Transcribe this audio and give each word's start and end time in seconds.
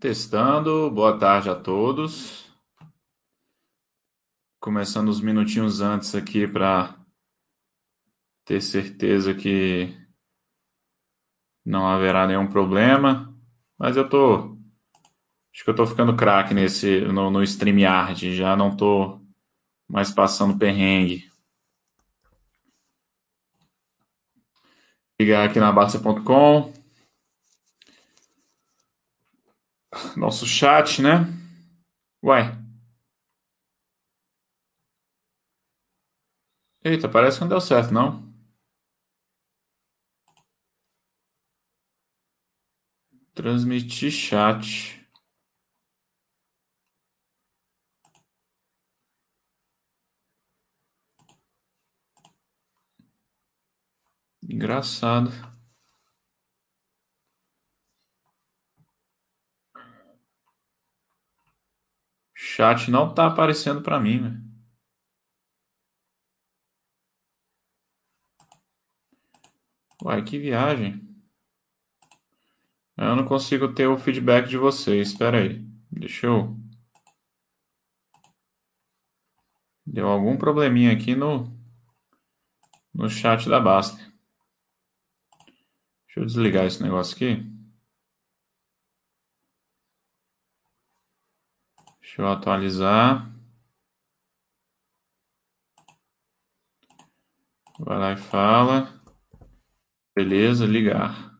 Testando, 0.00 0.90
boa 0.90 1.18
tarde 1.18 1.48
a 1.48 1.54
todos. 1.54 2.50
Começando 4.60 5.08
uns 5.08 5.20
minutinhos 5.20 5.80
antes 5.80 6.14
aqui 6.14 6.46
para 6.46 6.96
ter 8.44 8.60
certeza 8.60 9.34
que 9.34 9.96
não 11.64 11.86
haverá 11.86 12.26
nenhum 12.26 12.48
problema. 12.48 13.32
Mas 13.78 13.96
eu 13.96 14.08
tô. 14.08 14.56
Acho 15.54 15.64
que 15.64 15.70
eu 15.70 15.74
tô 15.74 15.86
ficando 15.86 16.16
craque 16.16 16.54
nesse 16.54 17.00
no, 17.02 17.30
no 17.30 17.42
StreamYard, 17.42 18.34
já 18.34 18.56
não 18.56 18.76
tô 18.76 19.20
mais 19.88 20.10
passando 20.10 20.58
perrengue. 20.58 21.30
Ligar 25.20 25.48
aqui 25.48 25.60
na 25.60 25.70
Barça.com. 25.70 26.81
Nosso 30.16 30.46
chat, 30.46 31.02
né? 31.02 31.26
Uai. 32.22 32.56
Eita, 36.84 37.08
parece 37.08 37.38
que 37.38 37.42
não 37.42 37.48
deu 37.48 37.60
certo, 37.60 37.92
não. 37.92 38.32
Transmitir 43.34 44.10
chat. 44.10 45.00
Engraçado. 54.48 55.51
Chat 62.44 62.90
não 62.90 63.14
tá 63.14 63.28
aparecendo 63.28 63.82
para 63.82 64.00
mim, 64.00 64.20
né? 64.20 64.42
Uai, 70.02 70.24
que 70.24 70.40
viagem. 70.40 71.00
Eu 72.96 73.14
não 73.14 73.24
consigo 73.24 73.72
ter 73.72 73.86
o 73.86 73.96
feedback 73.96 74.48
de 74.48 74.58
vocês. 74.58 75.12
Espera 75.12 75.38
aí. 75.38 75.64
Deixa 75.88 76.26
eu... 76.26 76.56
Deu 79.86 80.08
algum 80.08 80.36
probleminha 80.36 80.92
aqui 80.92 81.14
no, 81.14 81.44
no 82.92 83.08
chat 83.08 83.48
da 83.48 83.60
Basta. 83.60 83.98
Deixa 86.06 86.18
eu 86.18 86.26
desligar 86.26 86.66
esse 86.66 86.82
negócio 86.82 87.14
aqui. 87.14 87.61
Deixa 92.12 92.20
eu 92.20 92.28
atualizar. 92.28 93.26
Vai 97.80 97.98
lá 97.98 98.12
e 98.12 98.16
fala. 98.18 99.00
Beleza, 100.14 100.66
ligar. 100.66 101.32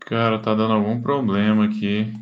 Cara, 0.00 0.38
tá 0.42 0.54
dando 0.54 0.74
algum 0.74 1.00
problema 1.00 1.64
aqui. 1.64 2.12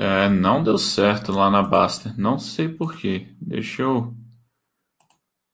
É, 0.00 0.30
não 0.30 0.62
deu 0.62 0.78
certo 0.78 1.30
lá 1.30 1.50
na 1.50 1.62
Baster. 1.62 2.18
Não 2.18 2.38
sei 2.38 2.66
por 2.70 2.96
quê. 2.96 3.28
Deixa 3.38 3.82
eu. 3.82 4.14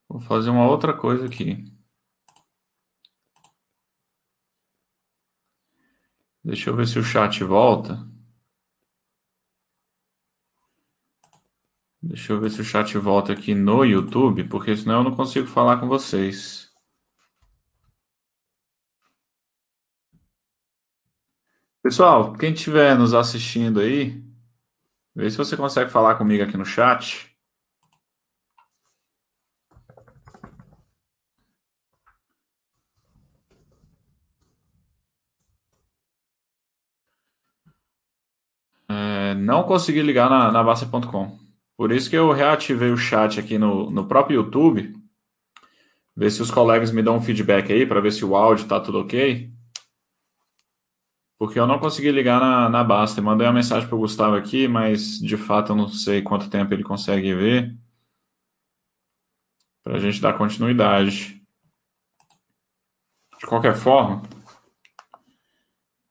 Vou 0.08 0.20
fazer 0.20 0.50
uma 0.50 0.68
outra 0.68 0.96
coisa 0.96 1.26
aqui. 1.26 1.64
Deixa 6.44 6.70
eu 6.70 6.76
ver 6.76 6.86
se 6.86 6.96
o 6.98 7.02
chat 7.02 7.42
volta. 7.42 8.08
Deixa 12.00 12.32
eu 12.32 12.40
ver 12.40 12.50
se 12.50 12.60
o 12.60 12.64
chat 12.64 12.96
volta 12.98 13.32
aqui 13.32 13.52
no 13.54 13.84
YouTube, 13.84 14.44
porque 14.48 14.76
senão 14.76 14.98
eu 14.98 15.04
não 15.04 15.16
consigo 15.16 15.48
falar 15.48 15.80
com 15.80 15.88
vocês. 15.88 16.70
Pessoal, 21.82 22.32
quem 22.34 22.52
estiver 22.52 22.96
nos 22.96 23.12
assistindo 23.12 23.80
aí, 23.80 24.25
Vê 25.16 25.30
se 25.30 25.36
você 25.38 25.56
consegue 25.56 25.90
falar 25.90 26.16
comigo 26.16 26.44
aqui 26.44 26.58
no 26.58 26.64
chat. 26.66 27.34
É, 38.90 39.34
não 39.36 39.62
consegui 39.62 40.02
ligar 40.02 40.28
na, 40.28 40.52
na. 40.52 40.62
Por 41.78 41.92
isso 41.92 42.10
que 42.10 42.16
eu 42.16 42.30
reativei 42.30 42.90
o 42.90 42.96
chat 42.98 43.40
aqui 43.40 43.56
no, 43.56 43.90
no 43.90 44.06
próprio 44.06 44.36
YouTube. 44.36 44.94
Ver 46.14 46.30
se 46.30 46.42
os 46.42 46.50
colegas 46.50 46.90
me 46.92 47.02
dão 47.02 47.16
um 47.16 47.22
feedback 47.22 47.72
aí 47.72 47.86
para 47.86 48.00
ver 48.00 48.12
se 48.12 48.22
o 48.22 48.36
áudio 48.36 48.64
está 48.64 48.78
tudo 48.78 49.00
ok. 49.00 49.55
Porque 51.38 51.58
eu 51.58 51.66
não 51.66 51.78
consegui 51.78 52.10
ligar 52.10 52.40
na, 52.40 52.68
na 52.68 52.82
Basta. 52.82 53.20
Mandei 53.20 53.46
uma 53.46 53.52
mensagem 53.52 53.86
para 53.88 53.96
o 53.96 54.00
Gustavo 54.00 54.36
aqui, 54.36 54.66
mas 54.66 55.18
de 55.18 55.36
fato 55.36 55.72
eu 55.72 55.76
não 55.76 55.88
sei 55.88 56.22
quanto 56.22 56.48
tempo 56.50 56.72
ele 56.72 56.82
consegue 56.82 57.34
ver. 57.34 57.76
Para 59.82 59.96
a 59.96 60.00
gente 60.00 60.20
dar 60.20 60.36
continuidade. 60.36 61.42
De 63.38 63.46
qualquer 63.46 63.74
forma, 63.76 64.22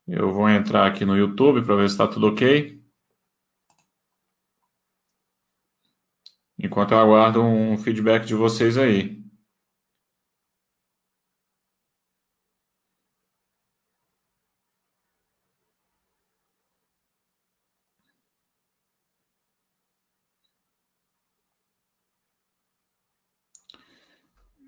eu 0.07 0.31
vou 0.31 0.47
entrar 0.47 0.85
aqui 0.85 1.03
no 1.03 1.17
YouTube 1.17 1.65
para 1.65 1.75
ver 1.75 1.89
se 1.89 1.95
está 1.95 2.07
tudo 2.07 2.27
ok. 2.27 2.79
Enquanto 6.57 6.91
eu 6.91 6.99
aguardo 6.99 7.41
um 7.41 7.77
feedback 7.77 8.25
de 8.25 8.35
vocês 8.35 8.77
aí. 8.77 9.24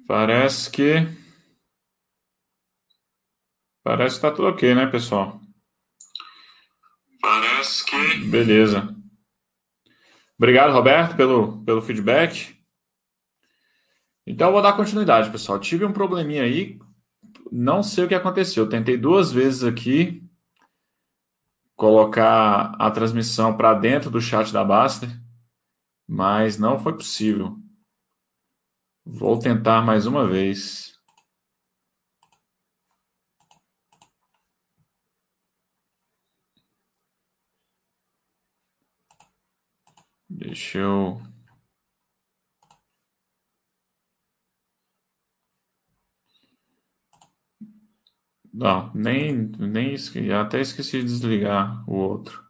Parece 0.08 0.72
que. 0.72 1.06
Parece 3.84 4.16
que 4.16 4.22
tá 4.22 4.32
tudo 4.32 4.48
ok, 4.48 4.74
né, 4.74 4.88
pessoal? 4.88 5.42
Parece 7.22 7.86
que. 7.86 8.18
Beleza. 8.26 8.96
Obrigado, 10.38 10.72
Roberto, 10.72 11.18
pelo, 11.18 11.62
pelo 11.66 11.82
feedback. 11.82 12.56
Então, 14.26 14.48
eu 14.48 14.54
vou 14.54 14.62
dar 14.62 14.78
continuidade, 14.78 15.30
pessoal. 15.30 15.60
Tive 15.60 15.84
um 15.84 15.92
probleminha 15.92 16.44
aí, 16.44 16.80
não 17.52 17.84
sei 17.84 18.06
o 18.06 18.08
que 18.08 18.16
aconteceu. 18.16 18.70
Tentei 18.70 18.96
duas 18.96 19.32
vezes 19.32 19.64
aqui 19.64 20.24
colocar 21.76 22.76
a 22.80 22.90
transmissão 22.92 23.56
para 23.58 23.74
dentro 23.74 24.10
do 24.10 24.22
chat 24.22 24.54
da 24.54 24.64
Baster, 24.64 25.10
mas 26.08 26.58
não 26.58 26.80
foi 26.80 26.94
possível. 26.94 27.58
Vou 29.10 29.40
tentar 29.40 29.82
mais 29.82 30.06
uma 30.06 30.28
vez. 30.28 31.00
Deixa 40.30 40.80
eu. 40.80 41.22
Não, 48.54 48.92
nem, 48.94 49.34
nem 49.58 49.94
esqueci, 49.94 50.32
até 50.34 50.60
esqueci 50.60 51.00
de 51.00 51.06
desligar 51.06 51.90
o 51.90 51.96
outro. 51.96 52.44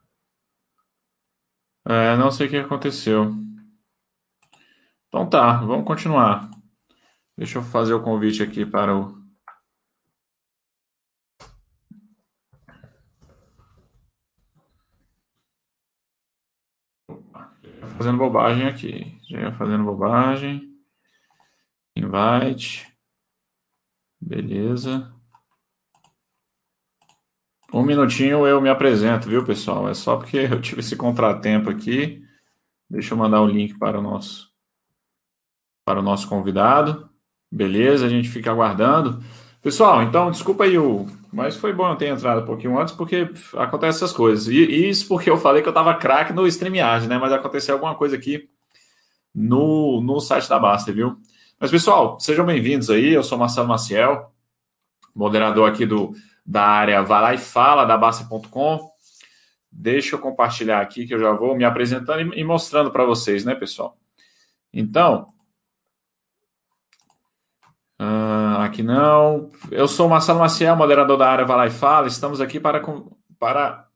É, 1.86 2.15
não 2.18 2.30
sei 2.31 2.48
o 2.48 2.50
que 2.50 2.57
aconteceu. 2.57 3.46
Então 5.07 5.30
tá, 5.30 5.57
vamos 5.57 5.86
continuar. 5.86 6.50
Deixa 7.38 7.59
eu 7.59 7.63
fazer 7.63 7.94
o 7.94 8.04
convite 8.04 8.44
aqui 8.44 8.65
para 8.65 8.95
o. 8.95 9.18
Fazendo 17.98 18.18
bobagem 18.18 18.68
aqui. 18.68 19.18
Já 19.30 19.39
ia 19.39 19.54
fazendo 19.54 19.86
bobagem. 19.86 20.75
Invite. 21.95 22.92
Beleza. 24.19 25.13
Um 27.74 27.83
minutinho 27.83 28.45
eu 28.45 28.62
me 28.62 28.69
apresento, 28.69 29.30
viu, 29.30 29.45
pessoal? 29.45 29.89
É 29.89 29.94
só 29.94 30.18
porque 30.18 30.38
eu 30.51 30.62
tive 30.62 30.81
esse 30.81 30.95
contratempo 30.95 31.69
aqui. 31.69 32.24
Deixa 32.89 33.13
eu 33.13 33.18
mandar 33.18 33.42
o 33.42 33.48
link 33.48 33.77
para 33.77 34.00
o 34.00 34.01
nosso 34.01 34.46
para 35.88 36.01
o 36.01 36.04
nosso 36.04 36.28
convidado. 36.28 37.10
Beleza, 37.50 38.06
a 38.06 38.10
gente 38.10 38.28
fica 38.28 38.51
aguardando. 38.51 39.24
Pessoal, 39.62 40.04
então, 40.04 40.30
desculpa 40.30 40.66
aí 40.66 40.78
o. 40.78 41.07
Mas 41.31 41.56
foi 41.56 41.72
bom 41.72 41.88
eu 41.88 41.95
ter 41.95 42.07
entrado 42.07 42.42
um 42.42 42.45
pouquinho 42.45 42.78
antes, 42.78 42.94
porque 42.94 43.31
acontecem 43.56 43.95
essas 44.04 44.12
coisas. 44.12 44.50
E 44.50 44.89
isso 44.89 45.07
porque 45.07 45.30
eu 45.30 45.38
falei 45.38 45.62
que 45.62 45.68
eu 45.69 45.72
estava 45.72 45.95
craque 45.95 46.34
no 46.34 46.45
StreamYard, 46.45 47.07
né? 47.07 47.18
Mas 47.18 47.31
aconteceu 47.31 47.75
alguma 47.75 47.95
coisa 47.95 48.18
aqui 48.18 48.50
no, 49.34 50.01
no 50.01 50.19
site 50.19 50.50
da 50.50 50.60
Basta, 50.60 50.92
viu? 50.92 51.16
Mas, 51.57 51.72
pessoal, 51.72 52.19
sejam 52.19 52.45
bem-vindos 52.45 52.90
aí. 52.90 53.13
Eu 53.13 53.24
sou 53.24 53.38
Marcelo 53.38 53.69
Maciel, 53.69 54.33
moderador 55.16 55.69
aqui 55.69 55.86
do, 55.86 56.13
da 56.45 56.63
área 56.63 57.01
Vai 57.01 57.22
Lá 57.22 57.33
e 57.33 57.38
Fala 57.38 57.86
da 57.86 57.98
Basta.com. 57.98 58.92
Deixa 59.72 60.18
eu 60.18 60.19
compartilhar 60.19 60.81
aqui 60.81 61.07
que 61.07 61.13
eu 61.13 61.19
já 61.19 61.31
vou 61.31 61.56
me 61.56 61.63
apresentando 61.63 62.33
e 62.33 62.44
mostrando 62.44 62.92
para 62.92 63.06
vocês, 63.06 63.45
né, 63.45 63.56
pessoal? 63.56 63.98
Então, 64.74 65.28
uh, 67.99 68.61
aqui 68.61 68.83
não. 68.83 69.49
Eu 69.71 69.88
sou 69.88 70.09
Marcelo 70.09 70.39
Maciel, 70.39 70.75
moderador 70.75 71.17
da 71.17 71.29
área 71.29 71.45
Vai 71.45 71.57
Lá 71.57 71.67
e 71.67 71.71
Fala. 71.71 72.07
Estamos 72.07 72.41
aqui 72.41 72.59
para, 72.59 72.81
para 73.39 73.88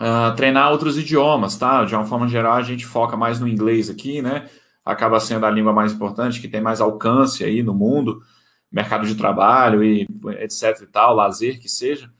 uh, 0.00 0.34
treinar 0.36 0.70
outros 0.72 0.98
idiomas, 0.98 1.56
tá? 1.56 1.84
De 1.84 1.94
uma 1.94 2.06
forma 2.06 2.28
geral, 2.28 2.54
a 2.54 2.62
gente 2.62 2.86
foca 2.86 3.16
mais 3.16 3.40
no 3.40 3.48
inglês 3.48 3.88
aqui, 3.90 4.20
né? 4.20 4.48
Acaba 4.84 5.20
sendo 5.20 5.46
a 5.46 5.50
língua 5.50 5.72
mais 5.72 5.92
importante, 5.92 6.40
que 6.40 6.48
tem 6.48 6.60
mais 6.60 6.80
alcance 6.80 7.44
aí 7.44 7.62
no 7.62 7.74
mundo 7.74 8.22
mercado 8.70 9.06
de 9.06 9.14
trabalho 9.14 9.82
e 9.82 10.06
etc 10.40 10.82
e 10.82 10.86
tal, 10.86 11.14
lazer 11.14 11.60
que 11.60 11.68
seja. 11.68 12.10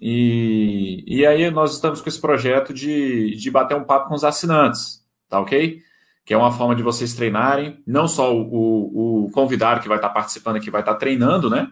E, 0.00 1.04
e 1.06 1.24
aí 1.24 1.50
nós 1.50 1.74
estamos 1.74 2.00
com 2.00 2.08
esse 2.08 2.20
projeto 2.20 2.74
de, 2.74 3.36
de 3.36 3.50
bater 3.50 3.76
um 3.76 3.84
papo 3.84 4.08
com 4.08 4.14
os 4.14 4.24
assinantes, 4.24 5.04
tá 5.28 5.40
ok? 5.40 5.80
Que 6.26 6.34
é 6.34 6.36
uma 6.36 6.52
forma 6.52 6.74
de 6.74 6.82
vocês 6.82 7.14
treinarem, 7.14 7.82
não 7.86 8.06
só 8.06 8.36
o, 8.36 9.26
o, 9.26 9.30
convidado 9.30 9.80
que 9.80 9.88
vai 9.88 9.96
estar 9.96 10.10
participando 10.10 10.56
aqui 10.56 10.70
vai 10.70 10.82
estar 10.82 10.96
treinando, 10.96 11.48
né? 11.48 11.70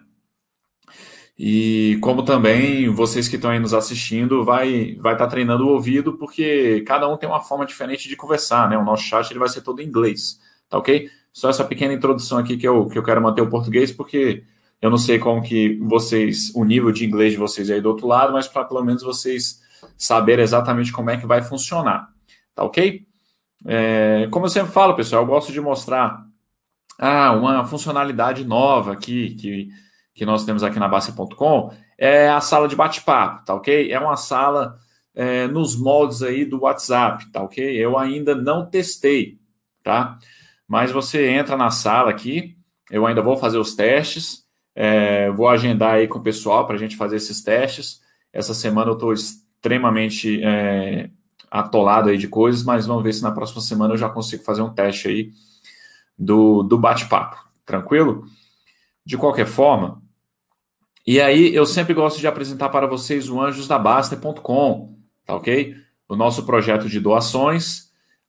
E 1.37 1.99
como 2.01 2.23
também 2.23 2.89
vocês 2.89 3.27
que 3.27 3.35
estão 3.35 3.51
aí 3.51 3.59
nos 3.59 3.73
assistindo 3.73 4.45
vai 4.45 4.95
vai 4.95 5.13
estar 5.13 5.27
treinando 5.27 5.65
o 5.65 5.73
ouvido, 5.73 6.13
porque 6.17 6.81
cada 6.87 7.07
um 7.07 7.17
tem 7.17 7.27
uma 7.27 7.41
forma 7.41 7.65
diferente 7.65 8.07
de 8.07 8.15
conversar, 8.15 8.69
né? 8.69 8.77
O 8.77 8.83
nosso 8.83 9.03
chat 9.03 9.29
ele 9.29 9.39
vai 9.39 9.49
ser 9.49 9.61
todo 9.61 9.81
em 9.81 9.85
inglês, 9.85 10.39
tá 10.69 10.77
ok? 10.77 11.09
Só 11.33 11.49
essa 11.49 11.65
pequena 11.65 11.93
introdução 11.93 12.37
aqui 12.37 12.55
que 12.55 12.65
eu, 12.65 12.87
que 12.87 12.97
eu 12.97 13.03
quero 13.03 13.21
manter 13.21 13.41
o 13.41 13.49
português, 13.49 13.91
porque 13.91 14.45
eu 14.81 14.89
não 14.89 14.97
sei 14.97 15.19
como 15.19 15.41
que 15.41 15.77
vocês, 15.81 16.49
o 16.55 16.63
nível 16.63 16.93
de 16.93 17.05
inglês 17.05 17.33
de 17.33 17.37
vocês 17.37 17.69
aí 17.69 17.81
do 17.81 17.89
outro 17.89 18.07
lado, 18.07 18.31
mas 18.31 18.47
para 18.47 18.63
pelo 18.63 18.81
menos 18.81 19.03
vocês 19.03 19.61
saberem 19.97 20.43
exatamente 20.43 20.93
como 20.93 21.09
é 21.09 21.17
que 21.17 21.25
vai 21.25 21.41
funcionar. 21.41 22.07
Tá 22.55 22.63
ok? 22.63 23.05
É, 23.65 24.27
como 24.31 24.45
eu 24.45 24.49
sempre 24.49 24.71
falo, 24.71 24.95
pessoal, 24.95 25.23
eu 25.23 25.27
gosto 25.27 25.51
de 25.51 25.61
mostrar 25.61 26.25
ah, 26.99 27.31
uma 27.33 27.65
funcionalidade 27.65 28.45
nova 28.45 28.93
aqui 28.93 29.35
que, 29.35 29.69
que 30.13 30.25
nós 30.25 30.45
temos 30.45 30.63
aqui 30.63 30.79
na 30.79 30.87
Base.com 30.87 31.71
é 31.97 32.29
a 32.29 32.41
sala 32.41 32.67
de 32.67 32.75
bate-papo, 32.75 33.45
tá 33.45 33.53
ok? 33.53 33.91
É 33.91 33.99
uma 33.99 34.17
sala 34.17 34.77
é, 35.13 35.47
nos 35.47 35.79
moldes 35.79 36.21
aí 36.21 36.45
do 36.45 36.61
WhatsApp, 36.61 37.31
tá 37.31 37.41
ok? 37.41 37.63
Eu 37.63 37.97
ainda 37.97 38.35
não 38.35 38.69
testei, 38.69 39.39
tá? 39.83 40.17
Mas 40.67 40.91
você 40.91 41.29
entra 41.29 41.55
na 41.55 41.69
sala 41.69 42.09
aqui, 42.09 42.57
eu 42.91 43.05
ainda 43.05 43.21
vou 43.21 43.37
fazer 43.37 43.57
os 43.57 43.75
testes, 43.75 44.43
é, 44.75 45.31
vou 45.31 45.47
agendar 45.47 45.95
aí 45.95 46.07
com 46.07 46.19
o 46.19 46.23
pessoal 46.23 46.65
para 46.67 46.75
a 46.75 46.79
gente 46.79 46.97
fazer 46.97 47.15
esses 47.15 47.41
testes. 47.41 48.01
Essa 48.33 48.53
semana 48.53 48.91
eu 48.91 48.95
estou 48.95 49.13
extremamente 49.13 50.43
é, 50.43 51.09
atolado 51.49 52.09
aí 52.09 52.17
de 52.17 52.27
coisas, 52.27 52.63
mas 52.63 52.85
vamos 52.85 53.03
ver 53.03 53.13
se 53.13 53.23
na 53.23 53.31
próxima 53.31 53.61
semana 53.61 53.93
eu 53.93 53.97
já 53.97 54.09
consigo 54.09 54.43
fazer 54.43 54.61
um 54.61 54.73
teste 54.73 55.07
aí 55.07 55.31
do, 56.17 56.63
do 56.63 56.77
bate-papo. 56.77 57.37
Tranquilo? 57.65 58.25
De 59.05 59.17
qualquer 59.17 59.45
forma, 59.45 60.01
e 61.05 61.21
aí 61.21 61.53
eu 61.53 61.67
sempre 61.67 61.93
gosto 61.93 62.19
de 62.19 62.25
apresentar 62.25 62.69
para 62.69 62.87
vocês 62.87 63.29
o 63.29 63.39
anjosdabaster.com, 63.39 64.97
tá 65.23 65.35
ok? 65.35 65.75
O 66.09 66.15
nosso 66.15 66.45
projeto 66.45 66.89
de 66.89 66.99
doações 66.99 67.85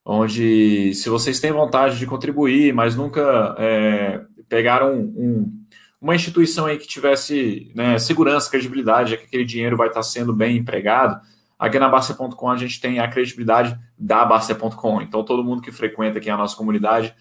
onde 0.09 0.95
se 0.95 1.09
vocês 1.09 1.41
têm 1.41 1.51
vontade 1.51 1.99
de 1.99 2.07
contribuir, 2.07 2.73
mas 2.73 2.95
nunca 2.95 3.57
é, 3.59 4.21
pegaram 4.49 4.95
um, 4.95 5.03
um, 5.17 5.65
uma 6.01 6.15
instituição 6.15 6.67
aí 6.67 6.79
que 6.79 6.87
tivesse 6.87 7.73
né, 7.75 7.99
segurança, 7.99 8.49
credibilidade, 8.49 9.17
que 9.17 9.25
aquele 9.25 9.45
dinheiro 9.45 9.77
vai 9.77 9.89
estar 9.89 10.05
sendo 10.05 10.33
bem 10.33 10.59
empregado, 10.59 11.21
aqui 11.59 11.79
na 11.79 11.89
Barça.com 11.89 12.51
a 12.51 12.57
gente 12.57 12.81
tem 12.81 12.99
a 12.99 13.09
credibilidade 13.09 13.79
da 13.99 14.25
Barça.com. 14.25 15.03
Então 15.03 15.25
todo 15.25 15.45
mundo 15.45 15.63
que 15.63 15.73
frequenta 15.73 16.19
aqui 16.19 16.31
a 16.31 16.37
nossa 16.37 16.57
comunidade 16.57 17.15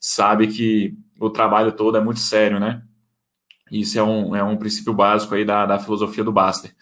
sabe 0.00 0.48
que 0.48 0.96
o 1.18 1.30
trabalho 1.30 1.72
todo 1.72 1.96
é 1.96 2.00
muito 2.00 2.20
sério, 2.20 2.58
né? 2.58 2.82
Isso 3.70 3.98
é 3.98 4.02
um, 4.02 4.36
é 4.36 4.42
um 4.42 4.56
princípio 4.56 4.92
básico 4.92 5.34
aí 5.34 5.44
da, 5.44 5.64
da 5.64 5.78
filosofia 5.78 6.22
do 6.22 6.32
Baster. 6.32 6.74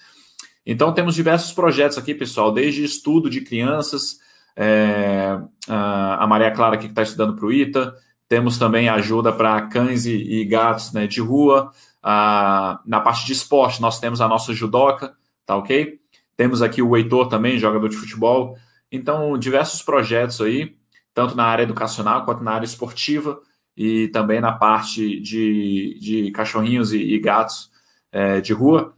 Então 0.67 0.93
temos 0.93 1.15
diversos 1.15 1.53
projetos 1.53 1.99
aqui, 1.99 2.15
pessoal, 2.15 2.53
desde 2.53 2.85
estudo 2.85 3.31
de 3.31 3.41
crianças, 3.41 4.19
é, 4.57 5.39
a 5.69 6.27
Maria 6.27 6.51
Clara 6.51 6.75
aqui 6.75 6.87
que 6.87 6.93
está 6.93 7.03
estudando 7.03 7.37
para 7.37 7.47
o 7.47 7.53
ITA, 7.53 7.95
temos 8.29 8.59
também 8.59 8.89
ajuda 8.89 9.33
para 9.33 9.63
cães 9.63 10.07
e, 10.07 10.15
e, 10.15 10.45
gatos 10.45 10.93
né, 10.93 11.07
de 11.07 11.21
rua. 11.21 11.73
na 12.03 13.01
parte 13.01 13.27
de 13.27 13.33
esporte, 13.33 13.81
nós 13.81 13.99
temos 13.99 14.21
a 14.21 14.29
nossa 14.29 14.53
judoca, 14.53 15.15
tá 15.45 15.57
ok? 15.57 16.00
Temos 16.41 16.63
aqui 16.63 16.81
o 16.81 16.97
Heitor 16.97 17.29
também, 17.29 17.59
jogador 17.59 17.87
de 17.91 17.99
futebol. 17.99 18.57
Então, 18.91 19.37
diversos 19.37 19.83
projetos 19.83 20.41
aí, 20.41 20.75
tanto 21.13 21.37
na 21.37 21.45
área 21.45 21.65
educacional 21.65 22.25
quanto 22.25 22.43
na 22.43 22.53
área 22.53 22.65
esportiva 22.65 23.39
e 23.77 24.09
também 24.09 24.41
na 24.41 24.51
parte 24.51 25.21
de, 25.21 25.99
de 26.01 26.31
cachorrinhos 26.31 26.95
e, 26.95 26.97
e 26.97 27.19
gatos 27.19 27.71
é, 28.11 28.41
de 28.41 28.55
rua. 28.55 28.95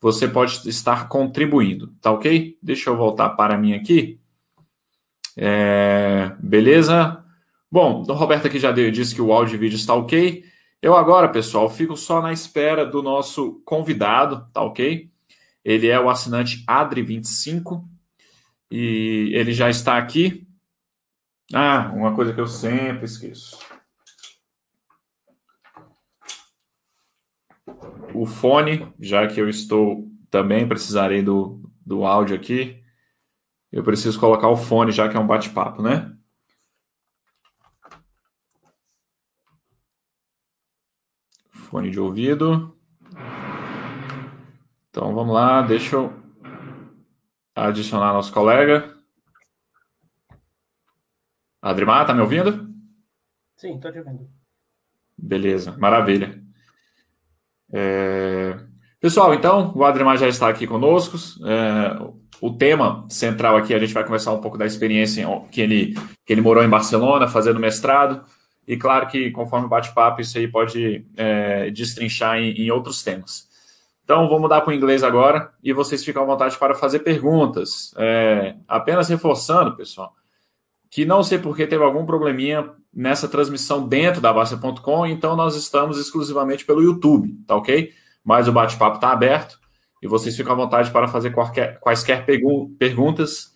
Você 0.00 0.28
pode 0.28 0.68
estar 0.68 1.08
contribuindo, 1.08 1.92
tá 2.00 2.12
ok? 2.12 2.56
Deixa 2.62 2.90
eu 2.90 2.96
voltar 2.96 3.30
para 3.30 3.58
mim 3.58 3.74
aqui. 3.74 4.20
É, 5.36 6.30
beleza? 6.38 7.24
Bom, 7.68 8.04
o 8.08 8.12
Roberto 8.12 8.46
aqui 8.46 8.60
já 8.60 8.70
disse 8.70 9.16
que 9.16 9.20
o 9.20 9.32
áudio 9.32 9.56
e 9.56 9.58
vídeo 9.58 9.74
está 9.74 9.94
ok. 9.94 10.44
Eu 10.80 10.94
agora, 10.94 11.28
pessoal, 11.28 11.68
fico 11.68 11.96
só 11.96 12.22
na 12.22 12.32
espera 12.32 12.86
do 12.86 13.02
nosso 13.02 13.60
convidado, 13.64 14.46
tá 14.52 14.62
ok? 14.62 15.12
Ele 15.64 15.88
é 15.88 15.98
o 15.98 16.10
assinante 16.10 16.64
Adri25 16.66 17.84
e 18.70 19.30
ele 19.34 19.52
já 19.52 19.70
está 19.70 19.96
aqui. 19.96 20.46
Ah, 21.52 21.90
uma 21.94 22.14
coisa 22.14 22.32
que 22.32 22.40
eu 22.40 22.46
sempre 22.46 23.04
esqueço. 23.04 23.58
O 28.12 28.26
fone, 28.26 28.92
já 29.00 29.26
que 29.26 29.40
eu 29.40 29.48
estou 29.48 30.08
também 30.30 30.68
precisarei 30.68 31.22
do, 31.22 31.62
do 31.84 32.04
áudio 32.04 32.36
aqui 32.36 32.84
eu 33.74 33.82
preciso 33.82 34.20
colocar 34.20 34.48
o 34.48 34.56
fone, 34.56 34.92
já 34.92 35.08
que 35.08 35.16
é 35.16 35.20
um 35.20 35.26
bate-papo, 35.26 35.82
né? 35.82 36.16
Fone 41.50 41.90
de 41.90 41.98
ouvido. 41.98 42.73
Então 44.94 45.12
vamos 45.12 45.34
lá, 45.34 45.60
deixa 45.60 45.96
eu 45.96 46.12
adicionar 47.52 48.12
nosso 48.12 48.32
colega. 48.32 48.94
Adrimar, 51.60 52.06
tá 52.06 52.14
me 52.14 52.20
ouvindo? 52.20 52.72
Sim, 53.56 53.80
tô 53.80 53.90
te 53.90 53.98
ouvindo. 53.98 54.30
Beleza, 55.18 55.76
maravilha. 55.78 56.40
É... 57.72 58.56
Pessoal, 59.00 59.34
então, 59.34 59.72
o 59.74 59.82
Adrimar 59.84 60.16
já 60.16 60.28
está 60.28 60.48
aqui 60.48 60.64
conosco. 60.64 61.16
É 61.44 61.98
o 62.40 62.56
tema 62.56 63.04
central 63.08 63.56
aqui, 63.56 63.74
a 63.74 63.80
gente 63.80 63.94
vai 63.94 64.04
conversar 64.04 64.32
um 64.32 64.40
pouco 64.40 64.56
da 64.56 64.64
experiência 64.64 65.26
que 65.50 65.60
ele, 65.60 65.94
que 66.24 66.32
ele 66.32 66.40
morou 66.40 66.62
em 66.62 66.68
Barcelona, 66.68 67.26
fazendo 67.26 67.58
mestrado, 67.58 68.24
e 68.64 68.76
claro 68.76 69.08
que 69.08 69.32
conforme 69.32 69.66
o 69.66 69.68
bate-papo, 69.68 70.20
isso 70.20 70.38
aí 70.38 70.46
pode 70.46 71.04
é, 71.16 71.68
destrinchar 71.70 72.38
em, 72.38 72.52
em, 72.52 72.70
outros 72.70 73.02
temas. 73.02 73.52
Então, 74.04 74.28
vou 74.28 74.38
mudar 74.38 74.60
para 74.60 74.70
o 74.70 74.74
inglês 74.74 75.02
agora, 75.02 75.50
e 75.62 75.72
vocês 75.72 76.04
ficam 76.04 76.22
à 76.22 76.26
vontade 76.26 76.58
para 76.58 76.74
fazer 76.74 77.00
perguntas. 77.00 77.94
É, 77.96 78.54
apenas 78.68 79.08
reforçando, 79.08 79.74
pessoal, 79.76 80.12
que 80.90 81.04
não 81.04 81.22
sei 81.22 81.38
por 81.38 81.56
que 81.56 81.66
teve 81.66 81.82
algum 81.82 82.04
probleminha 82.04 82.70
nessa 82.92 83.26
transmissão 83.26 83.88
dentro 83.88 84.20
da 84.20 84.32
Basta.com, 84.32 85.06
então 85.06 85.34
nós 85.34 85.56
estamos 85.56 85.98
exclusivamente 85.98 86.64
pelo 86.64 86.82
YouTube, 86.82 87.34
tá 87.46 87.56
ok? 87.56 87.92
Mas 88.22 88.46
o 88.46 88.52
bate-papo 88.52 88.96
está 88.96 89.10
aberto 89.10 89.58
e 90.02 90.06
vocês 90.06 90.36
ficam 90.36 90.52
à 90.52 90.56
vontade 90.56 90.90
para 90.90 91.08
fazer 91.08 91.30
qualquer, 91.30 91.80
quaisquer 91.80 92.24
perguntas, 92.78 93.54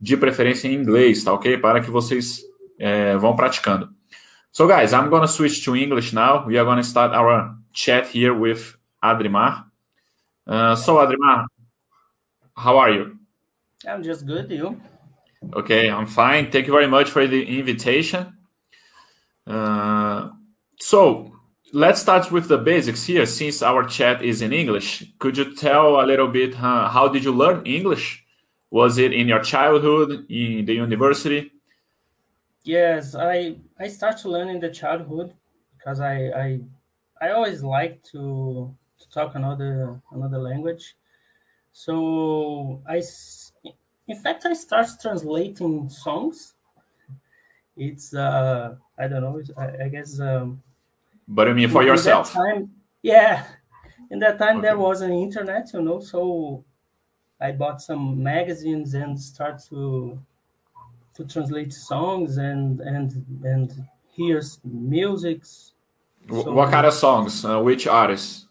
de 0.00 0.16
preferência 0.16 0.68
em 0.68 0.74
inglês, 0.74 1.24
tá 1.24 1.32
ok? 1.32 1.56
Para 1.58 1.80
que 1.80 1.90
vocês 1.90 2.42
é, 2.78 3.16
vão 3.16 3.34
praticando. 3.34 3.88
So, 4.52 4.66
guys, 4.66 4.92
I'm 4.92 5.08
going 5.08 5.22
to 5.22 5.28
switch 5.28 5.64
to 5.64 5.76
English 5.76 6.14
now. 6.14 6.46
We 6.46 6.58
are 6.58 6.64
going 6.64 6.78
to 6.78 6.86
start 6.86 7.14
our 7.14 7.56
chat 7.72 8.08
here 8.14 8.34
with 8.34 8.74
Adrimar. 9.02 9.66
Uh, 10.46 10.76
so, 10.76 10.96
Adrimar, 10.96 11.46
how 12.56 12.78
are 12.78 12.90
you? 12.90 13.18
I'm 13.86 14.02
just 14.02 14.26
good. 14.26 14.50
You? 14.50 14.80
Okay, 15.52 15.90
I'm 15.90 16.06
fine. 16.06 16.50
Thank 16.50 16.66
you 16.66 16.72
very 16.72 16.86
much 16.86 17.10
for 17.10 17.26
the 17.26 17.58
invitation. 17.58 18.32
Uh, 19.46 20.30
so 20.80 21.32
let's 21.72 22.00
start 22.00 22.30
with 22.30 22.48
the 22.48 22.58
basics 22.58 23.04
here. 23.04 23.26
Since 23.26 23.62
our 23.62 23.84
chat 23.84 24.22
is 24.22 24.42
in 24.42 24.52
English, 24.52 25.04
could 25.18 25.36
you 25.36 25.54
tell 25.54 26.00
a 26.00 26.06
little 26.06 26.28
bit 26.28 26.54
uh, 26.54 26.88
how 26.88 27.08
did 27.08 27.24
you 27.24 27.32
learn 27.32 27.64
English? 27.66 28.24
Was 28.70 28.98
it 28.98 29.12
in 29.12 29.28
your 29.28 29.40
childhood, 29.40 30.26
in 30.28 30.64
the 30.64 30.74
university? 30.74 31.52
Yes, 32.64 33.14
I 33.14 33.56
I 33.78 33.88
started 33.88 34.20
to 34.22 34.28
learn 34.28 34.48
in 34.48 34.58
the 34.58 34.70
childhood 34.70 35.34
because 35.78 36.00
I 36.00 36.16
I 36.44 36.60
I 37.20 37.30
always 37.30 37.62
like 37.62 38.02
to 38.12 38.74
talk 39.16 39.34
another 39.34 40.00
another 40.12 40.38
language. 40.38 40.94
So 41.72 42.82
I 42.88 43.02
in 44.08 44.16
fact, 44.16 44.46
I 44.46 44.52
start 44.52 44.88
translating 45.00 45.88
songs. 45.88 46.54
It's 47.76 48.14
uh, 48.14 48.76
I 48.98 49.08
don't 49.08 49.22
know. 49.22 49.42
I, 49.56 49.84
I 49.84 49.88
guess. 49.88 50.20
Um, 50.20 50.62
but 51.28 51.48
I 51.48 51.52
mean, 51.52 51.68
for 51.68 51.82
yourself. 51.82 52.32
time, 52.32 52.70
yeah. 53.02 53.44
In 54.10 54.20
that 54.20 54.38
time, 54.38 54.58
okay. 54.58 54.68
there 54.68 54.78
was 54.78 55.00
an 55.00 55.12
internet, 55.12 55.72
you 55.72 55.82
know. 55.82 56.00
So 56.00 56.64
I 57.40 57.52
bought 57.52 57.80
some 57.82 58.22
magazines 58.22 58.94
and 58.94 59.20
start 59.20 59.62
to 59.70 60.18
to 61.14 61.24
translate 61.24 61.72
songs 61.72 62.36
and 62.36 62.80
and 62.80 63.24
and 63.44 63.84
hear 64.12 64.40
musics. 64.64 65.72
So, 66.28 66.52
what 66.52 66.70
kind 66.70 66.86
of 66.86 66.94
songs? 66.94 67.44
Uh, 67.44 67.60
which 67.60 67.86
artists? 67.86 68.45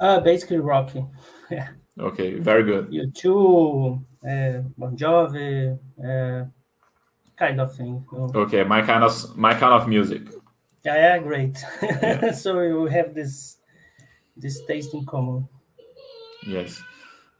Uh, 0.00 0.20
basically 0.20 0.58
rocky. 0.58 1.04
yeah. 1.50 1.68
Okay, 1.98 2.34
very 2.34 2.64
good. 2.64 2.90
U2, 2.90 4.04
uh, 4.28 4.62
Bon 4.76 4.96
Jovi, 4.96 5.78
uh, 6.00 6.44
kind 7.36 7.60
of 7.60 7.74
thing. 7.76 8.04
You 8.12 8.18
know. 8.18 8.30
Okay, 8.34 8.64
my 8.64 8.82
kind 8.82 9.04
of 9.04 9.36
my 9.36 9.54
kind 9.54 9.74
of 9.74 9.88
music. 9.88 10.22
Yeah, 10.84 10.96
yeah 10.96 11.18
great. 11.18 11.56
Yeah. 11.82 12.32
so 12.42 12.82
we 12.82 12.90
have 12.90 13.14
this 13.14 13.58
this 14.36 14.64
taste 14.66 14.92
in 14.94 15.06
common. 15.06 15.48
Yes. 16.46 16.82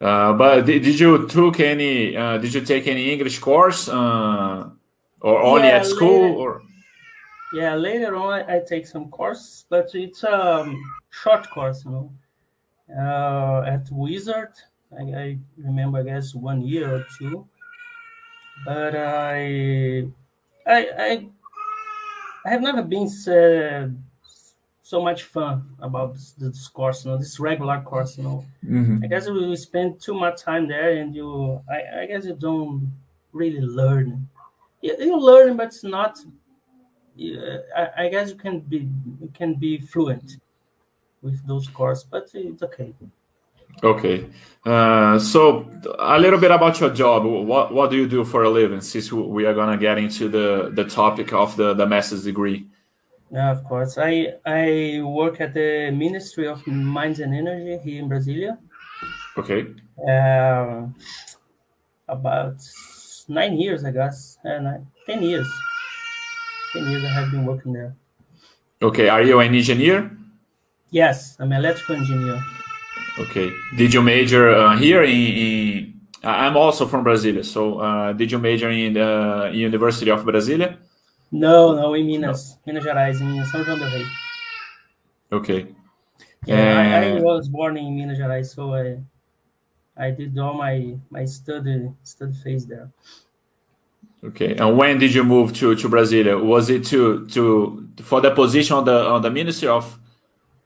Uh, 0.01 0.33
but 0.35 0.67
did, 0.67 0.83
did 0.83 1.01
you 1.01 1.27
took 1.27 1.59
any? 1.59 2.17
Uh, 2.17 2.39
did 2.39 2.55
you 2.55 2.61
take 2.61 2.87
any 2.87 3.11
English 3.11 3.41
course, 3.41 3.89
uh, 3.89 4.69
or 5.21 5.43
only 5.43 5.69
yeah, 5.69 5.79
at 5.79 5.87
school, 5.87 6.23
later, 6.23 6.35
or? 6.35 6.63
Yeah, 7.55 7.75
later 7.75 8.15
on 8.17 8.33
I, 8.33 8.57
I, 8.57 8.61
take 8.67 8.87
some 8.87 9.09
course, 9.11 9.65
but 9.71 9.95
it's 9.95 10.25
a 10.25 10.61
um, 10.61 10.77
short 11.11 11.49
course, 11.51 11.85
you 11.85 11.93
know 11.93 12.13
uh, 12.91 13.63
at 13.67 13.89
Wizard. 13.91 14.53
I, 14.97 15.03
I, 15.03 15.39
remember, 15.57 15.99
I 15.99 16.03
guess, 16.03 16.35
one 16.35 16.63
year 16.63 16.95
or 16.95 17.07
two. 17.19 17.47
But 18.65 18.95
I, 18.95 20.07
I, 20.67 20.89
I, 20.99 21.29
I 22.47 22.51
have 22.51 22.63
never 22.63 22.83
been 22.83 23.09
so, 23.09 23.93
so 24.81 25.03
much 25.03 25.25
fun 25.25 25.75
about 25.81 26.15
this, 26.15 26.33
this, 26.33 26.69
course, 26.69 27.05
you 27.05 27.11
know, 27.11 27.19
this 27.19 27.41
regular 27.41 27.81
course. 27.81 28.17
You 28.17 28.25
know, 28.25 28.47
mm-hmm. 28.65 29.05
I 29.05 29.07
guess 29.09 29.29
we 29.29 29.57
spend 29.57 30.01
too 30.01 30.15
much 30.15 30.43
time 30.43 30.69
there, 30.69 30.93
and 30.99 31.15
you, 31.15 31.61
I, 31.69 32.03
I 32.03 32.07
guess, 32.07 32.25
you 32.25 32.35
don't 32.35 32.93
really 33.33 33.61
learn. 33.61 34.29
You, 34.81 34.95
you 34.99 35.19
learn, 35.19 35.57
but 35.57 35.69
it's 35.69 35.85
not. 35.85 36.19
I, 37.77 37.89
I 37.97 38.09
guess 38.09 38.31
you 38.31 38.37
can 38.37 38.61
be 38.61 38.89
you 39.21 39.31
can 39.33 39.55
be 39.55 39.79
fluent 39.79 40.39
with 41.25 41.45
those 41.47 41.67
courses, 41.69 42.05
but 42.05 42.29
it's 42.35 42.63
okay. 42.63 42.93
Okay. 43.83 44.27
Uh, 44.65 45.19
so 45.19 45.69
a 45.99 46.19
little 46.19 46.39
bit 46.39 46.51
about 46.51 46.79
your 46.81 46.91
job. 46.91 47.25
What 47.25 47.73
what 47.73 47.91
do 47.91 47.97
you 47.97 48.07
do 48.07 48.25
for 48.25 48.45
a 48.45 48.51
living? 48.51 48.81
Since 48.81 49.13
we 49.13 49.45
are 49.47 49.55
gonna 49.55 49.77
get 49.77 49.99
into 49.99 50.29
the 50.29 50.71
the 50.73 50.85
topic 50.85 51.33
of 51.33 51.57
the 51.57 51.75
the 51.75 51.87
master's 51.87 52.25
degree. 52.25 52.67
Yeah, 53.31 53.51
of 53.51 53.65
course. 53.65 53.99
I 53.99 54.35
I 54.47 55.01
work 55.03 55.41
at 55.41 55.55
the 55.55 55.91
Ministry 55.91 56.47
of 56.47 56.67
Mines 56.67 57.21
and 57.21 57.35
Energy 57.35 57.79
here 57.85 58.03
in 58.03 58.09
Brasilia. 58.09 58.59
Okay. 59.37 59.67
Uh, 59.99 60.87
about 62.09 62.57
nine 63.29 63.57
years, 63.57 63.85
I 63.85 63.91
guess, 63.91 64.39
and 64.45 64.67
uh, 64.67 64.79
ten 65.07 65.23
years. 65.23 65.49
Ten 66.73 66.89
years 66.91 67.05
I 67.05 67.09
have 67.09 67.31
been 67.31 67.45
working 67.45 67.73
there. 67.73 67.95
Okay. 68.81 69.09
Are 69.09 69.23
you 69.23 69.41
an 69.41 69.55
engineer? 69.55 70.11
Yes, 70.95 71.37
I'm 71.41 71.51
an 71.51 71.59
electrical 71.59 71.97
engineer. 71.97 72.41
Okay. 73.19 73.51
Did 73.77 73.93
you 73.93 74.01
major 74.01 74.55
uh, 74.55 74.77
here 74.77 75.03
in, 75.03 75.11
in, 75.11 76.01
I'm 76.23 76.57
also 76.57 76.87
from 76.87 77.05
Brasilia. 77.05 77.45
So 77.45 77.81
uh, 77.81 78.13
did 78.13 78.31
you 78.31 78.39
major 78.39 78.71
in 78.71 78.93
the 78.93 79.51
University 79.53 80.09
of 80.13 80.25
Brasilia? 80.25 80.77
No, 81.33 81.75
no, 81.75 81.95
in 81.95 82.07
Minas, 82.07 82.59
no. 82.65 82.73
Minas 82.73 82.85
Gerais, 82.85 83.21
in 83.21 83.43
São 83.43 83.65
João 83.65 83.77
del 83.77 83.91
Rei. 83.91 84.07
Okay. 85.33 85.67
Yeah, 86.47 86.79
I, 86.79 87.17
I, 87.17 87.21
was 87.21 87.49
born 87.49 87.77
in 87.77 87.97
Minas 87.97 88.17
Gerais, 88.17 88.55
so 88.55 88.75
I 88.75 89.01
I 89.97 90.13
did 90.13 90.39
all 90.39 90.55
my 90.55 90.97
my 91.11 91.25
study 91.25 91.91
study 92.05 92.35
phase 92.35 92.67
there. 92.67 92.89
Okay. 94.23 94.55
And 94.55 94.79
when 94.79 95.01
did 95.01 95.13
you 95.13 95.25
move 95.25 95.55
to 95.55 95.75
to 95.75 95.89
Brasilia? 95.89 96.41
Was 96.41 96.71
it 96.71 96.85
to 96.87 97.27
to 97.31 97.89
for 98.01 98.21
the 98.21 98.31
position 98.31 98.77
on 98.77 98.85
the 98.85 99.09
on 99.09 99.23
the 99.23 99.31
Ministry 99.31 99.67
of 99.67 99.99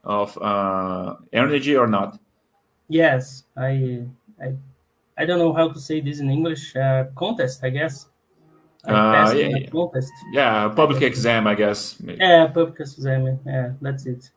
of 0.04 0.36
uh, 0.40 1.16
energy 1.32 1.76
or 1.76 1.86
not? 1.86 2.18
Yes, 2.88 3.44
I, 3.56 4.04
I, 4.40 4.54
I 5.16 5.24
don't 5.26 5.38
know 5.38 5.52
how 5.52 5.68
to 5.68 5.78
say 5.78 6.00
this 6.00 6.20
in 6.20 6.30
English. 6.30 6.74
Uh, 6.74 7.04
contest, 7.14 7.62
I 7.62 7.70
guess. 7.70 8.06
I 8.84 8.92
uh, 8.92 9.32
yeah, 9.32 9.48
yeah. 9.48 9.68
contest. 9.70 10.12
Yeah, 10.32 10.68
public 10.68 11.02
exam, 11.02 11.46
I 11.46 11.54
guess. 11.54 11.96
Yeah, 12.00 12.46
public 12.46 12.80
exam. 12.80 13.38
Yeah, 13.44 13.72
that's 13.80 14.06
it. 14.06 14.30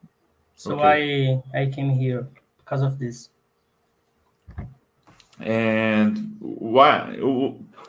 So 0.55 0.79
okay. 0.79 1.41
I, 1.53 1.61
I 1.61 1.65
came 1.67 1.91
here 1.91 2.27
because 2.57 2.81
of 2.81 2.99
this. 2.99 3.29
And 5.39 6.35
why? 6.39 7.17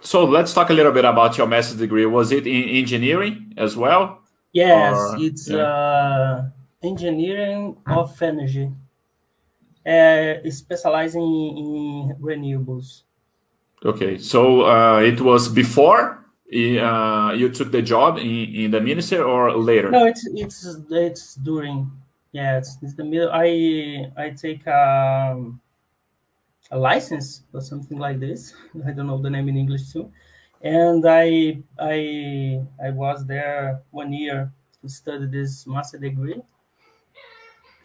So 0.01 0.25
let's 0.25 0.55
talk 0.55 0.71
a 0.71 0.73
little 0.73 0.93
bit 0.93 1.05
about 1.05 1.37
your 1.37 1.47
master's 1.47 1.79
degree. 1.79 2.07
Was 2.07 2.33
it 2.33 2.47
in 2.47 2.69
engineering 2.69 3.55
as 3.57 3.77
well? 3.77 4.21
Yes, 4.53 4.97
or, 4.97 5.17
it's 5.19 5.49
yeah. 5.49 5.59
uh, 5.59 6.45
engineering 6.83 7.77
of 7.87 8.21
energy, 8.23 8.71
uh, 9.87 10.35
specializing 10.51 11.23
in, 11.23 12.17
renewables. 12.21 13.03
Okay, 13.85 14.19
so 14.19 14.63
uh, 14.63 15.01
it 15.01 15.21
was 15.21 15.49
before 15.49 16.23
uh, 16.53 17.33
you 17.35 17.49
took 17.49 17.73
the 17.73 17.83
job 17.83 18.19
in, 18.19 18.55
in 18.55 18.71
the 18.71 18.81
ministry 18.81 19.19
or 19.19 19.57
later? 19.57 19.91
No, 19.91 20.07
it's 20.07 20.27
it's 20.35 20.77
it's 20.91 21.35
during. 21.37 21.91
Yeah, 22.33 22.59
it's, 22.59 22.79
it's 22.83 22.95
the 22.95 23.05
middle. 23.05 23.31
I 23.33 24.11
I 24.17 24.31
take 24.31 24.67
um, 24.67 25.61
a 26.71 26.79
license 26.79 27.43
or 27.53 27.61
something 27.61 27.99
like 27.99 28.21
this. 28.21 28.55
I 28.87 28.93
don't 28.93 29.07
know 29.07 29.21
the 29.21 29.31
name 29.31 29.49
in 29.49 29.57
English 29.57 29.93
too, 29.93 30.13
and 30.63 31.05
I 31.07 31.59
I 31.79 32.61
I 32.83 32.91
was 32.91 33.27
there 33.27 33.83
one 33.91 34.13
year 34.13 34.53
to 34.83 34.89
study 34.89 35.27
this 35.27 35.67
master 35.67 35.99
degree 35.99 36.43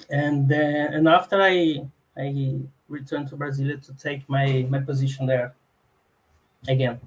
and 0.10 0.48
then 0.48 0.94
and 0.94 1.08
after 1.08 1.42
I 1.42 1.86
I 2.18 2.60
returned 2.88 3.28
to 3.30 3.36
Brazil 3.36 3.78
to 3.78 3.94
take 3.94 4.28
my 4.30 4.66
my 4.70 4.80
position 4.80 5.26
there 5.26 5.54
again. 6.68 7.00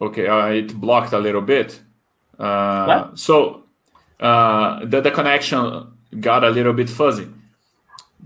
Okay, 0.00 0.26
uh, 0.26 0.46
it 0.46 0.74
blocked 0.74 1.12
a 1.12 1.18
little 1.18 1.42
bit. 1.42 1.80
Uh, 2.38 3.14
so 3.14 3.64
uh, 4.18 4.84
the 4.84 5.00
the 5.00 5.10
connection 5.10 5.92
got 6.20 6.44
a 6.44 6.50
little 6.50 6.72
bit 6.72 6.90
fuzzy. 6.90 7.28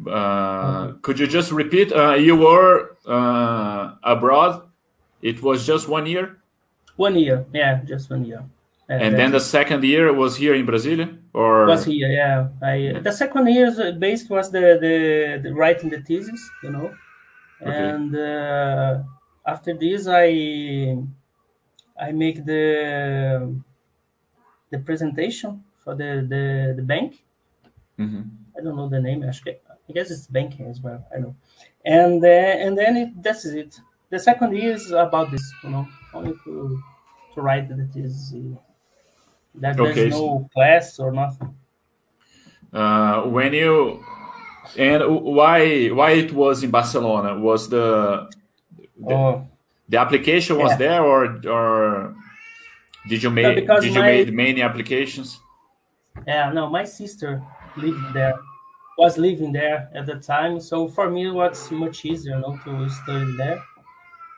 Uh, 0.07 0.11
mm-hmm. 0.11 0.99
Could 1.01 1.19
you 1.19 1.27
just 1.27 1.53
repeat? 1.53 1.93
Uh, 1.93 2.15
you 2.15 2.37
were 2.37 2.97
uh, 3.07 3.95
abroad. 4.03 4.63
It 5.23 5.43
was 5.43 5.67
just 5.67 5.89
one 5.89 6.07
year. 6.07 6.37
One 6.97 7.17
year, 7.17 7.45
yeah, 7.53 7.83
just 7.85 8.11
one 8.11 8.25
year. 8.25 8.45
And, 8.89 9.19
then 9.19 9.33
the 9.33 9.41
second 9.41 9.83
year 9.83 10.13
was 10.13 10.37
here 10.37 10.55
in 10.55 10.65
Brazil, 10.65 11.09
or 11.33 11.67
was 11.67 11.85
here? 11.85 12.09
Yeah, 12.09 12.49
I 12.63 13.01
the 13.03 13.11
second 13.11 13.49
year 13.49 13.93
based 13.99 14.31
was 14.31 14.53
the, 14.53 14.79
the, 14.81 15.41
the 15.43 15.53
writing 15.53 15.91
the 15.91 16.01
thesis, 16.01 16.41
you 16.63 16.71
know, 16.71 16.95
okay. 17.61 17.89
and 17.91 18.15
uh, 18.15 19.03
after 19.45 19.75
this 19.75 20.07
I 20.07 20.99
I 22.01 22.13
make 22.13 22.45
the 22.45 23.61
the 24.71 24.79
presentation 24.79 25.65
for 25.83 25.97
the 25.97 26.25
the, 26.29 26.75
the 26.77 26.83
bank. 26.83 27.25
Mm-hmm. 27.99 28.23
I 28.57 28.63
don't 28.63 28.77
know 28.77 28.89
the 28.89 29.01
name. 29.01 29.25
Actually, 29.25 29.59
I 29.89 29.93
guess 29.93 30.13
it's 30.13 30.29
banking 30.29 30.67
as 30.67 30.81
well. 30.81 31.05
I 31.13 31.19
know, 31.19 31.35
and 31.85 32.23
then 32.23 32.69
and 32.69 32.79
then 32.79 32.97
it, 32.97 33.23
that's 33.23 33.45
it. 33.47 33.81
The 34.11 34.21
second 34.21 34.57
year 34.57 34.75
is 34.75 34.93
about 34.93 35.33
this, 35.33 35.43
you 35.65 35.71
know, 35.71 35.89
only 36.15 36.35
to 36.45 36.81
to 37.35 37.43
write 37.43 37.69
that 37.69 37.97
is 37.97 38.33
uh, 38.33 38.57
that 39.61 39.79
Okay, 39.81 39.93
there's 39.95 40.15
no 40.15 40.49
class 40.55 40.99
or 40.99 41.13
nothing. 41.13 41.55
Uh, 42.73 43.23
when 43.23 43.53
you 43.53 44.05
and 44.77 45.03
why 45.23 45.89
why 45.89 46.11
it 46.13 46.33
was 46.33 46.63
in 46.63 46.71
Barcelona? 46.71 47.39
Was 47.39 47.69
the 47.69 48.29
the, 48.99 49.15
Oh, 49.15 49.47
the 49.89 49.99
application 49.99 50.59
was 50.59 50.73
Yeah. 50.73 50.77
there 50.79 51.03
or 51.05 51.41
or 51.49 52.15
did 53.09 53.23
you 53.23 53.31
make 53.31 53.57
because 53.57 53.85
did 53.85 53.95
you 53.95 54.01
my- 54.01 54.07
made 54.07 54.33
many 54.35 54.63
applications? 54.63 55.41
yeah, 56.27 56.51
no, 56.53 56.69
my 56.71 56.85
sister 56.85 57.43
lived 57.77 58.13
there, 58.15 58.35
was 58.99 59.19
living 59.19 59.53
there 59.53 59.89
at 59.95 60.07
the 60.07 60.17
time. 60.17 60.61
So 60.61 60.89
for 60.89 61.11
me, 61.11 61.27
it 61.29 61.33
was 61.33 61.71
much 61.71 62.05
easier, 62.05 62.35
you 62.37 62.41
know, 62.41 62.59
to 62.65 62.89
study 62.89 63.37
there. 63.37 63.63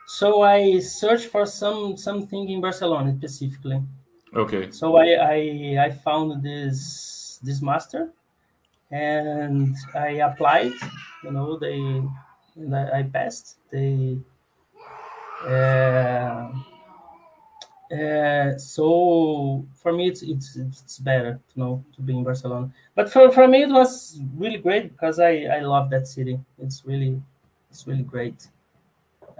So 0.07 0.41
I 0.43 0.79
searched 0.79 1.27
for 1.27 1.45
some 1.45 1.97
something 1.97 2.49
in 2.49 2.61
Barcelona 2.61 3.13
specifically. 3.17 3.81
Okay. 4.35 4.71
So 4.71 4.97
I 4.97 5.07
I, 5.15 5.85
I 5.85 5.89
found 5.91 6.43
this 6.43 7.39
this 7.43 7.61
master, 7.61 8.13
and 8.91 9.75
I 9.95 10.21
applied. 10.29 10.73
You 11.23 11.31
know, 11.31 11.57
they 11.57 11.79
and 12.57 12.75
I 12.75 12.99
I 12.99 13.03
passed. 13.03 13.57
They 13.71 14.19
uh, 15.45 16.51
uh, 17.91 18.57
so 18.57 19.65
for 19.73 19.91
me, 19.93 20.07
it's, 20.09 20.21
it's 20.21 20.55
it's 20.55 20.99
better, 20.99 21.39
you 21.55 21.63
know, 21.63 21.83
to 21.95 22.01
be 22.01 22.15
in 22.15 22.23
Barcelona. 22.23 22.71
But 22.95 23.11
for, 23.11 23.31
for 23.31 23.47
me, 23.47 23.63
it 23.63 23.69
was 23.71 24.19
really 24.35 24.57
great 24.57 24.91
because 24.91 25.19
I, 25.19 25.45
I 25.45 25.59
love 25.61 25.89
that 25.89 26.07
city. 26.07 26.39
It's 26.59 26.85
really 26.85 27.21
it's 27.71 27.87
really 27.87 28.03
great. 28.03 28.47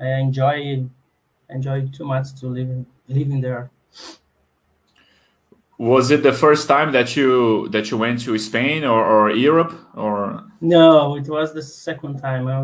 I 0.01 0.07
enjoy 0.19 0.85
enjoy 1.49 1.87
too 1.89 2.05
much 2.05 2.35
to 2.41 2.47
live 2.47 2.69
in, 2.69 2.87
living 3.07 3.41
there. 3.41 3.71
Was 5.79 6.11
it 6.11 6.23
the 6.23 6.33
first 6.33 6.67
time 6.67 6.91
that 6.91 7.15
you 7.15 7.69
that 7.69 7.89
you 7.89 7.97
went 7.97 8.19
to 8.25 8.37
Spain 8.37 8.83
or, 8.83 8.99
or 9.03 9.31
Europe 9.31 9.73
or 9.95 10.43
No, 10.59 11.15
it 11.15 11.27
was 11.29 11.53
the 11.53 11.63
second 11.63 12.19
time. 12.19 12.47
I, 12.47 12.59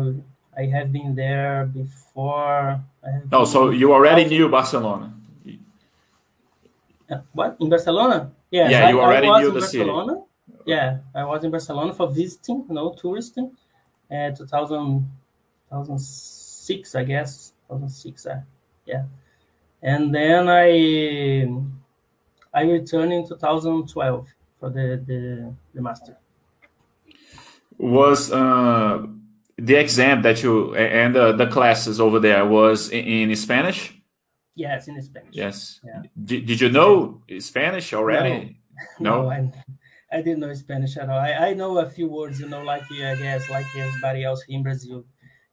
I 0.62 0.66
have 0.66 0.92
been 0.92 1.14
there 1.14 1.64
before. 1.72 2.78
I 3.02 3.08
no? 3.32 3.44
So 3.46 3.70
you 3.70 3.92
already 3.94 4.24
2000 4.24 4.36
knew 4.36 4.48
Barcelona. 4.50 5.06
Uh, 7.10 7.20
What 7.32 7.56
in 7.60 7.70
Barcelona? 7.70 8.32
Yes, 8.50 8.70
Yeah, 8.70 8.86
I, 8.86 8.90
you 8.90 9.00
already 9.00 9.28
was 9.28 9.40
knew 9.40 9.48
in 9.48 9.54
the 9.54 9.62
city. 9.62 9.84
Barcelona. 9.84 10.14
Yeah, 10.66 10.98
I 11.14 11.24
was 11.24 11.42
in 11.44 11.50
Barcelona 11.50 11.94
for 11.94 12.08
visiting, 12.10 12.66
you 12.68 12.74
know, 12.74 12.92
touristing. 13.00 13.50
Uh, 14.10 14.30
2000, 14.30 15.08
2006, 15.70 16.94
I 16.94 17.04
guess, 17.04 17.52
2006. 17.68 18.26
Uh, 18.26 18.40
yeah, 18.84 19.04
and 19.82 20.14
then 20.14 20.48
I 20.48 21.46
I 22.56 22.62
returned 22.62 23.12
in 23.12 23.28
2012 23.28 24.28
for 24.58 24.70
the 24.70 25.04
the, 25.06 25.54
the 25.74 25.82
master. 25.82 26.16
Was 27.76 28.32
uh, 28.32 29.06
the 29.58 29.74
exam 29.74 30.22
that 30.22 30.42
you 30.42 30.74
and 30.74 31.14
the, 31.14 31.32
the 31.32 31.48
classes 31.48 32.00
over 32.00 32.18
there 32.18 32.46
was 32.46 32.88
in, 32.88 33.30
in 33.30 33.36
Spanish? 33.36 33.92
Yes, 34.54 34.88
in 34.88 35.00
Spanish. 35.02 35.34
Yes. 35.34 35.80
Yeah. 35.84 36.02
Did, 36.24 36.46
did 36.46 36.60
you 36.62 36.70
know 36.70 37.20
Spanish 37.40 37.92
already? 37.92 38.56
No, 38.98 39.22
No. 39.24 39.30
I, 39.30 39.52
I 40.10 40.22
didn't 40.22 40.40
know 40.40 40.54
Spanish 40.54 40.96
at 40.96 41.10
all. 41.10 41.18
I, 41.18 41.32
I 41.48 41.52
know 41.52 41.76
a 41.78 41.90
few 41.90 42.08
words, 42.08 42.40
you 42.40 42.48
know, 42.48 42.62
like 42.62 42.84
I 42.90 43.16
guess 43.16 43.50
like 43.50 43.66
everybody 43.76 44.24
else 44.24 44.42
in 44.48 44.62
Brazil, 44.62 45.04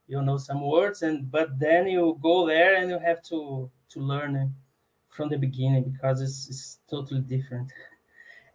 you 0.07 0.21
know 0.21 0.37
some 0.37 0.61
words, 0.65 1.01
and 1.01 1.29
but 1.29 1.59
then 1.59 1.87
you 1.87 2.17
go 2.21 2.47
there 2.47 2.77
and 2.77 2.89
you 2.89 2.99
have 2.99 3.21
to 3.23 3.69
to 3.89 3.99
learn 3.99 4.37
it 4.37 4.49
from 5.13 5.29
the 5.29 5.37
beginning 5.37 5.83
because 5.83 6.21
it's, 6.21 6.49
it's 6.49 6.79
totally 6.89 7.21
different. 7.21 7.71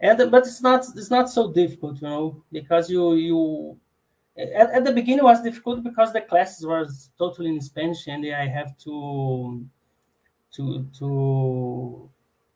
And 0.01 0.31
but 0.31 0.47
it's 0.47 0.63
not 0.63 0.85
it's 0.95 1.11
not 1.11 1.29
so 1.29 1.53
difficult, 1.53 2.01
you 2.01 2.07
know, 2.07 2.45
because 2.53 2.89
you 2.89 3.15
you 3.15 3.81
at, 4.39 4.71
at 4.71 4.85
the 4.85 4.93
beginning 4.93 5.25
was 5.25 5.43
difficult 5.43 5.83
because 5.83 6.13
the 6.13 6.21
classes 6.21 6.65
was 6.65 7.11
totally 7.19 7.51
in 7.51 7.61
Spanish 7.61 8.07
and 8.07 8.25
I 8.27 8.47
have 8.47 8.79
to 8.85 9.67
to 10.53 10.87
to 10.99 12.09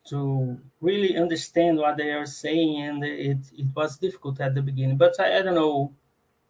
to 0.05 0.57
really 0.81 1.17
understand 1.17 1.77
what 1.77 1.97
they 1.97 2.11
are 2.11 2.25
saying 2.25 2.81
and 2.81 3.03
it, 3.03 3.39
it 3.57 3.67
was 3.75 3.97
difficult 3.97 4.39
at 4.41 4.53
the 4.53 4.61
beginning 4.61 4.97
but 4.97 5.17
I, 5.19 5.39
I 5.39 5.41
don't 5.41 5.55
know 5.55 5.93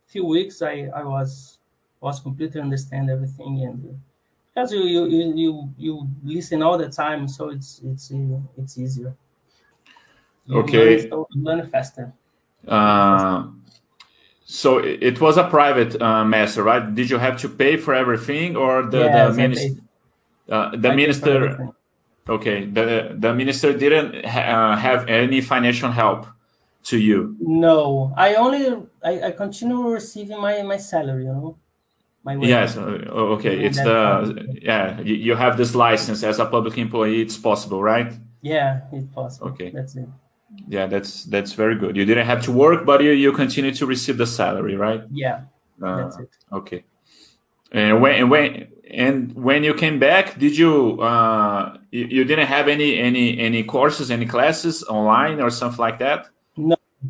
few 0.08 0.26
weeks 0.26 0.62
I, 0.62 0.90
I 0.96 1.04
was 1.04 1.60
was 2.02 2.20
completely 2.20 2.62
understand 2.62 3.10
everything 3.10 3.64
and 3.64 4.00
because 4.54 4.72
you 4.72 4.84
you, 4.84 5.06
you 5.08 5.34
you 5.36 5.74
you 5.78 6.10
listen 6.24 6.62
all 6.62 6.78
the 6.78 6.90
time 6.90 7.28
so 7.28 7.50
it's 7.50 7.82
it's 7.84 8.12
it's 8.58 8.78
easier 8.78 9.16
you 10.46 10.60
Okay. 10.60 10.70
learn, 10.70 10.98
so 11.10 11.28
you 11.34 11.44
learn 11.44 11.66
faster 11.68 12.14
Uh, 12.68 13.48
so 14.46 14.78
it 14.80 15.22
was 15.22 15.38
a 15.38 15.48
private 15.50 16.02
uh, 16.02 16.26
master, 16.26 16.64
right? 16.64 16.94
Did 16.94 17.10
you 17.10 17.18
have 17.18 17.40
to 17.42 17.50
pay 17.50 17.78
for 17.78 17.94
everything, 17.94 18.56
or 18.56 18.84
the 18.84 19.10
Yes, 19.10 19.32
the 19.32 19.32
minister? 19.32 19.82
Uh, 20.50 20.76
the 20.76 20.92
I 20.92 20.94
minister. 20.94 21.72
Okay. 22.30 22.66
The 22.66 23.16
the 23.20 23.34
minister 23.34 23.78
didn't 23.78 24.26
ha- 24.26 24.74
uh, 24.74 24.78
have 24.78 25.08
any 25.10 25.42
financial 25.42 25.92
help 25.92 26.28
to 26.86 26.98
you. 26.98 27.38
no 27.40 28.14
I 28.18 28.36
only 28.36 28.88
I, 29.04 29.22
I 29.28 29.32
continue 29.32 29.88
receiving 29.90 30.40
my 30.40 30.62
my 30.64 30.78
salary 30.78 31.26
you 31.26 31.34
know 31.34 31.58
my 32.24 32.38
wage. 32.38 32.50
Yes. 32.50 32.78
uh, 32.78 32.82
Okay. 33.36 33.56
It's 33.66 33.78
the 33.78 33.94
time. 33.94 34.58
yeah. 34.62 35.00
You, 35.02 35.16
you 35.16 35.36
have 35.36 35.58
this 35.58 35.76
license 35.76 36.24
as 36.24 36.40
a 36.40 36.46
public 36.46 36.78
employee. 36.78 37.22
It's 37.22 37.38
possible, 37.38 37.82
right? 37.84 38.12
yeah 38.46 38.82
it's 38.92 39.08
possible 39.16 39.48
Okay. 39.52 39.70
that's 39.78 39.96
it 39.96 40.08
Yeah. 40.76 40.88
That's 40.94 41.12
that's 41.34 41.54
very 41.54 41.76
good. 41.82 41.94
You 42.00 42.06
didn't 42.06 42.28
have 42.34 42.42
to 42.48 42.52
work, 42.52 42.80
but 42.86 42.98
you 43.06 43.12
you 43.26 43.32
continue 43.44 43.74
to 43.80 43.86
receive 43.94 44.18
the 44.24 44.28
salary, 44.40 44.76
right? 44.88 45.02
yeah 45.24 45.38
Uh, 45.82 45.96
that's 46.00 46.18
it 46.24 46.30
Okay. 46.60 46.82
And 47.72 48.02
when 48.04 48.14
and 48.20 48.28
when 48.34 48.48
and 49.06 49.18
when 49.48 49.60
you 49.68 49.74
came 49.84 49.98
back, 50.10 50.26
did 50.44 50.54
you 50.64 50.74
uh 51.10 51.78
you, 51.98 52.06
you 52.16 52.24
didn't 52.30 52.50
have 52.58 52.66
any 52.76 52.90
any 53.10 53.26
any 53.48 53.62
courses, 53.76 54.08
any 54.12 54.28
classes 54.36 54.76
online 55.00 55.38
or 55.46 55.50
something 55.50 55.84
like 55.88 55.98
that? 56.06 56.22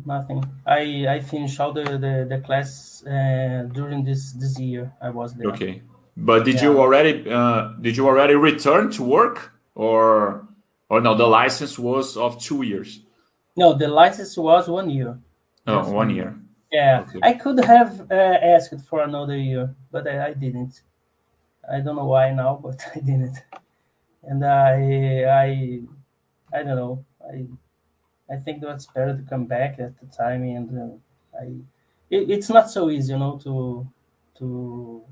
Nothing. 0.06 0.44
I 0.66 1.06
I 1.08 1.20
finished 1.20 1.58
all 1.60 1.72
the 1.72 1.84
the, 1.84 2.26
the 2.28 2.40
class 2.44 3.02
uh, 3.06 3.68
during 3.72 4.04
this 4.04 4.32
this 4.32 4.58
year. 4.58 4.92
I 5.00 5.10
was 5.10 5.34
there. 5.34 5.48
Okay. 5.48 5.82
But 6.16 6.44
did 6.44 6.60
you 6.60 6.78
already 6.78 7.28
uh 7.30 7.72
did 7.80 7.96
you 7.96 8.06
already 8.06 8.34
return 8.34 8.90
to 8.92 9.02
work 9.02 9.52
or 9.74 10.46
or 10.88 11.00
no 11.00 11.14
the 11.14 11.26
license 11.26 11.78
was 11.78 12.16
of 12.16 12.40
2 12.40 12.62
years? 12.62 13.00
No, 13.56 13.72
the 13.72 13.88
license 13.88 14.36
was 14.36 14.68
one 14.68 14.90
year. 14.90 15.18
Oh, 15.66 15.90
one 15.90 16.10
year. 16.10 16.36
Yeah, 16.70 17.04
Okay. 17.08 17.20
I 17.22 17.32
could 17.34 17.64
have 17.64 18.10
uh, 18.10 18.14
asked 18.14 18.80
for 18.88 19.02
another 19.02 19.36
year, 19.36 19.74
but 19.92 20.06
I, 20.08 20.26
I 20.26 20.32
didn't. 20.34 20.82
I 21.72 21.80
don't 21.80 21.96
know 21.96 22.04
why 22.06 22.32
now, 22.32 22.60
but 22.62 22.80
I 22.94 22.98
didn't. 23.00 23.38
And 24.22 24.44
I 24.44 25.24
I 25.24 25.80
I 26.52 26.62
don't 26.62 26.76
know. 26.76 27.04
I 27.22 27.46
I 28.30 28.36
think 28.36 28.62
that's 28.62 28.86
better 28.86 29.16
to 29.16 29.22
come 29.28 29.44
back 29.44 29.78
at 29.78 29.98
the 30.00 30.06
time, 30.06 30.42
and 30.42 30.68
uh, 30.78 31.38
I 31.38 31.44
it, 32.10 32.30
it's 32.30 32.48
not 32.48 32.70
so 32.70 32.90
easy, 32.90 33.12
you 33.12 33.18
know, 33.18 33.38
to 33.44 33.86
to 34.38 35.02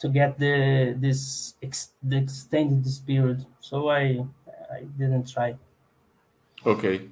to 0.00 0.08
get 0.08 0.38
the 0.38 0.94
this 0.98 1.54
ex, 1.62 1.90
the 2.02 2.16
extended 2.18 2.84
this 2.84 2.98
period. 2.98 3.46
So 3.60 3.88
I 3.88 4.24
I 4.70 4.84
didn't 4.98 5.28
try. 5.30 5.56
Okay. 6.64 7.08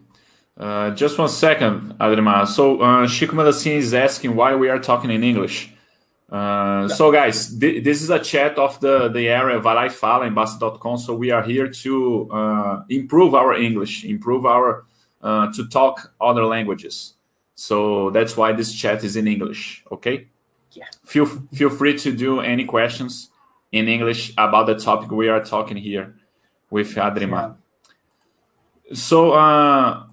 Uh, 0.58 0.90
just 0.92 1.18
one 1.18 1.28
second, 1.28 1.94
Ademar. 1.98 2.46
So 2.46 2.80
uh, 2.80 3.06
Chico 3.06 3.36
Melacin 3.36 3.76
is 3.76 3.92
asking 3.92 4.34
why 4.34 4.54
we 4.54 4.70
are 4.70 4.78
talking 4.78 5.10
in 5.10 5.22
English. 5.22 5.70
Uh, 6.30 6.88
so 6.88 7.12
guys, 7.12 7.56
th- 7.56 7.84
this 7.84 8.02
is 8.02 8.10
a 8.10 8.18
chat 8.18 8.58
of 8.58 8.80
the, 8.80 9.08
the 9.08 9.28
area 9.28 9.58
e 9.58 9.88
Fala, 9.90 10.28
Embasa.com. 10.28 10.96
So 10.98 11.14
we 11.14 11.30
are 11.30 11.42
here 11.42 11.68
to 11.68 12.30
uh, 12.30 12.82
improve 12.88 13.34
our 13.34 13.54
English, 13.54 14.04
improve 14.04 14.44
our, 14.46 14.84
uh, 15.22 15.52
to 15.52 15.68
talk 15.68 16.12
other 16.20 16.44
languages. 16.44 17.14
So 17.54 18.10
that's 18.10 18.36
why 18.36 18.52
this 18.52 18.72
chat 18.72 19.02
is 19.04 19.16
in 19.16 19.26
English, 19.26 19.84
okay? 19.90 20.28
Yeah. 20.72 20.84
Feel, 21.04 21.26
feel 21.26 21.70
free 21.70 21.98
to 21.98 22.12
do 22.12 22.40
any 22.40 22.64
questions 22.64 23.30
in 23.72 23.88
English 23.88 24.32
about 24.36 24.66
the 24.66 24.74
topic 24.74 25.10
we 25.10 25.28
are 25.28 25.42
talking 25.42 25.76
here 25.76 26.14
with 26.70 26.94
Adrimar. 26.94 27.56
So, 28.92 29.32
uh, 29.32 30.06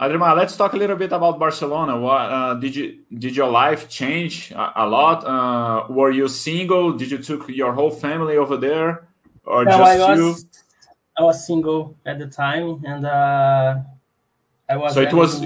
Ademar, 0.00 0.36
let's 0.36 0.56
talk 0.56 0.72
a 0.72 0.76
little 0.76 0.96
bit 0.96 1.12
about 1.12 1.38
Barcelona. 1.38 1.98
What 1.98 2.20
uh, 2.20 2.54
did 2.54 2.74
you 2.74 2.98
did 3.16 3.36
your 3.36 3.48
life 3.48 3.88
change 3.88 4.50
a, 4.50 4.84
a 4.84 4.86
lot? 4.88 5.24
Uh, 5.24 5.92
were 5.92 6.10
you 6.10 6.26
single? 6.26 6.92
Did 6.92 7.10
you 7.10 7.18
took 7.18 7.48
your 7.48 7.72
whole 7.72 7.90
family 7.90 8.36
over 8.36 8.56
there, 8.56 9.06
or 9.44 9.64
No, 9.64 9.82
I 9.82 9.96
just 9.96 10.18
you? 10.18 10.50
I 11.16 11.22
was 11.22 11.46
single 11.46 11.96
at 12.04 12.18
the 12.18 12.26
time, 12.26 12.82
and 12.84 13.06
uh, 13.06 13.76
I 14.68 14.76
was. 14.76 14.94
So 14.94 15.02
it 15.02 15.12
was, 15.12 15.42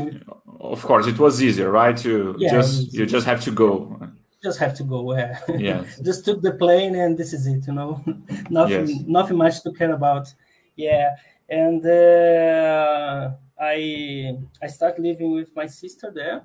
of 0.61 0.83
course, 0.83 1.07
it 1.07 1.18
was 1.18 1.42
easier, 1.42 1.70
right? 1.70 1.96
To 1.98 2.37
yeah, 2.38 2.50
just 2.50 2.92
you 2.92 3.07
just 3.07 3.26
have 3.26 3.42
to 3.42 3.50
go. 3.50 3.98
Just 4.42 4.59
have 4.61 4.74
to 4.74 4.85
go. 4.85 5.16
Yeah. 5.16 5.38
Yeah. 5.48 5.85
just 6.02 6.24
took 6.24 6.42
the 6.42 6.52
plane, 6.52 6.94
and 6.94 7.18
this 7.18 7.33
is 7.33 7.46
it. 7.46 7.66
You 7.66 7.74
know, 7.74 8.04
nothing, 8.50 8.88
yes. 8.88 9.04
nothing 9.07 9.37
much 9.37 9.62
to 9.62 9.72
care 9.72 9.92
about. 9.92 10.33
Yeah, 10.76 11.16
and 11.48 11.85
uh, 11.85 13.31
I 13.61 14.38
I 14.62 14.66
started 14.68 15.02
living 15.02 15.33
with 15.33 15.54
my 15.57 15.66
sister 15.66 16.12
there, 16.14 16.42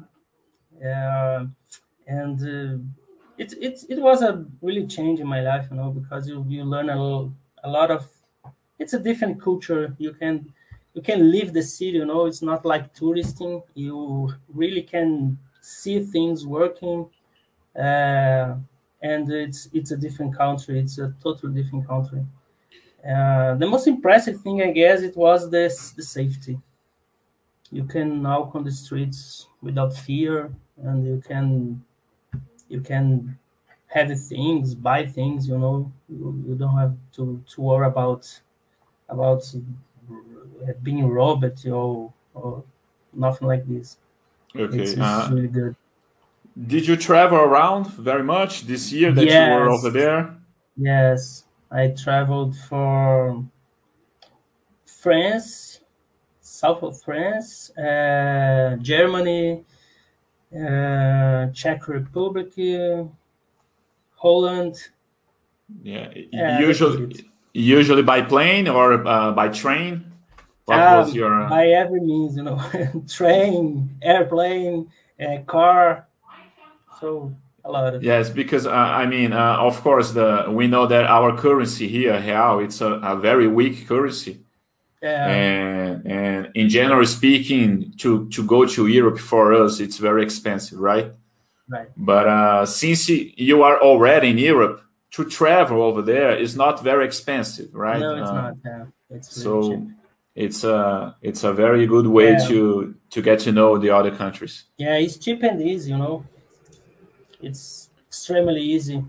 uh, 0.81 1.45
and 2.07 2.41
uh, 2.41 2.77
it, 3.37 3.53
it 3.61 3.79
it 3.89 3.99
was 4.01 4.23
a 4.23 4.45
really 4.61 4.87
change 4.87 5.19
in 5.19 5.27
my 5.27 5.41
life, 5.41 5.67
you 5.69 5.77
know, 5.77 5.91
because 5.91 6.27
you 6.27 6.43
you 6.47 6.63
learn 6.63 6.89
a, 6.89 6.97
a 7.63 7.69
lot 7.69 7.91
of. 7.91 8.07
It's 8.79 8.93
a 8.93 8.99
different 8.99 9.39
culture. 9.39 9.95
You 9.99 10.13
can 10.13 10.51
you 10.93 11.01
can 11.01 11.31
leave 11.31 11.53
the 11.53 11.63
city, 11.63 11.97
you 11.97 12.05
know. 12.05 12.25
It's 12.25 12.41
not 12.41 12.65
like 12.65 12.93
touristing. 12.93 13.63
You 13.73 14.29
really 14.53 14.83
can 14.83 15.39
see 15.61 15.99
things 16.01 16.45
working, 16.45 17.09
uh, 17.77 18.55
and 19.01 19.31
it's 19.31 19.69
it's 19.73 19.91
a 19.91 19.97
different 19.97 20.35
country. 20.37 20.79
It's 20.79 20.97
a 20.99 21.13
totally 21.23 21.53
different 21.61 21.87
country. 21.87 22.25
Uh, 23.07 23.55
the 23.55 23.67
most 23.67 23.87
impressive 23.87 24.41
thing, 24.41 24.61
I 24.61 24.71
guess, 24.71 25.01
it 25.01 25.17
was 25.17 25.49
this 25.51 25.91
the 25.91 26.03
safety. 26.03 26.59
You 27.71 27.83
can 27.85 28.23
walk 28.23 28.55
on 28.55 28.63
the 28.63 28.71
streets 28.71 29.47
without 29.61 29.93
fear, 29.93 30.53
and 30.77 31.05
you 31.05 31.21
can 31.27 31.83
you 32.69 32.81
can 32.81 33.39
have 33.87 34.09
things, 34.29 34.75
buy 34.75 35.05
things. 35.07 35.47
You 35.47 35.57
know, 35.59 35.91
you, 36.09 36.43
you 36.47 36.55
don't 36.55 36.77
have 36.77 36.95
to, 37.13 37.43
to 37.47 37.61
worry 37.61 37.87
about 37.87 38.41
about 39.09 39.43
being 40.81 41.07
robbed 41.07 41.65
or 41.67 42.13
or 42.33 42.63
nothing 43.13 43.47
like 43.47 43.67
this. 43.67 43.97
Okay, 44.55 44.81
it's, 44.81 44.91
it's 44.91 45.01
uh, 45.01 45.29
really 45.31 45.47
good. 45.47 45.75
Did 46.67 46.87
you 46.87 46.95
travel 46.95 47.39
around 47.39 47.87
very 47.87 48.23
much 48.23 48.67
this 48.67 48.91
year 48.91 49.11
that 49.11 49.25
yes. 49.25 49.47
you 49.47 49.55
were 49.55 49.69
over 49.69 49.89
there? 49.89 50.35
Yes, 50.77 51.45
I 51.71 51.87
traveled 51.87 52.55
for 52.55 53.43
France, 54.85 55.79
south 56.41 56.83
of 56.83 57.01
France, 57.01 57.75
uh, 57.77 58.77
Germany, 58.81 59.63
uh, 60.55 61.47
Czech 61.47 61.87
Republic, 61.87 62.53
Holland. 64.15 64.75
Yeah, 65.81 66.09
usually 66.59 67.25
usually 67.53 68.03
by 68.03 68.21
plane 68.21 68.67
or 68.67 69.05
uh, 69.07 69.31
by 69.31 69.49
train. 69.49 70.12
What 70.65 70.79
um, 70.79 70.99
was 70.99 71.13
your 71.13 71.43
uh, 71.43 71.49
by 71.49 71.67
every 71.67 71.99
means, 71.99 72.37
you 72.37 72.43
know, 72.43 72.61
train, 73.07 73.97
airplane, 74.01 74.91
car. 75.45 76.07
So 76.99 77.35
a 77.65 77.71
lot 77.71 77.93
of 77.93 78.03
yes 78.03 78.29
because 78.29 78.65
uh, 78.65 78.71
i 78.71 79.05
mean 79.05 79.31
uh, 79.33 79.57
of 79.57 79.79
course 79.81 80.11
the 80.11 80.45
we 80.49 80.67
know 80.67 80.85
that 80.85 81.05
our 81.05 81.35
currency 81.37 81.87
here 81.87 82.19
real 82.19 82.59
it's 82.59 82.81
a, 82.81 82.93
a 83.11 83.15
very 83.15 83.47
weak 83.47 83.87
currency 83.87 84.39
yeah. 85.01 85.27
and 85.27 86.05
and 86.05 86.51
in 86.55 86.69
general 86.69 87.05
speaking 87.05 87.93
to 87.97 88.27
to 88.29 88.43
go 88.43 88.65
to 88.65 88.87
europe 88.87 89.19
for 89.19 89.53
us 89.53 89.79
it's 89.79 89.97
very 89.97 90.23
expensive 90.23 90.79
right 90.79 91.11
right 91.69 91.87
but 91.95 92.27
uh, 92.27 92.65
since 92.65 93.09
you 93.09 93.63
are 93.63 93.79
already 93.81 94.29
in 94.29 94.37
europe 94.37 94.81
to 95.11 95.23
travel 95.23 95.81
over 95.81 96.01
there 96.01 96.35
is 96.35 96.55
not 96.55 96.83
very 96.83 97.05
expensive 97.05 97.73
right 97.73 97.99
no 97.99 98.15
it's 98.17 98.29
uh, 98.29 98.33
not 98.33 98.53
yeah. 98.65 98.85
it's 99.09 99.41
so 99.41 99.69
cheap. 99.69 100.02
It's 100.35 100.63
a 100.63 101.15
it's 101.21 101.43
a 101.43 101.53
very 101.53 101.85
good 101.85 102.07
way 102.07 102.31
yeah. 102.31 102.47
to 102.47 102.95
to 103.09 103.21
get 103.21 103.39
to 103.39 103.51
know 103.51 103.77
the 103.77 103.89
other 103.89 104.09
countries 104.15 104.65
yeah 104.77 104.95
it's 104.95 105.17
cheap 105.17 105.43
and 105.43 105.61
easy 105.61 105.91
you 105.91 105.97
know 105.97 106.25
it's 107.43 107.89
extremely 108.07 108.61
easy. 108.61 109.03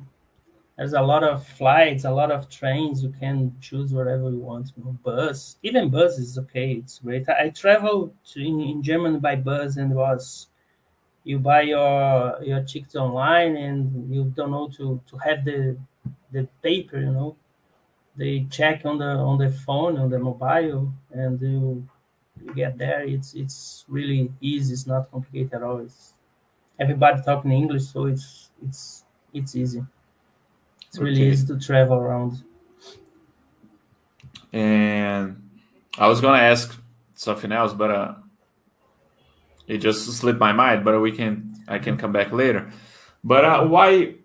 There's 0.76 0.92
a 0.92 1.00
lot 1.00 1.22
of 1.22 1.46
flights, 1.46 2.04
a 2.04 2.10
lot 2.10 2.32
of 2.32 2.48
trains. 2.48 3.02
You 3.02 3.14
can 3.20 3.54
choose 3.60 3.92
wherever 3.92 4.28
you 4.28 4.40
want. 4.40 4.72
You 4.76 4.84
know, 4.84 4.98
bus, 5.04 5.56
even 5.62 5.88
bus 5.88 6.18
is 6.18 6.36
okay. 6.38 6.72
It's 6.72 6.98
great. 6.98 7.28
I, 7.28 7.44
I 7.44 7.48
traveled 7.50 8.12
in, 8.34 8.60
in 8.60 8.82
Germany 8.82 9.20
by 9.20 9.36
bus 9.36 9.76
and 9.76 9.94
was 9.94 10.48
you 11.22 11.38
buy 11.38 11.62
your 11.62 12.42
your 12.42 12.62
tickets 12.64 12.96
online 12.96 13.56
and 13.56 14.12
you 14.12 14.24
don't 14.36 14.50
know 14.50 14.68
to 14.76 15.00
to 15.06 15.16
have 15.18 15.44
the 15.44 15.78
the 16.32 16.48
paper. 16.60 16.98
You 16.98 17.12
know, 17.12 17.36
they 18.16 18.46
check 18.50 18.82
on 18.84 18.98
the 18.98 19.04
on 19.04 19.38
the 19.38 19.50
phone 19.50 19.98
on 19.98 20.10
the 20.10 20.18
mobile 20.18 20.92
and 21.12 21.40
you 21.40 21.88
you 22.42 22.54
get 22.54 22.78
there. 22.78 23.02
It's 23.04 23.34
it's 23.34 23.84
really 23.88 24.32
easy. 24.40 24.72
It's 24.72 24.86
not 24.86 25.10
complicated 25.10 25.54
at 25.54 25.62
all. 25.62 25.78
It's 25.78 26.14
everybody 26.78 27.22
talking 27.22 27.52
English, 27.52 27.86
so 27.86 28.06
it's 28.06 28.50
it's 28.62 29.04
it's 29.32 29.56
easy. 29.56 29.84
It's 30.88 30.98
really 30.98 31.22
okay. 31.22 31.30
easy 31.30 31.46
to 31.48 31.58
travel 31.58 31.96
around. 31.96 32.42
And 34.52 35.50
I 35.98 36.06
was 36.06 36.20
gonna 36.20 36.42
ask 36.42 36.80
something 37.14 37.50
else, 37.50 37.72
but 37.72 37.90
uh, 37.90 38.14
it 39.66 39.78
just 39.78 40.06
slipped 40.12 40.38
my 40.38 40.52
mind. 40.52 40.84
But 40.84 41.00
we 41.00 41.12
can 41.12 41.54
I 41.66 41.78
can 41.78 41.96
come 41.96 42.12
back 42.12 42.32
later. 42.32 42.70
But 43.24 43.44
uh, 43.44 43.66
why 43.66 44.16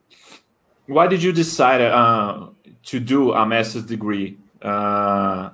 why 0.86 1.08
did 1.08 1.24
you 1.24 1.32
decide 1.32 1.82
uh, 1.82 2.50
to 2.86 3.00
do 3.00 3.34
a 3.34 3.46
master's 3.46 3.86
degree? 3.86 4.38
Uh, 4.62 5.50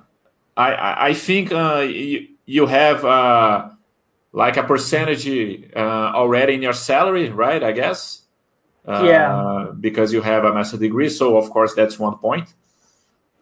I 0.56 1.08
I 1.08 1.14
think 1.14 1.52
uh, 1.52 1.86
you, 1.88 2.28
you 2.46 2.66
have 2.66 3.04
uh, 3.04 3.68
like 4.32 4.56
a 4.56 4.62
percentage 4.62 5.28
uh, 5.74 5.78
already 6.14 6.54
in 6.54 6.62
your 6.62 6.72
salary, 6.72 7.30
right? 7.30 7.62
I 7.62 7.72
guess. 7.72 8.22
Uh, 8.86 9.02
yeah. 9.04 9.66
Because 9.78 10.12
you 10.12 10.22
have 10.22 10.44
a 10.44 10.54
master's 10.54 10.80
degree, 10.80 11.08
so 11.08 11.36
of 11.36 11.50
course 11.50 11.74
that's 11.74 11.98
one 11.98 12.18
point. 12.18 12.54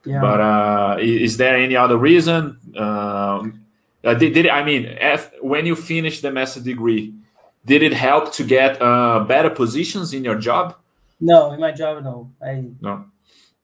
Yeah. 0.04 0.20
But 0.20 0.40
uh, 0.40 0.96
is 1.00 1.36
there 1.36 1.56
any 1.56 1.76
other 1.76 1.96
reason? 1.96 2.58
Um, 2.76 3.64
did, 4.02 4.34
did 4.34 4.48
I 4.48 4.64
mean 4.64 4.84
if, 4.84 5.30
when 5.40 5.66
you 5.66 5.76
finish 5.76 6.20
the 6.20 6.30
master's 6.30 6.62
degree, 6.62 7.14
did 7.64 7.82
it 7.82 7.92
help 7.92 8.32
to 8.34 8.44
get 8.44 8.80
uh, 8.80 9.24
better 9.24 9.50
positions 9.50 10.12
in 10.12 10.24
your 10.24 10.36
job? 10.36 10.76
No, 11.20 11.52
in 11.52 11.60
my 11.60 11.72
job, 11.72 12.04
no. 12.04 12.30
I 12.42 12.64
no. 12.80 13.06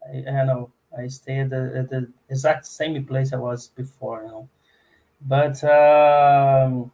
I, 0.06 0.18
I 0.28 0.44
know. 0.44 0.70
I 0.96 1.06
stay 1.06 1.38
at 1.40 1.50
the, 1.50 1.72
at 1.78 1.90
the 1.90 2.10
exact 2.28 2.66
same 2.66 3.04
place 3.06 3.32
I 3.32 3.36
was 3.36 3.68
before, 3.68 4.22
you 4.22 4.28
know. 4.28 4.48
But 5.20 5.62
um, 5.64 6.92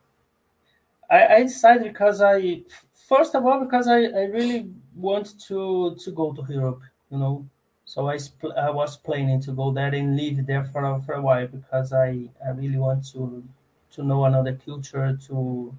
I, 1.10 1.26
I 1.36 1.42
decided 1.42 1.84
because 1.84 2.20
I 2.20 2.62
first 2.92 3.34
of 3.34 3.44
all 3.46 3.60
because 3.60 3.86
I, 3.88 3.98
I 4.04 4.24
really 4.36 4.70
want 4.94 5.38
to 5.48 5.94
to 5.96 6.10
go 6.10 6.32
to 6.32 6.42
Europe, 6.52 6.82
you 7.10 7.18
know. 7.18 7.46
So 7.84 8.08
I 8.08 8.18
I 8.56 8.70
was 8.70 8.96
planning 8.96 9.40
to 9.42 9.52
go 9.52 9.70
there 9.72 9.94
and 9.94 10.16
live 10.16 10.46
there 10.46 10.64
for 10.64 10.82
a, 10.84 11.00
for 11.02 11.12
a 11.14 11.22
while 11.22 11.46
because 11.46 11.92
I, 11.92 12.28
I 12.44 12.50
really 12.50 12.78
want 12.78 13.06
to 13.12 13.44
to 13.92 14.02
know 14.02 14.24
another 14.24 14.54
culture. 14.56 15.16
To 15.28 15.76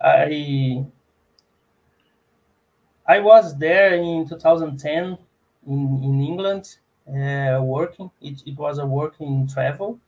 I 0.00 0.86
I 3.06 3.20
was 3.20 3.58
there 3.58 3.94
in 3.94 4.26
2010 4.26 5.18
in 5.70 5.80
in 6.04 6.14
England 6.30 6.64
uh, 7.08 7.60
working. 7.62 8.10
It, 8.20 8.42
it 8.46 8.56
was 8.56 8.78
a 8.78 8.86
working 8.86 9.48
travel 9.48 9.98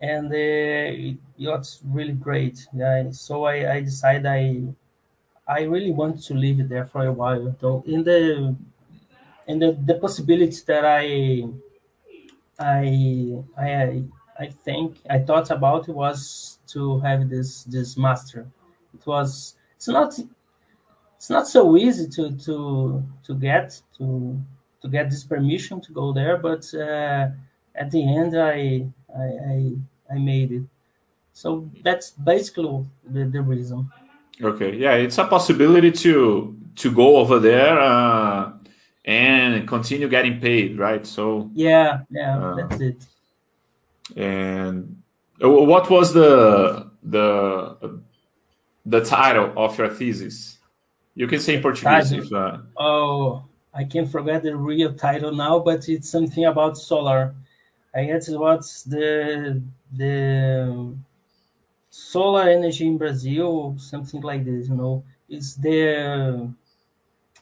and 0.00 0.32
uh, 0.32 0.36
it, 0.36 1.18
was 1.38 1.82
really 1.84 2.12
great. 2.12 2.66
Yeah, 2.72 3.10
so 3.10 3.44
I, 3.44 3.74
I 3.74 3.80
decided 3.80 4.26
I 4.26 4.64
I 5.46 5.62
really 5.62 5.92
want 5.92 6.22
to 6.24 6.34
live 6.34 6.68
there 6.68 6.84
for 6.84 7.06
a 7.06 7.12
while. 7.12 7.56
So 7.60 7.82
in 7.86 8.04
the 8.04 8.54
in 9.46 9.58
the, 9.58 9.72
the 9.72 9.94
possibility 9.94 10.58
that 10.66 10.84
I 10.84 11.48
I 12.58 13.42
I 13.56 14.04
I 14.38 14.46
think 14.64 14.98
I 15.08 15.18
thought 15.18 15.50
about 15.50 15.88
it 15.88 15.94
was 15.94 16.58
to 16.68 17.00
have 17.00 17.28
this 17.28 17.64
this 17.64 17.96
master. 17.96 18.46
It 18.94 19.06
was 19.06 19.56
it's 19.76 19.88
not 19.88 20.18
it's 21.16 21.30
not 21.30 21.48
so 21.48 21.76
easy 21.76 22.08
to 22.08 22.36
to 22.36 23.02
to 23.24 23.34
get 23.34 23.80
to 23.98 24.40
to 24.82 24.88
get 24.88 25.10
this 25.10 25.24
permission 25.24 25.80
to 25.80 25.92
go 25.92 26.12
there, 26.12 26.36
but 26.36 26.64
uh, 26.74 27.28
at 27.74 27.90
the 27.90 28.02
end 28.16 28.36
I 28.36 28.86
I, 29.16 29.26
I, 29.52 29.72
I 30.14 30.18
made 30.18 30.52
it. 30.52 30.62
So 31.32 31.70
that's 31.82 32.10
basically 32.10 32.84
the, 33.04 33.24
the 33.24 33.40
reason. 33.40 33.90
Okay, 34.42 34.76
yeah, 34.76 34.94
it's 34.94 35.18
a 35.18 35.24
possibility 35.24 35.90
to 35.92 36.56
to 36.76 36.92
go 36.92 37.16
over 37.16 37.38
there 37.38 37.78
uh, 37.78 38.52
and 39.04 39.66
continue 39.66 40.08
getting 40.08 40.40
paid, 40.40 40.78
right? 40.78 41.06
So 41.06 41.50
yeah, 41.54 42.00
yeah, 42.10 42.38
uh, 42.38 42.54
that's 42.54 42.80
it. 42.80 43.06
And 44.16 45.02
uh, 45.42 45.48
what 45.50 45.90
was 45.90 46.12
the 46.12 46.90
the 47.02 48.00
the 48.86 49.04
title 49.04 49.52
of 49.56 49.78
your 49.78 49.88
thesis? 49.88 50.58
You 51.14 51.26
can 51.26 51.40
say 51.40 51.56
in 51.56 51.62
Portuguese 51.62 52.12
if. 52.12 52.32
Uh... 52.32 52.58
Oh, 52.76 53.47
I 53.78 53.84
can't 53.84 54.10
forget 54.10 54.42
the 54.44 54.56
real 54.56 54.94
title 54.94 55.32
now, 55.34 55.60
but 55.60 55.88
it's 55.88 56.10
something 56.10 56.44
about 56.46 56.78
solar 56.78 57.36
I 57.94 58.04
guess 58.06 58.28
what's 58.30 58.84
the 58.84 59.62
the 59.92 60.96
solar 61.90 62.42
energy 62.48 62.86
in 62.86 62.98
Brazil, 62.98 63.76
something 63.78 64.20
like 64.22 64.44
this. 64.44 64.68
You 64.68 64.76
know, 64.76 65.04
it's 65.28 65.54
the 65.56 66.54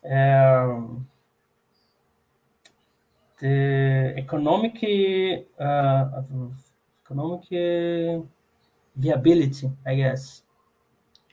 um, 0.04 1.08
the 3.38 4.14
economic 4.16 4.76
uh, 5.58 6.22
economic 7.04 7.44
viability, 8.96 9.70
I 9.86 9.94
guess. 9.94 10.42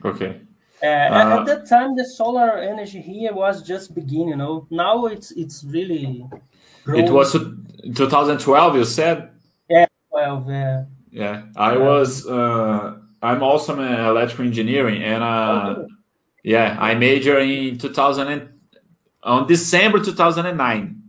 Okay. 0.03 0.41
Uh, 0.83 0.87
at 1.39 1.45
that 1.45 1.69
time, 1.69 1.95
the 1.95 2.03
solar 2.03 2.57
energy 2.57 3.01
here 3.01 3.33
was 3.33 3.63
just 3.63 3.95
beginning. 3.95 4.29
You 4.29 4.35
know, 4.35 4.67
now 4.69 5.05
it's 5.05 5.31
it's 5.31 5.63
really. 5.63 6.27
Growing. 6.83 7.05
It 7.05 7.11
was 7.11 7.31
2012. 7.31 8.75
You 8.75 8.83
said. 8.83 9.29
Yeah, 9.69 9.85
12. 10.11 10.49
Yeah. 10.49 10.83
Yeah, 11.11 11.43
I 11.55 11.77
was. 11.77 12.27
Uh, 12.27 12.97
I'm 13.21 13.41
also 13.43 13.79
an 13.79 14.05
electrical 14.05 14.45
engineering, 14.45 15.01
and 15.03 15.23
uh, 15.23 15.75
okay. 15.77 15.93
yeah, 16.43 16.75
I 16.79 16.95
major 16.95 17.39
in 17.39 17.77
2000 17.77 18.27
and, 18.27 18.49
on 19.21 19.47
December 19.47 20.03
2009. 20.03 21.01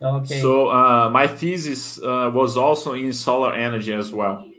Okay. 0.00 0.40
So 0.40 0.70
uh, 0.70 1.10
my 1.10 1.26
thesis 1.26 2.00
uh, 2.00 2.30
was 2.32 2.56
also 2.56 2.94
in 2.94 3.12
solar 3.12 3.52
energy 3.52 3.92
as 3.92 4.12
well. 4.12 4.49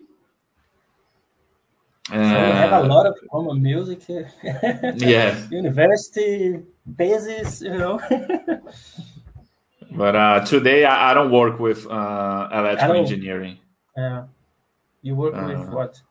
So 2.10 2.18
we 2.18 2.26
have 2.26 2.72
a 2.72 2.78
uh, 2.78 2.88
lot 2.88 3.06
of 3.06 3.16
common 3.32 3.62
music. 3.62 4.04
Here. 4.04 4.32
Yeah. 4.98 5.38
University 5.52 6.60
basis, 6.96 7.62
you 7.62 7.78
know. 7.78 8.00
but 9.92 10.16
uh, 10.16 10.40
today 10.46 10.84
I, 10.84 11.12
I, 11.12 11.14
don't 11.14 11.32
work 11.32 11.60
with 11.60 11.86
uh, 11.86 12.50
electrical 12.52 12.96
engineering. 12.96 13.60
Yeah. 13.96 14.26
You 15.04 15.16
work 15.16 15.36
with 15.36 15.60
uh, 15.60 15.72
what? 15.72 16.02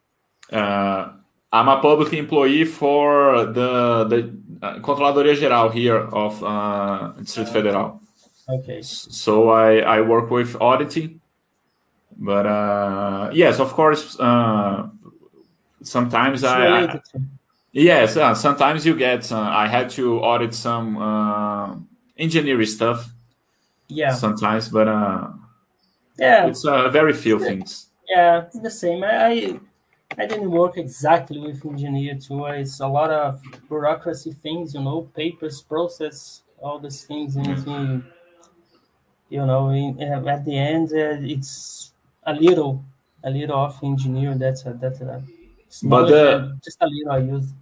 Uh, 0.52 1.12
I'm 1.52 1.68
a 1.68 1.80
public 1.80 2.12
employee 2.12 2.64
for 2.64 3.46
the 3.46 4.04
the 4.04 4.20
Controladoria 4.80 5.34
Geral 5.34 5.70
here 5.70 5.98
of 5.98 6.42
uh, 6.44 7.12
Distrito 7.18 7.50
Federal. 7.50 8.00
Okay. 8.48 8.82
So 8.82 9.50
I 9.50 9.78
I 9.78 10.00
work 10.02 10.30
with 10.30 10.54
auditing, 10.60 11.20
but 12.16 12.46
uh, 12.46 13.30
yes, 13.32 13.58
of 13.58 13.72
course. 13.72 14.16
Uh, 15.80 15.84
sometimes 15.84 16.42
it's 16.42 16.52
I, 16.52 16.84
I 16.84 17.00
yes, 17.72 18.16
uh, 18.16 18.34
sometimes 18.34 18.84
you 18.84 18.94
get. 18.94 19.30
Uh, 19.32 19.40
I 19.40 19.66
had 19.68 19.90
to 19.90 20.20
audit 20.20 20.54
some 20.54 20.96
uh, 20.96 21.76
engineering 22.16 22.66
stuff. 22.66 23.10
Yeah. 23.88 24.14
Sometimes, 24.14 24.68
but 24.68 24.88
uh, 24.88 25.28
yeah, 26.18 26.46
it's 26.46 26.64
uh, 26.64 26.88
very 26.90 27.12
few 27.12 27.38
things. 27.38 27.88
Yeah, 28.08 28.42
it's 28.42 28.58
the 28.60 28.70
same. 28.70 29.02
I, 29.02 29.26
I 29.26 29.60
I 30.18 30.26
didn't 30.26 30.50
work 30.50 30.76
exactly 30.76 31.38
with 31.38 31.64
engineer 31.64 32.16
too. 32.16 32.44
It's 32.46 32.80
a 32.80 32.86
lot 32.86 33.10
of 33.10 33.40
bureaucracy 33.68 34.32
things, 34.32 34.74
you 34.74 34.82
know, 34.82 35.02
papers, 35.14 35.62
process, 35.62 36.42
all 36.60 36.80
these 36.80 37.04
things. 37.04 37.36
And, 37.36 38.02
you 39.28 39.46
know, 39.46 39.70
in, 39.70 40.02
at 40.02 40.44
the 40.44 40.58
end, 40.58 40.92
uh, 40.92 41.18
it's 41.20 41.92
a 42.24 42.34
little, 42.34 42.84
a 43.22 43.30
little 43.30 43.56
of 43.56 43.78
engineer. 43.84 44.34
That's 44.34 44.66
a, 44.66 44.72
that's 44.72 45.00
a, 45.00 45.22
but 45.82 46.06
the, 46.06 46.58
just 46.64 46.78
a 46.80 46.86
little 46.86 47.12
I 47.12 47.18
use. 47.18 47.52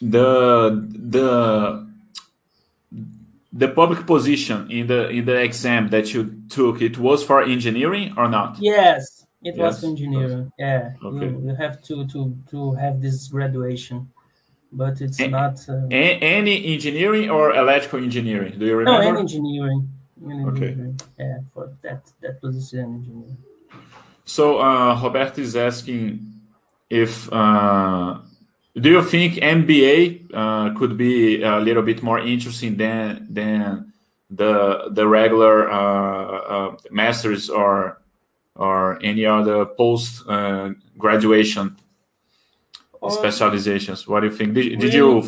The 0.00 0.86
the 1.12 1.86
the 3.52 3.68
public 3.68 4.06
position 4.06 4.70
in 4.70 4.86
the 4.86 5.08
in 5.08 5.24
the 5.24 5.40
exam 5.40 5.88
that 5.88 6.12
you 6.12 6.42
took, 6.48 6.82
it 6.82 6.98
was 6.98 7.24
for 7.24 7.42
engineering 7.42 8.12
or 8.16 8.28
not? 8.28 8.58
Yes, 8.60 9.26
it 9.42 9.56
yes. 9.56 9.58
was 9.58 9.84
engineering. 9.84 10.52
Yeah, 10.58 10.92
okay. 11.02 11.26
you, 11.26 11.42
you 11.46 11.54
have 11.54 11.82
to 11.84 12.06
to 12.08 12.36
to 12.50 12.72
have 12.74 13.00
this 13.00 13.28
graduation, 13.28 14.10
but 14.70 15.00
it's 15.00 15.20
a, 15.20 15.28
not 15.28 15.66
uh, 15.68 15.86
a, 15.90 16.18
any 16.18 16.74
engineering 16.74 17.30
or 17.30 17.54
electrical 17.54 18.00
engineering. 18.00 18.58
Do 18.58 18.66
you 18.66 18.76
remember? 18.76 19.02
No, 19.02 19.08
any 19.08 19.20
engineering. 19.20 19.88
Any 20.22 20.44
okay. 20.44 20.68
Engineering. 20.68 21.00
Yeah, 21.18 21.38
for 21.54 21.72
that 21.82 22.02
that 22.20 22.40
position, 22.40 22.80
engineering. 22.80 23.38
So 24.24 24.60
uh, 24.60 25.00
Roberto 25.00 25.40
is 25.40 25.56
asking 25.56 26.35
if 26.90 27.32
uh, 27.32 28.18
do 28.74 28.90
you 28.90 29.02
think 29.02 29.34
MBA 29.34 30.30
uh, 30.34 30.78
could 30.78 30.96
be 30.96 31.42
a 31.42 31.58
little 31.58 31.82
bit 31.82 32.02
more 32.02 32.18
interesting 32.18 32.76
than 32.76 33.26
than 33.30 33.92
the 34.30 34.90
the 34.90 35.06
regular 35.06 35.70
uh, 35.70 36.38
uh 36.38 36.76
masters 36.90 37.48
or 37.48 38.02
or 38.54 38.98
any 39.02 39.24
other 39.26 39.64
post 39.64 40.28
uh, 40.28 40.70
graduation 40.98 41.76
specializations? 43.08 44.06
What 44.06 44.20
do 44.20 44.26
you 44.26 44.32
think? 44.32 44.54
Did, 44.54 44.78
did 44.78 44.94
you 44.94 45.22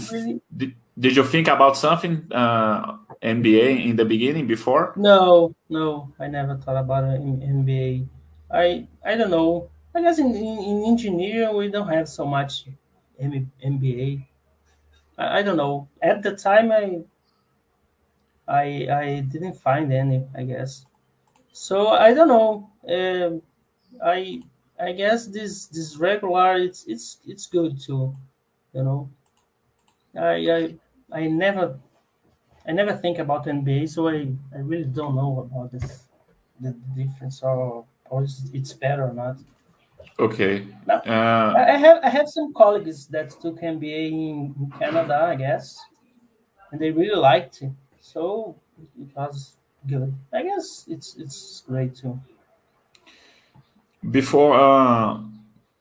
did, 0.54 0.74
did 0.98 1.16
you 1.16 1.24
think 1.24 1.48
about 1.48 1.76
something 1.76 2.26
uh, 2.32 2.96
MBA 3.22 3.86
in 3.86 3.96
the 3.96 4.04
beginning 4.04 4.46
before? 4.46 4.92
No, 4.96 5.54
no, 5.68 6.12
I 6.18 6.26
never 6.28 6.56
thought 6.56 6.76
about 6.76 7.04
an 7.04 7.40
MBA. 7.40 8.06
I 8.50 8.86
I 9.04 9.16
don't 9.16 9.30
know. 9.30 9.70
I 9.94 10.00
guess 10.02 10.18
in, 10.18 10.34
in, 10.34 10.58
in 10.58 10.84
engineering 10.86 11.56
we 11.56 11.68
don't 11.70 11.88
have 11.88 12.08
so 12.08 12.24
much 12.26 12.66
M- 13.18 13.52
MBA. 13.62 14.26
I, 15.18 15.38
I 15.38 15.42
don't 15.42 15.56
know. 15.56 15.88
At 16.02 16.22
the 16.22 16.36
time, 16.36 16.72
I 16.72 17.04
I 18.46 18.88
I 18.90 19.20
didn't 19.20 19.54
find 19.54 19.92
any. 19.92 20.26
I 20.34 20.42
guess. 20.44 20.86
So 21.52 21.88
I 21.88 22.14
don't 22.14 22.28
know. 22.28 22.70
Uh, 22.88 23.40
I 24.04 24.42
I 24.80 24.92
guess 24.92 25.26
this 25.28 25.66
this 25.68 25.96
regular 25.98 26.56
it's 26.56 26.86
it's 26.86 27.18
it's 27.26 27.46
good 27.46 27.80
too. 27.80 28.14
You 28.74 28.84
know. 28.84 29.10
I 30.16 30.34
I 30.58 30.78
I 31.12 31.26
never 31.28 31.78
I 32.66 32.72
never 32.72 32.96
think 32.96 33.18
about 33.18 33.48
MBA, 33.48 33.86
so 33.86 34.08
I, 34.08 34.32
I 34.54 34.58
really 34.60 34.84
don't 34.84 35.16
know 35.16 35.40
about 35.40 35.72
this 35.72 36.08
the 36.60 36.72
difference 36.96 37.42
or 37.42 37.86
or 38.10 38.24
it's 38.24 38.72
better 38.74 39.04
or 39.10 39.14
not. 39.14 39.38
Okay. 40.18 40.66
Uh, 40.88 41.54
I 41.56 41.76
have 41.76 41.98
I 42.02 42.08
have 42.08 42.28
some 42.28 42.52
colleagues 42.52 43.06
that 43.08 43.30
took 43.30 43.60
MBA 43.60 44.08
in, 44.10 44.54
in 44.58 44.72
Canada, 44.78 45.28
I 45.32 45.36
guess, 45.36 45.78
and 46.72 46.80
they 46.80 46.90
really 46.90 47.16
liked 47.16 47.62
it. 47.62 47.72
So 48.00 48.56
it 49.00 49.14
was 49.14 49.56
good. 49.86 50.14
I 50.32 50.42
guess 50.42 50.86
it's 50.88 51.16
it's 51.16 51.62
great 51.68 51.94
too. 51.94 52.18
Before 54.10 54.58
uh, 54.58 55.20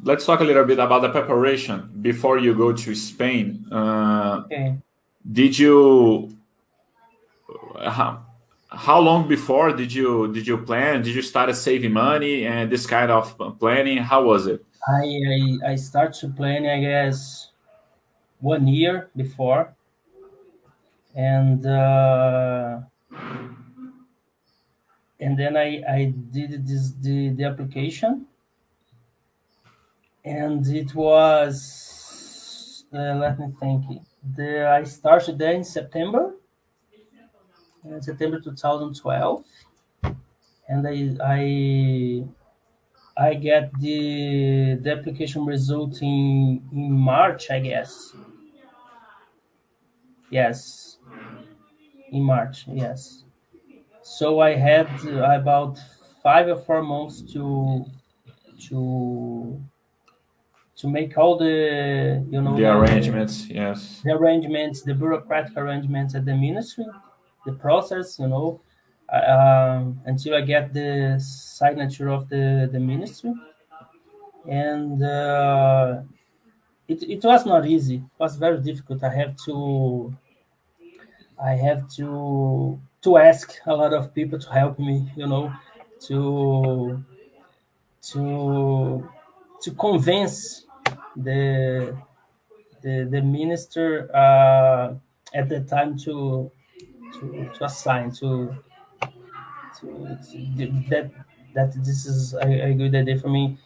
let's 0.03 0.25
talk 0.25 0.39
a 0.39 0.43
little 0.43 0.65
bit 0.65 0.79
about 0.79 1.01
the 1.01 1.09
preparation 1.09 1.89
before 2.01 2.37
you 2.37 2.53
go 2.53 2.73
to 2.73 2.95
Spain. 2.95 3.65
Uh, 3.71 4.43
okay. 4.45 4.77
Did 5.31 5.57
you? 5.57 6.35
How, 7.81 8.26
how 8.69 8.99
long 8.99 9.27
before 9.27 9.71
did 9.73 9.93
you 9.93 10.31
did 10.33 10.45
you 10.45 10.57
plan? 10.57 11.01
Did 11.01 11.15
you 11.15 11.21
start 11.21 11.55
saving 11.55 11.93
money 11.93 12.45
and 12.45 12.71
this 12.71 12.85
kind 12.85 13.11
of 13.11 13.37
planning? 13.59 13.97
How 13.97 14.23
was 14.23 14.47
it? 14.47 14.65
I 14.87 15.03
I, 15.65 15.71
I 15.71 15.75
started 15.75 16.35
planning, 16.35 16.69
I 16.69 16.81
guess, 16.81 17.51
one 18.39 18.67
year 18.67 19.09
before, 19.15 19.73
and 21.15 21.65
uh, 21.65 22.79
and 25.19 25.39
then 25.39 25.55
I 25.55 25.81
I 25.87 26.13
did 26.31 26.67
this 26.67 26.91
the 26.91 27.29
the 27.29 27.45
application, 27.45 28.27
and 30.25 30.67
it 30.67 30.93
was 30.93 32.85
uh, 32.93 33.15
let 33.15 33.39
me 33.39 33.47
think. 33.59 33.85
The 34.35 34.67
I 34.67 34.83
started 34.83 35.39
there 35.39 35.53
in 35.53 35.63
September 35.63 36.33
in 37.91 38.01
September 38.01 38.39
2012, 38.39 39.45
and 40.67 40.87
I 40.87 41.15
I 41.23 42.23
I 43.17 43.33
get 43.35 43.71
the 43.79 44.75
the 44.81 44.91
application 44.91 45.45
result 45.45 46.01
in 46.01 46.61
in 46.71 46.91
March, 46.91 47.49
I 47.51 47.59
guess. 47.59 48.13
Yes, 50.29 50.97
in 52.11 52.23
March. 52.23 52.65
Yes. 52.67 53.23
So 54.03 54.39
I 54.39 54.55
had 54.55 54.87
about 55.05 55.79
five 56.23 56.47
or 56.47 56.57
four 56.57 56.83
months 56.83 57.21
to 57.33 57.85
to 58.69 59.61
to 60.75 60.87
make 60.87 61.17
all 61.17 61.37
the 61.37 62.25
you 62.29 62.41
know 62.41 62.55
the 62.55 62.71
arrangements 62.71 63.47
yes 63.49 64.01
the 64.03 64.11
arrangements 64.11 64.83
the 64.83 64.93
bureaucratic 64.93 65.55
arrangements 65.57 66.13
at 66.15 66.25
the 66.25 66.35
ministry 66.35 66.85
the 67.47 67.53
process, 67.53 68.19
you 68.19 68.27
know, 68.27 68.61
um, 69.11 70.01
until 70.05 70.35
I 70.35 70.41
get 70.41 70.73
the 70.73 71.17
signature 71.19 72.09
of 72.09 72.29
the, 72.29 72.69
the 72.71 72.79
ministry. 72.79 73.33
And 74.49 75.03
uh, 75.03 76.01
it, 76.87 77.03
it 77.03 77.23
was 77.23 77.45
not 77.45 77.65
easy. 77.67 77.97
It 77.97 78.19
was 78.19 78.35
very 78.37 78.59
difficult. 78.61 79.03
I 79.03 79.13
have 79.13 79.35
to 79.45 80.15
I 81.41 81.51
have 81.51 81.87
to 81.95 82.79
to 83.03 83.17
ask 83.17 83.59
a 83.65 83.73
lot 83.75 83.93
of 83.93 84.13
people 84.13 84.39
to 84.39 84.49
help 84.51 84.79
me, 84.79 85.11
you 85.15 85.27
know, 85.27 85.53
to 86.07 87.03
to 88.01 89.09
to 89.61 89.71
convince 89.71 90.65
the 91.15 91.97
the, 92.81 93.07
the 93.09 93.21
minister 93.21 94.09
uh, 94.15 94.95
at 95.33 95.49
the 95.49 95.61
time 95.61 95.97
to 95.99 96.51
to, 97.19 97.49
to 97.53 97.65
assign 97.65 98.11
to, 98.11 98.55
to, 99.79 100.17
to 100.29 100.83
that 100.89 101.11
that 101.53 101.73
this 101.83 102.05
is 102.05 102.33
a, 102.33 102.69
a, 102.69 102.73
good 102.73 102.93
idea 102.93 103.17
for 103.17 103.29
me. 103.29 103.57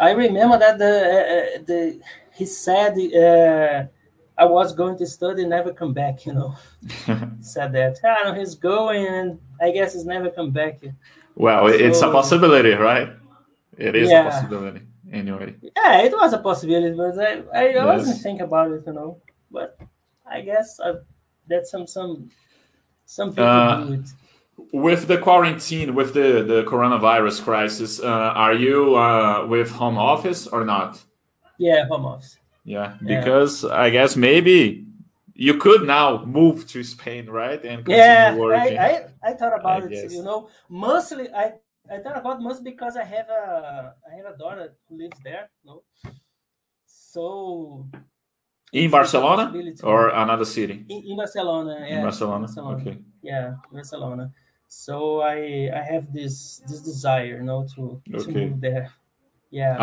I 0.00 0.12
remember 0.12 0.58
that 0.58 0.78
the 0.78 0.94
uh, 0.94 1.62
the 1.66 2.00
he 2.34 2.46
said 2.46 2.92
uh, 2.98 3.86
I 4.38 4.44
was 4.44 4.72
going 4.74 4.96
to 4.98 5.06
study, 5.06 5.44
never 5.44 5.72
come 5.72 5.92
back. 5.92 6.26
You 6.26 6.34
know, 6.34 6.54
said 7.40 7.72
that. 7.72 7.98
Ah, 8.04 8.34
he's 8.34 8.54
going, 8.54 9.06
and 9.06 9.38
I 9.60 9.70
guess 9.70 9.94
he's 9.94 10.06
never 10.06 10.30
come 10.30 10.50
back. 10.50 10.80
Well, 11.34 11.68
so, 11.68 11.74
it's 11.74 12.02
a 12.02 12.10
possibility, 12.10 12.72
right? 12.72 13.10
It 13.78 13.96
is 13.96 14.10
yeah. 14.10 14.26
a 14.26 14.30
possibility 14.30 14.82
anyway. 15.12 15.54
Yeah, 15.62 16.02
it 16.02 16.12
was 16.12 16.32
a 16.32 16.38
possibility, 16.38 16.96
but 16.96 17.18
I, 17.18 17.42
I 17.54 17.68
yes. 17.70 17.84
wasn't 17.84 18.22
think 18.22 18.40
about 18.40 18.70
it, 18.70 18.84
you 18.86 18.92
know. 18.92 19.18
But 19.50 19.78
I 20.26 20.40
guess 20.40 20.78
I, 20.80 20.94
that's 21.48 21.70
some 21.70 21.86
some 21.86 22.30
some 23.04 23.30
people 23.30 23.44
uh, 23.44 23.84
do 23.84 23.92
it. 23.94 24.08
With 24.72 25.08
the 25.08 25.18
quarantine, 25.18 25.94
with 25.94 26.14
the 26.14 26.42
the 26.42 26.64
coronavirus 26.64 27.42
crisis, 27.42 28.00
uh, 28.00 28.06
are 28.44 28.54
you 28.54 28.96
uh, 28.96 29.46
with 29.46 29.70
home 29.70 29.98
office 29.98 30.46
or 30.46 30.64
not? 30.64 31.02
Yeah, 31.58 31.86
home 31.86 32.06
office. 32.06 32.38
Yeah, 32.64 32.96
because 33.04 33.64
yeah. 33.64 33.74
I 33.74 33.90
guess 33.90 34.16
maybe 34.16 34.86
you 35.34 35.54
could 35.56 35.82
now 35.86 36.24
move 36.24 36.66
to 36.68 36.84
Spain, 36.84 37.28
right? 37.28 37.62
And 37.64 37.86
yeah, 37.88 38.36
I, 38.38 39.08
I, 39.24 39.30
I 39.30 39.32
thought 39.34 39.58
about 39.58 39.82
I 39.82 39.86
it. 39.86 39.90
Guess. 39.90 40.12
You 40.12 40.22
know, 40.22 40.48
mostly 40.68 41.28
I 41.34 41.54
I 41.90 41.98
thought 41.98 42.16
about 42.16 42.40
mostly 42.40 42.70
because 42.70 42.96
I 42.96 43.04
have 43.04 43.28
a 43.28 43.94
I 44.10 44.14
have 44.16 44.26
a 44.34 44.38
daughter 44.38 44.74
who 44.88 44.98
lives 44.98 45.18
there. 45.24 45.50
No, 45.64 45.82
so 46.86 47.88
in 48.72 48.90
Barcelona 48.90 49.52
or 49.82 50.08
another 50.08 50.44
city? 50.44 50.84
In, 50.88 51.04
in 51.10 51.16
Barcelona, 51.16 51.76
yeah. 51.80 51.96
In 51.96 52.02
Barcelona? 52.02 52.40
Barcelona. 52.40 52.80
okay. 52.80 52.98
Yeah, 53.22 53.54
Barcelona. 53.70 54.32
So 54.68 55.20
I 55.20 55.70
I 55.74 55.82
have 55.92 56.12
this 56.12 56.62
this 56.66 56.80
desire, 56.80 57.36
you 57.36 57.42
know, 57.42 57.66
to, 57.74 58.02
okay. 58.14 58.24
to 58.24 58.32
move 58.32 58.60
there. 58.60 58.90
Yeah. 59.50 59.76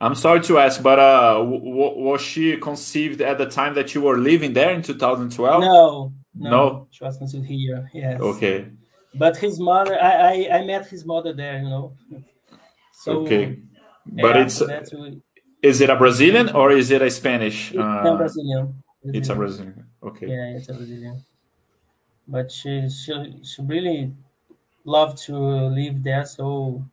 I, 0.00 0.06
am 0.06 0.14
sorry 0.14 0.40
to 0.42 0.58
ask, 0.58 0.82
but 0.82 0.98
uh, 0.98 1.44
was 1.44 2.22
she 2.22 2.56
conceived 2.56 3.20
at 3.20 3.36
the 3.36 3.46
time 3.46 3.74
that 3.74 3.94
you 3.94 4.00
were 4.00 4.16
living 4.16 4.54
there 4.54 4.72
in 4.72 4.80
2012? 4.80 5.60
No, 5.60 6.12
no, 6.34 6.50
no? 6.50 6.88
she 6.90 7.04
was 7.04 7.18
conceived 7.18 7.44
here. 7.44 7.90
Yes. 7.92 8.18
Okay 8.20 8.70
but 9.14 9.36
his 9.36 9.60
mother 9.60 10.00
I, 10.00 10.46
I, 10.46 10.58
I 10.58 10.64
met 10.64 10.86
his 10.86 11.04
mother 11.06 11.32
there 11.32 11.58
you 11.58 11.68
know 11.68 11.94
so 12.92 13.20
okay 13.20 13.58
but 14.06 14.36
yeah, 14.36 14.42
it's 14.42 14.62
is 15.70 15.80
it 15.80 15.90
a 15.90 15.96
brazilian 15.96 16.46
or 16.60 16.72
is 16.80 16.90
it 16.90 17.02
a 17.02 17.10
spanish 17.10 17.58
it's 17.70 17.78
uh, 17.78 18.14
a 18.14 18.16
brazilian. 18.16 18.64
brazilian. 19.02 19.18
it's 19.18 19.28
a 19.28 19.34
brazilian. 19.34 19.86
Okay. 20.08 20.26
Yeah 20.34 20.56
it's 20.56 20.68
a 20.68 20.74
brazilian. 20.74 21.16
But 22.34 22.46
she 22.52 22.72
she, 22.88 23.12
she 23.50 23.62
really 23.62 24.12
loved 24.84 25.16
to 25.26 25.36
live 25.78 26.02
there 26.02 26.24
so 26.26 26.84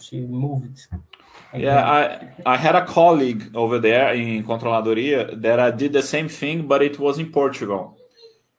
she 0.00 0.20
moved. 0.20 0.78
Yeah, 1.54 1.80
I 1.98 2.52
I 2.54 2.56
had 2.56 2.74
a 2.82 2.84
colleague 2.86 3.44
over 3.54 3.78
there 3.78 4.14
in 4.14 4.44
Controladoria 4.44 5.40
that 5.42 5.58
I 5.66 5.70
did 5.70 5.92
the 5.92 6.02
same 6.02 6.28
thing, 6.28 6.56
but 6.66 6.82
it 6.82 6.98
was 6.98 7.18
in 7.18 7.28
Portugal. 7.40 7.96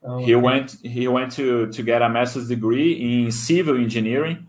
Oh, 0.03 0.17
he 0.25 0.36
okay. 0.36 0.43
went 0.47 0.75
he 0.95 1.07
went 1.07 1.31
to 1.33 1.67
to 1.75 1.81
get 1.83 2.01
a 2.01 2.09
master's 2.09 2.47
degree 2.55 2.91
in 3.07 3.31
civil 3.31 3.77
engineering 3.77 4.47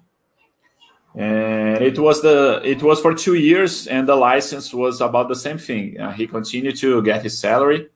and 1.16 1.80
it 1.80 1.98
was 1.98 2.22
the 2.22 2.60
it 2.64 2.82
was 2.82 3.00
for 3.00 3.14
two 3.14 3.34
years 3.34 3.86
and 3.86 4.08
the 4.08 4.16
license 4.16 4.74
was 4.74 5.00
about 5.00 5.28
the 5.28 5.36
same 5.36 5.58
thing 5.58 5.98
uh, 6.00 6.10
he 6.12 6.26
continued 6.26 6.76
to 6.76 7.02
get 7.02 7.22
his 7.22 7.38
salary 7.38 7.88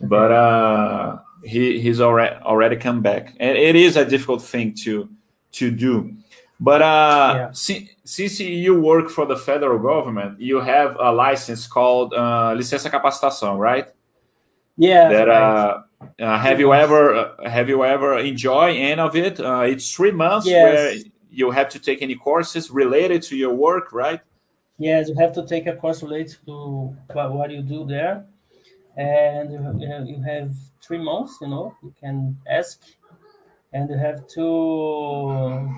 but 0.00 0.32
uh, 0.32 1.18
he 1.44 1.80
he's 1.80 2.00
already 2.00 2.34
already 2.42 2.76
come 2.76 3.00
back 3.02 3.34
and 3.38 3.56
it 3.56 3.76
is 3.76 3.96
a 3.96 4.04
difficult 4.04 4.42
thing 4.42 4.74
to 4.74 5.08
to 5.52 5.70
do 5.70 6.12
but 6.58 6.82
uh, 6.82 7.34
yeah. 7.36 7.50
since, 7.52 7.90
since 8.04 8.40
you 8.40 8.80
work 8.80 9.10
for 9.10 9.26
the 9.26 9.36
federal 9.36 9.78
government 9.78 10.40
you 10.40 10.60
have 10.60 10.96
a 10.98 11.12
license 11.12 11.68
called 11.68 12.12
uh, 12.14 12.52
licença 12.56 12.90
capacitação 12.90 13.58
right 13.58 13.86
yeah 14.76 15.08
that 15.08 15.28
right. 15.28 15.36
uh 15.36 15.82
uh, 16.20 16.38
have 16.38 16.60
you 16.60 16.72
ever 16.72 17.14
uh, 17.14 17.48
have 17.48 17.68
you 17.68 17.84
ever 17.84 18.18
enjoy 18.18 18.76
any 18.76 19.00
of 19.00 19.16
it? 19.16 19.40
Uh, 19.40 19.60
it's 19.60 19.92
three 19.92 20.10
months 20.10 20.46
yes. 20.46 20.62
where 20.62 20.96
you 21.34 21.50
have 21.50 21.68
to 21.70 21.78
take 21.78 22.00
any 22.02 22.14
courses 22.14 22.70
related 22.70 23.22
to 23.22 23.36
your 23.36 23.52
work, 23.54 23.92
right? 23.92 24.20
Yes, 24.78 25.08
you 25.08 25.14
have 25.16 25.32
to 25.34 25.46
take 25.46 25.66
a 25.66 25.76
course 25.76 26.02
related 26.02 26.36
to 26.46 26.96
what 27.12 27.50
you 27.50 27.62
do 27.62 27.84
there, 27.84 28.24
and 28.96 29.52
you 29.52 30.22
have 30.22 30.54
three 30.82 30.98
months. 30.98 31.38
You 31.40 31.48
know, 31.48 31.76
you 31.82 31.94
can 32.00 32.36
ask, 32.48 32.82
and 33.72 33.88
you 33.90 33.96
have 33.96 34.26
to 34.34 35.70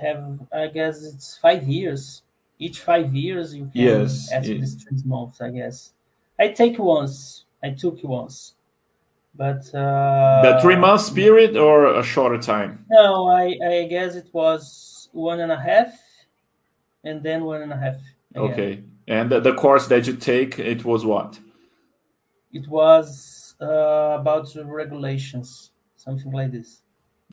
have. 0.00 0.38
I 0.52 0.66
guess 0.68 1.02
it's 1.04 1.36
five 1.38 1.66
years. 1.66 2.22
Each 2.60 2.80
five 2.80 3.14
years, 3.14 3.54
you 3.54 3.64
can 3.66 3.82
yes, 3.82 4.30
ask 4.32 4.48
it, 4.48 4.60
this 4.60 4.74
three 4.74 5.02
months. 5.04 5.40
I 5.40 5.50
guess 5.50 5.94
I 6.38 6.48
take 6.48 6.78
once. 6.78 7.44
I 7.62 7.70
took 7.70 8.02
once. 8.04 8.54
But 9.34 9.72
uh, 9.74 10.42
the 10.42 10.58
three 10.60 10.76
months 10.76 11.10
period 11.10 11.56
or 11.56 11.94
a 11.98 12.02
shorter 12.02 12.38
time? 12.38 12.84
No, 12.90 13.28
I, 13.28 13.56
I 13.64 13.86
guess 13.88 14.16
it 14.16 14.28
was 14.32 15.08
one 15.12 15.40
and 15.40 15.52
a 15.52 15.58
half, 15.58 15.92
and 17.04 17.22
then 17.22 17.44
one 17.44 17.62
and 17.62 17.72
a 17.72 17.76
half. 17.76 17.96
Again. 18.34 18.50
Okay, 18.50 18.82
and 19.06 19.30
the, 19.30 19.40
the, 19.40 19.54
course 19.54 19.86
that 19.86 20.06
you 20.06 20.14
take, 20.14 20.58
it 20.58 20.84
was 20.84 21.04
what? 21.04 21.38
It 22.52 22.66
was 22.68 23.54
uh, 23.62 24.18
about 24.20 24.48
regulations, 24.64 25.70
something 25.96 26.32
like 26.32 26.52
this. 26.52 26.82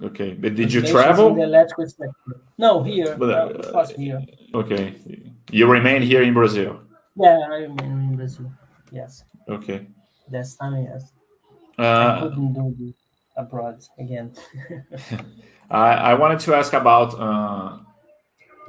Okay, 0.04 0.34
but 0.34 0.56
did 0.56 0.72
you 0.72 0.82
travel? 0.82 1.34
the 1.34 1.44
electrical 1.44 1.88
sector. 1.88 2.42
No, 2.58 2.84
here. 2.84 3.16
But, 3.18 3.30
uh, 3.30 3.48
it 3.48 3.74
was 3.74 3.92
here. 3.92 4.22
Okay, 4.54 4.96
you 5.50 5.68
remain 5.68 6.02
here 6.02 6.22
in 6.22 6.34
Brazil. 6.34 6.82
Yeah, 7.16 7.40
I 7.50 7.56
remain 7.56 7.92
in 7.92 8.16
Brazil. 8.16 8.52
Yes. 8.92 9.24
Okay. 9.48 9.88
This 10.30 10.56
time, 10.56 10.84
yes. 10.84 11.14
Uh, 11.78 11.84
I 11.84 12.20
couldn't 12.22 12.54
do 12.54 12.94
abroad 13.36 13.84
again. 14.00 14.34
I, 15.70 15.94
I 15.94 16.14
wanted 16.14 16.40
to 16.42 16.56
ask 16.56 16.74
about 16.74 17.20
uh, 17.20 17.80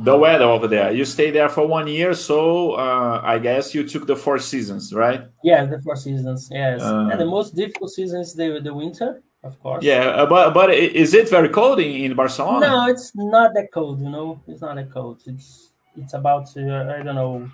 the 0.01 0.17
weather 0.17 0.45
over 0.45 0.67
there. 0.67 0.93
You 0.93 1.05
stayed 1.05 1.33
there 1.33 1.49
for 1.49 1.67
one 1.67 1.87
year, 1.87 2.15
so 2.15 2.73
uh, 2.73 3.21
I 3.23 3.39
guess 3.39 3.75
you 3.75 3.87
took 3.87 4.07
the 4.07 4.17
four 4.17 4.39
seasons, 4.39 4.93
right? 4.93 5.23
Yeah, 5.43 5.65
the 5.65 5.81
four 5.83 5.97
seasons. 5.97 6.49
Yes, 6.51 6.83
uh, 6.83 7.09
and 7.11 7.21
the 7.21 7.27
most 7.27 7.55
difficult 7.55 7.91
season 7.91 8.21
is 8.21 8.35
the 8.35 8.61
the 8.63 8.75
winter, 8.75 9.23
of 9.43 9.61
course. 9.63 9.85
Yeah, 9.85 10.09
uh, 10.09 10.27
but 10.27 10.55
but 10.55 10.75
is 10.75 11.15
it 11.15 11.29
very 11.29 11.49
cold 11.49 11.81
in, 11.81 12.05
in 12.05 12.15
Barcelona? 12.15 12.67
No, 12.67 12.87
it's 12.89 13.15
not 13.15 13.55
that 13.55 13.69
cold. 13.73 14.01
You 14.01 14.11
know, 14.11 14.41
it's 14.47 14.61
not 14.61 14.77
that 14.77 14.91
cold. 14.93 15.21
It's 15.27 15.71
it's 15.97 16.15
about 16.15 16.49
uh, 16.57 16.95
I 16.99 17.03
don't 17.03 17.15
know 17.15 17.51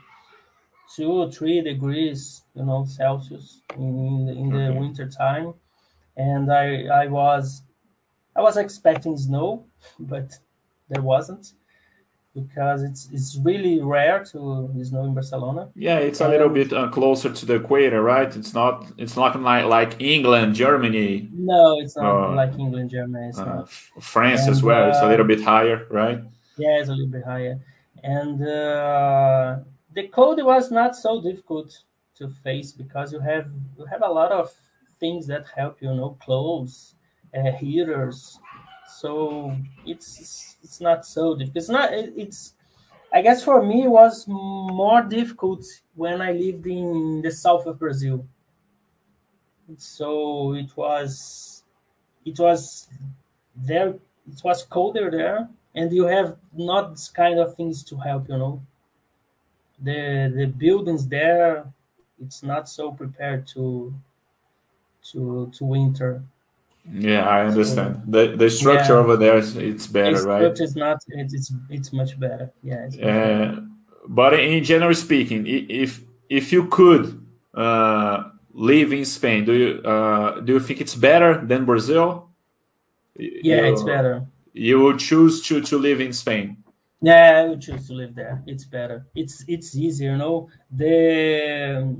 two 0.96 1.10
or 1.10 1.30
three 1.30 1.60
degrees, 1.60 2.42
you 2.54 2.64
know, 2.64 2.84
Celsius 2.84 3.62
in 3.76 4.28
in 4.28 4.50
the 4.50 4.68
okay. 4.68 4.78
winter 4.78 5.08
time, 5.08 5.54
and 6.16 6.52
I 6.52 6.86
I 6.86 7.06
was 7.06 7.62
I 8.36 8.42
was 8.42 8.56
expecting 8.56 9.16
snow, 9.16 9.64
but 9.98 10.32
there 10.88 11.02
wasn't 11.02 11.52
because 12.34 12.82
it's 12.82 13.08
it's 13.12 13.38
really 13.42 13.80
rare 13.82 14.24
to 14.24 14.70
snow 14.82 15.04
in 15.04 15.14
Barcelona. 15.14 15.68
Yeah, 15.74 15.98
it's 15.98 16.20
a 16.20 16.28
little 16.28 16.48
bit 16.48 16.72
uh, 16.72 16.88
closer 16.88 17.32
to 17.32 17.46
the 17.46 17.56
equator, 17.56 18.02
right? 18.02 18.34
It's 18.34 18.54
not 18.54 18.86
it's 18.98 19.16
not 19.16 19.40
like 19.40 19.66
like 19.66 20.00
England, 20.00 20.54
Germany. 20.54 21.28
No, 21.32 21.78
it's 21.80 21.96
not 21.96 22.30
uh, 22.30 22.34
like 22.34 22.58
England, 22.58 22.90
Germany. 22.90 23.32
Uh, 23.36 23.64
France 24.00 24.42
and, 24.42 24.50
as 24.50 24.62
well. 24.62 24.88
it's 24.88 24.98
a 24.98 25.08
little 25.08 25.26
uh, 25.26 25.28
bit 25.28 25.42
higher, 25.42 25.86
right? 25.90 26.20
Yeah, 26.56 26.80
it's 26.80 26.88
a 26.88 26.92
little 26.92 27.12
bit 27.12 27.24
higher, 27.24 27.58
and 28.02 28.42
uh, 28.46 29.58
the 29.94 30.08
code 30.08 30.42
was 30.42 30.70
not 30.70 30.96
so 30.96 31.20
difficult 31.20 31.82
to 32.16 32.28
face 32.28 32.72
because 32.72 33.12
you 33.12 33.20
have 33.20 33.46
you 33.78 33.84
have 33.86 34.02
a 34.02 34.08
lot 34.10 34.32
of 34.32 34.52
things 35.00 35.26
that 35.26 35.46
help 35.56 35.80
you, 35.82 35.90
you 35.90 35.96
know 35.96 36.16
clothes 36.20 36.94
uh, 37.36 37.52
heaters. 37.52 38.38
So 39.00 39.56
it's 39.86 40.56
it's 40.62 40.80
not 40.80 41.06
so 41.06 41.34
difficult. 41.34 41.56
It's 41.56 41.68
not 41.68 41.92
it's 41.92 42.54
i 43.12 43.22
guess 43.22 43.44
for 43.44 43.62
me 43.62 43.84
it 43.84 43.88
was 43.88 44.26
more 44.28 45.02
difficult 45.02 45.64
when 45.94 46.20
i 46.22 46.32
lived 46.32 46.66
in 46.66 47.20
the 47.22 47.30
south 47.30 47.66
of 47.66 47.78
brazil. 47.78 48.26
So 49.78 50.54
it 50.54 50.76
was 50.76 51.62
it 52.24 52.38
was 52.38 52.88
there 53.56 53.90
it 54.32 54.44
was 54.44 54.64
colder 54.64 55.10
there 55.10 55.48
and 55.74 55.92
you 55.92 56.04
have 56.06 56.38
not 56.54 56.90
this 56.92 57.08
kind 57.08 57.38
of 57.40 57.54
things 57.56 57.84
to 57.84 57.96
help 57.98 58.28
you 58.28 58.38
know 58.38 58.62
the 59.82 60.32
the 60.34 60.46
buildings 60.46 61.06
there 61.06 61.66
it's 62.24 62.42
not 62.42 62.68
so 62.68 62.92
prepared 62.92 63.46
to 63.46 63.92
to 65.02 65.50
to 65.56 65.64
winter 65.64 66.22
Yeah, 66.90 67.28
I 67.28 67.46
understand. 67.46 67.94
So, 67.94 68.10
the 68.10 68.36
the 68.36 68.50
structure 68.50 68.94
yeah, 68.94 68.98
over 68.98 69.16
there 69.16 69.38
is 69.38 69.56
it's 69.56 69.86
better, 69.86 70.20
the 70.20 70.26
right? 70.26 70.60
is 70.60 70.74
not 70.74 70.98
it's 71.08 71.52
it's 71.70 71.92
much 71.92 72.18
better. 72.18 72.50
Yeah. 72.62 72.86
Much 72.86 72.98
better. 72.98 73.66
But 74.08 74.34
in 74.34 74.64
general 74.64 74.94
speaking, 74.94 75.46
if 75.46 76.02
if 76.28 76.52
you 76.52 76.66
could 76.66 77.24
uh, 77.54 78.30
live 78.52 78.92
in 78.92 79.04
Spain, 79.04 79.44
do 79.44 79.52
you 79.52 79.82
uh, 79.82 80.40
do 80.40 80.54
you 80.54 80.60
think 80.60 80.80
it's 80.80 80.94
better 80.96 81.38
than 81.46 81.64
Brazil? 81.64 82.30
Yeah, 83.14 83.66
you, 83.66 83.72
it's 83.72 83.82
better. 83.82 84.26
You 84.52 84.80
would 84.82 84.98
choose 84.98 85.42
to 85.46 85.60
to 85.60 85.78
live 85.78 86.00
in 86.00 86.12
Spain. 86.12 86.61
Yeah, 87.02 87.42
I 87.42 87.48
would 87.48 87.60
choose 87.60 87.88
to 87.88 87.94
live 87.94 88.14
there. 88.14 88.42
It's 88.46 88.64
better. 88.64 89.06
It's 89.14 89.44
it's 89.48 89.76
easier, 89.76 90.12
you 90.12 90.18
know. 90.18 90.48
The 90.70 91.96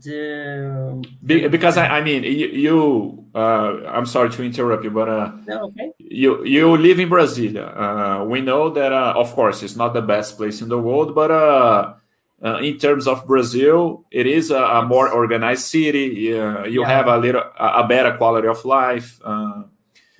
the 0.00 1.48
because 1.50 1.76
I, 1.76 1.98
I 1.98 2.00
mean 2.02 2.24
you, 2.24 2.46
you 2.48 3.26
uh, 3.34 3.84
I'm 3.86 4.06
sorry 4.06 4.30
to 4.30 4.42
interrupt 4.42 4.84
you, 4.84 4.90
but 4.90 5.08
uh, 5.08 5.32
no, 5.46 5.66
okay. 5.66 5.92
you 5.98 6.42
you 6.44 6.74
live 6.76 6.98
in 7.00 7.10
Brasilia. 7.10 7.68
Uh, 7.76 8.24
we 8.24 8.40
know 8.40 8.70
that 8.70 8.92
uh, 8.92 9.12
of 9.14 9.32
course 9.34 9.62
it's 9.62 9.76
not 9.76 9.92
the 9.92 10.02
best 10.02 10.38
place 10.38 10.62
in 10.62 10.70
the 10.70 10.78
world, 10.78 11.14
but 11.14 11.30
uh, 11.30 11.94
uh, 12.42 12.58
in 12.58 12.78
terms 12.78 13.06
of 13.06 13.26
Brazil, 13.26 14.06
it 14.10 14.26
is 14.26 14.50
a, 14.50 14.56
a 14.56 14.86
more 14.86 15.12
organized 15.12 15.64
city. 15.64 16.32
Uh, 16.32 16.64
you 16.64 16.80
yeah. 16.80 16.88
have 16.88 17.06
a 17.08 17.18
little 17.18 17.42
a 17.58 17.86
better 17.86 18.16
quality 18.16 18.48
of 18.48 18.64
life. 18.64 19.20
Uh, 19.22 19.64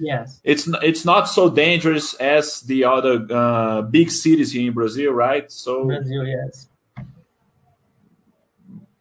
yes, 0.02 0.40
it's 0.44 0.68
it's 0.82 1.04
not 1.04 1.28
so 1.28 1.48
dangerous 1.48 2.14
as 2.14 2.60
the 2.62 2.84
other 2.84 3.26
uh, 3.30 3.82
big 3.82 4.10
cities 4.10 4.52
here 4.52 4.66
in 4.68 4.74
Brazil, 4.74 5.12
right? 5.12 5.50
So 5.50 5.86
Brazil, 5.86 6.26
yes. 6.26 6.68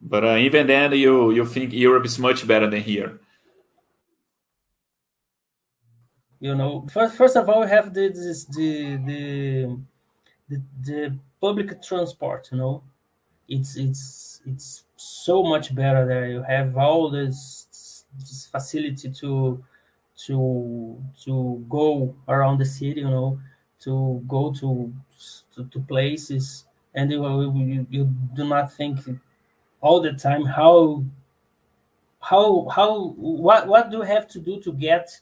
But 0.02 0.24
uh, 0.26 0.38
even 0.38 0.68
then, 0.68 0.92
you 0.94 1.32
you 1.32 1.46
think 1.46 1.74
Europe 1.74 2.06
is 2.06 2.20
much 2.20 2.48
better 2.48 2.70
than 2.70 2.82
here. 2.82 3.20
You 6.40 6.56
know, 6.56 6.88
first 6.92 7.16
first 7.16 7.36
of 7.38 7.48
all, 7.50 7.62
we 7.62 7.68
have 7.68 7.94
the 7.94 8.10
this, 8.10 8.46
the, 8.46 8.98
the 8.98 9.78
the 10.50 10.62
the 10.82 11.18
public 11.40 11.82
transport. 11.82 12.50
You 12.52 12.58
know, 12.58 12.84
it's 13.48 13.76
it's 13.78 14.42
it's 14.46 14.84
so 14.96 15.44
much 15.44 15.74
better 15.76 16.06
there. 16.06 16.28
You 16.28 16.42
have 16.44 16.78
all 16.78 17.10
this, 17.10 18.06
this 18.18 18.48
facility 18.48 19.12
to 19.22 19.64
to 20.26 21.02
to 21.24 21.66
go 21.70 22.16
around 22.28 22.60
the 22.60 22.66
city, 22.66 23.02
you 23.02 23.10
know, 23.10 23.40
to 23.82 24.24
go 24.28 24.52
to 24.54 24.94
to, 25.56 25.66
to 25.66 25.80
places, 25.82 26.66
and 26.94 27.12
you, 27.12 27.24
you 27.54 27.88
you 27.90 28.06
do 28.34 28.48
not 28.48 28.72
think 28.74 29.00
all 29.82 30.02
the 30.02 30.14
time 30.14 30.44
how 30.46 31.04
how 32.20 32.68
how 32.70 33.10
what 33.18 33.68
what 33.68 33.90
do 33.90 33.98
you 33.98 34.04
have 34.04 34.28
to 34.28 34.40
do 34.40 34.60
to 34.62 34.72
get 34.74 35.20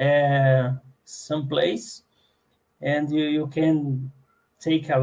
uh, 0.00 0.72
some 1.04 1.48
place, 1.48 2.02
and 2.80 3.10
you 3.10 3.24
you 3.24 3.46
can 3.46 4.10
take 4.60 4.90
a, 4.90 5.00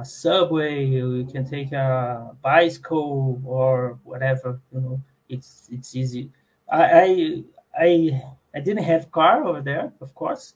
a 0.00 0.04
subway, 0.04 0.84
you 0.84 1.24
can 1.30 1.48
take 1.48 1.72
a 1.72 2.34
bicycle 2.42 3.40
or 3.44 3.98
whatever. 4.02 4.60
You 4.72 4.80
know, 4.80 5.02
it's 5.28 5.68
it's 5.70 5.94
easy. 5.94 6.30
I 6.70 7.44
I 7.78 8.22
I, 8.54 8.60
didn't 8.60 8.84
have 8.84 9.10
car 9.10 9.44
over 9.44 9.60
there, 9.62 9.92
of 10.00 10.14
course, 10.14 10.54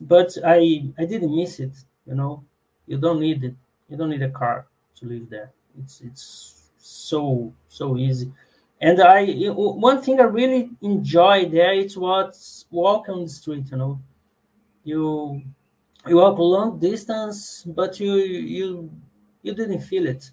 but 0.00 0.36
I 0.44 0.84
I 0.98 1.04
didn't 1.04 1.34
miss 1.34 1.60
it. 1.60 1.72
You 2.06 2.14
know, 2.14 2.44
you 2.86 2.98
don't 2.98 3.20
need 3.20 3.44
it. 3.44 3.54
You 3.88 3.96
don't 3.96 4.10
need 4.10 4.22
a 4.22 4.30
car 4.30 4.66
to 4.96 5.06
live 5.06 5.28
there. 5.30 5.50
It's 5.78 6.00
it's 6.00 6.70
so 6.78 7.52
so 7.68 7.96
easy. 7.96 8.32
And 8.80 9.00
I 9.00 9.26
one 9.48 10.02
thing 10.02 10.20
I 10.20 10.24
really 10.24 10.70
enjoy 10.82 11.48
there 11.48 11.72
is 11.72 11.96
what's 11.96 12.66
walk 12.70 13.08
on 13.08 13.22
the 13.22 13.28
street. 13.28 13.70
You 13.70 13.78
know, 13.78 14.00
you 14.84 15.42
you 16.06 16.16
walk 16.16 16.38
a 16.38 16.42
long 16.42 16.78
distance, 16.78 17.64
but 17.66 17.98
you 17.98 18.14
you 18.14 18.90
you 19.42 19.54
didn't 19.54 19.80
feel 19.80 20.06
it. 20.06 20.30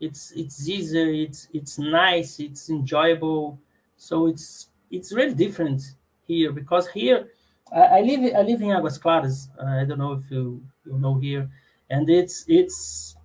It's 0.00 0.32
it's 0.32 0.68
easier. 0.68 1.10
It's 1.10 1.48
it's 1.52 1.78
nice. 1.78 2.40
It's 2.40 2.68
enjoyable. 2.70 3.58
So 3.96 4.26
it's 4.26 4.68
it's 4.92 5.12
really 5.12 5.34
different 5.34 5.82
here 6.26 6.52
because 6.52 6.86
here 6.88 7.28
I, 7.74 7.80
I 7.80 8.00
live 8.02 8.34
I 8.36 8.42
live 8.42 8.60
in 8.62 8.70
Aguas 8.70 8.98
Claras. 8.98 9.48
Uh, 9.58 9.80
I 9.80 9.84
don't 9.84 9.98
know 9.98 10.12
if 10.12 10.30
you 10.30 10.62
you 10.86 10.98
know 10.98 11.14
here, 11.18 11.50
and 11.90 12.08
it's 12.08 12.44
it's 12.46 13.16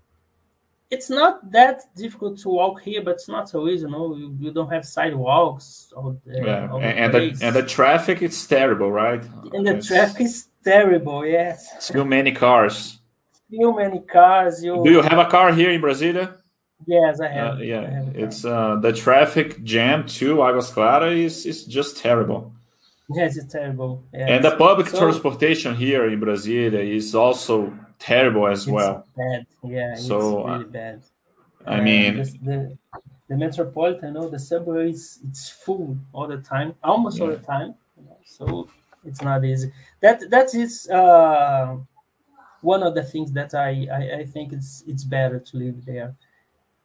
it's 0.90 1.10
not 1.10 1.52
that 1.52 1.82
difficult 1.96 2.40
to 2.40 2.50
walk 2.50 2.82
here, 2.82 3.02
but 3.04 3.16
it's 3.16 3.28
not 3.28 3.50
so 3.50 3.68
easy. 3.68 3.86
You 3.86 3.92
know, 3.92 4.16
you, 4.16 4.38
you 4.40 4.52
don't 4.52 4.72
have 4.72 4.86
sidewalks. 4.86 5.92
All 5.96 6.18
the, 6.26 6.42
yeah, 6.46 6.70
all 6.72 6.80
and, 6.80 7.14
the, 7.14 7.38
and 7.42 7.54
the 7.54 7.64
traffic 7.64 8.22
is 8.22 8.48
terrible, 8.48 8.90
right? 8.90 9.22
And 9.54 9.68
the 9.68 9.76
it's... 9.76 9.88
traffic 9.88 10.22
is 10.22 10.48
terrible. 10.64 11.26
Yes. 11.26 11.90
Too 11.90 12.06
many 12.06 12.32
cars. 12.32 13.00
Too 13.52 13.76
many 13.76 14.00
cars. 14.00 14.64
You... 14.64 14.82
Do 14.82 14.92
you 14.92 15.02
have 15.02 15.20
a 15.20 15.26
car 15.26 15.52
here 15.52 15.72
in 15.72 15.82
Brasilia? 15.82 16.38
Yes, 16.86 17.20
I 17.20 17.28
have. 17.28 17.58
Uh, 17.58 17.62
yeah, 17.62 17.82
I 17.82 17.90
have 17.90 18.16
it's 18.16 18.46
uh, 18.46 18.76
the 18.78 18.94
traffic 18.94 19.64
jam 19.64 20.06
to 20.08 20.38
Águas 20.38 20.72
Claras 20.72 21.18
is 21.18 21.46
is 21.46 21.66
just 21.66 21.98
terrible. 21.98 22.54
Yes, 23.10 23.38
it's 23.38 23.52
terrible. 23.52 24.04
Yes. 24.14 24.30
And 24.30 24.44
the 24.44 24.56
public 24.58 24.88
so, 24.88 25.00
transportation 25.00 25.76
here 25.76 26.08
in 26.08 26.20
Brasilia 26.20 26.74
is 26.74 27.16
also 27.16 27.74
terrible 28.00 28.48
as 28.48 28.68
well. 28.68 29.06
Bad, 29.16 29.46
yeah. 29.64 29.96
So 29.96 30.40
it's 30.40 30.48
really 30.48 30.66
uh, 30.66 30.68
bad. 30.68 31.04
I 31.66 31.82
mean, 31.82 32.18
the, 32.18 32.24
the, 32.44 32.78
the 33.30 33.36
metropolitan, 33.36 34.14
you 34.14 34.14
know, 34.14 34.30
the 34.30 34.40
subway 34.40 34.92
is 34.92 35.20
it's 35.28 35.50
full 35.50 35.98
all 36.14 36.28
the 36.28 36.38
time, 36.38 36.76
almost 36.84 37.18
yeah. 37.18 37.24
all 37.24 37.30
the 37.32 37.38
time. 37.38 37.76
So 38.26 38.70
it's 39.06 39.22
not 39.22 39.44
easy. 39.44 39.72
That 40.02 40.30
that 40.30 40.54
is 40.54 40.90
uh, 40.90 41.78
one 42.62 42.84
of 42.84 42.94
the 42.94 43.04
things 43.04 43.32
that 43.34 43.54
I, 43.54 43.88
I, 43.92 44.20
I 44.20 44.26
think 44.26 44.54
it's 44.54 44.84
it's 44.86 45.04
better 45.04 45.40
to 45.40 45.58
live 45.58 45.86
there. 45.86 46.16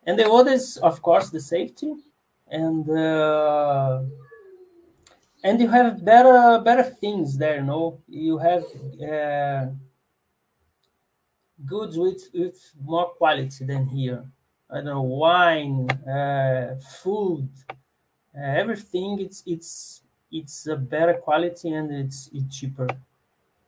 And 0.07 0.19
the 0.19 0.29
other 0.31 0.53
is, 0.53 0.79
of 0.79 1.01
course, 1.01 1.31
the 1.31 1.41
safety, 1.41 1.95
and 2.49 2.89
uh, 2.91 4.03
and 5.45 5.61
you 5.61 5.69
have 5.69 6.05
better 6.05 6.61
better 6.65 6.83
things 6.83 7.39
there. 7.39 7.63
Know, 7.63 8.01
you 8.09 8.39
have 8.39 8.65
uh, 9.01 9.67
goods 11.65 11.97
with 11.97 12.23
with 12.35 12.59
more 12.81 13.11
quality 13.11 13.65
than 13.65 13.87
here. 13.87 14.25
I 14.71 14.77
don't 14.77 14.87
know, 14.87 15.03
wine, 15.03 15.91
uh, 16.09 16.77
food, 17.03 17.49
uh, 17.71 18.41
everything. 18.41 19.21
It's 19.21 19.43
it's 19.47 20.03
it's 20.31 20.67
a 20.67 20.77
better 20.77 21.15
quality 21.15 21.73
and 21.73 21.93
it's 21.93 22.31
it's 22.33 22.57
cheaper. 22.59 22.89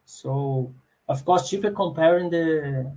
So 0.05 0.72
of 1.09 1.24
course 1.24 1.49
cheaper 1.49 1.70
comparing 1.70 2.30
the 2.30 2.91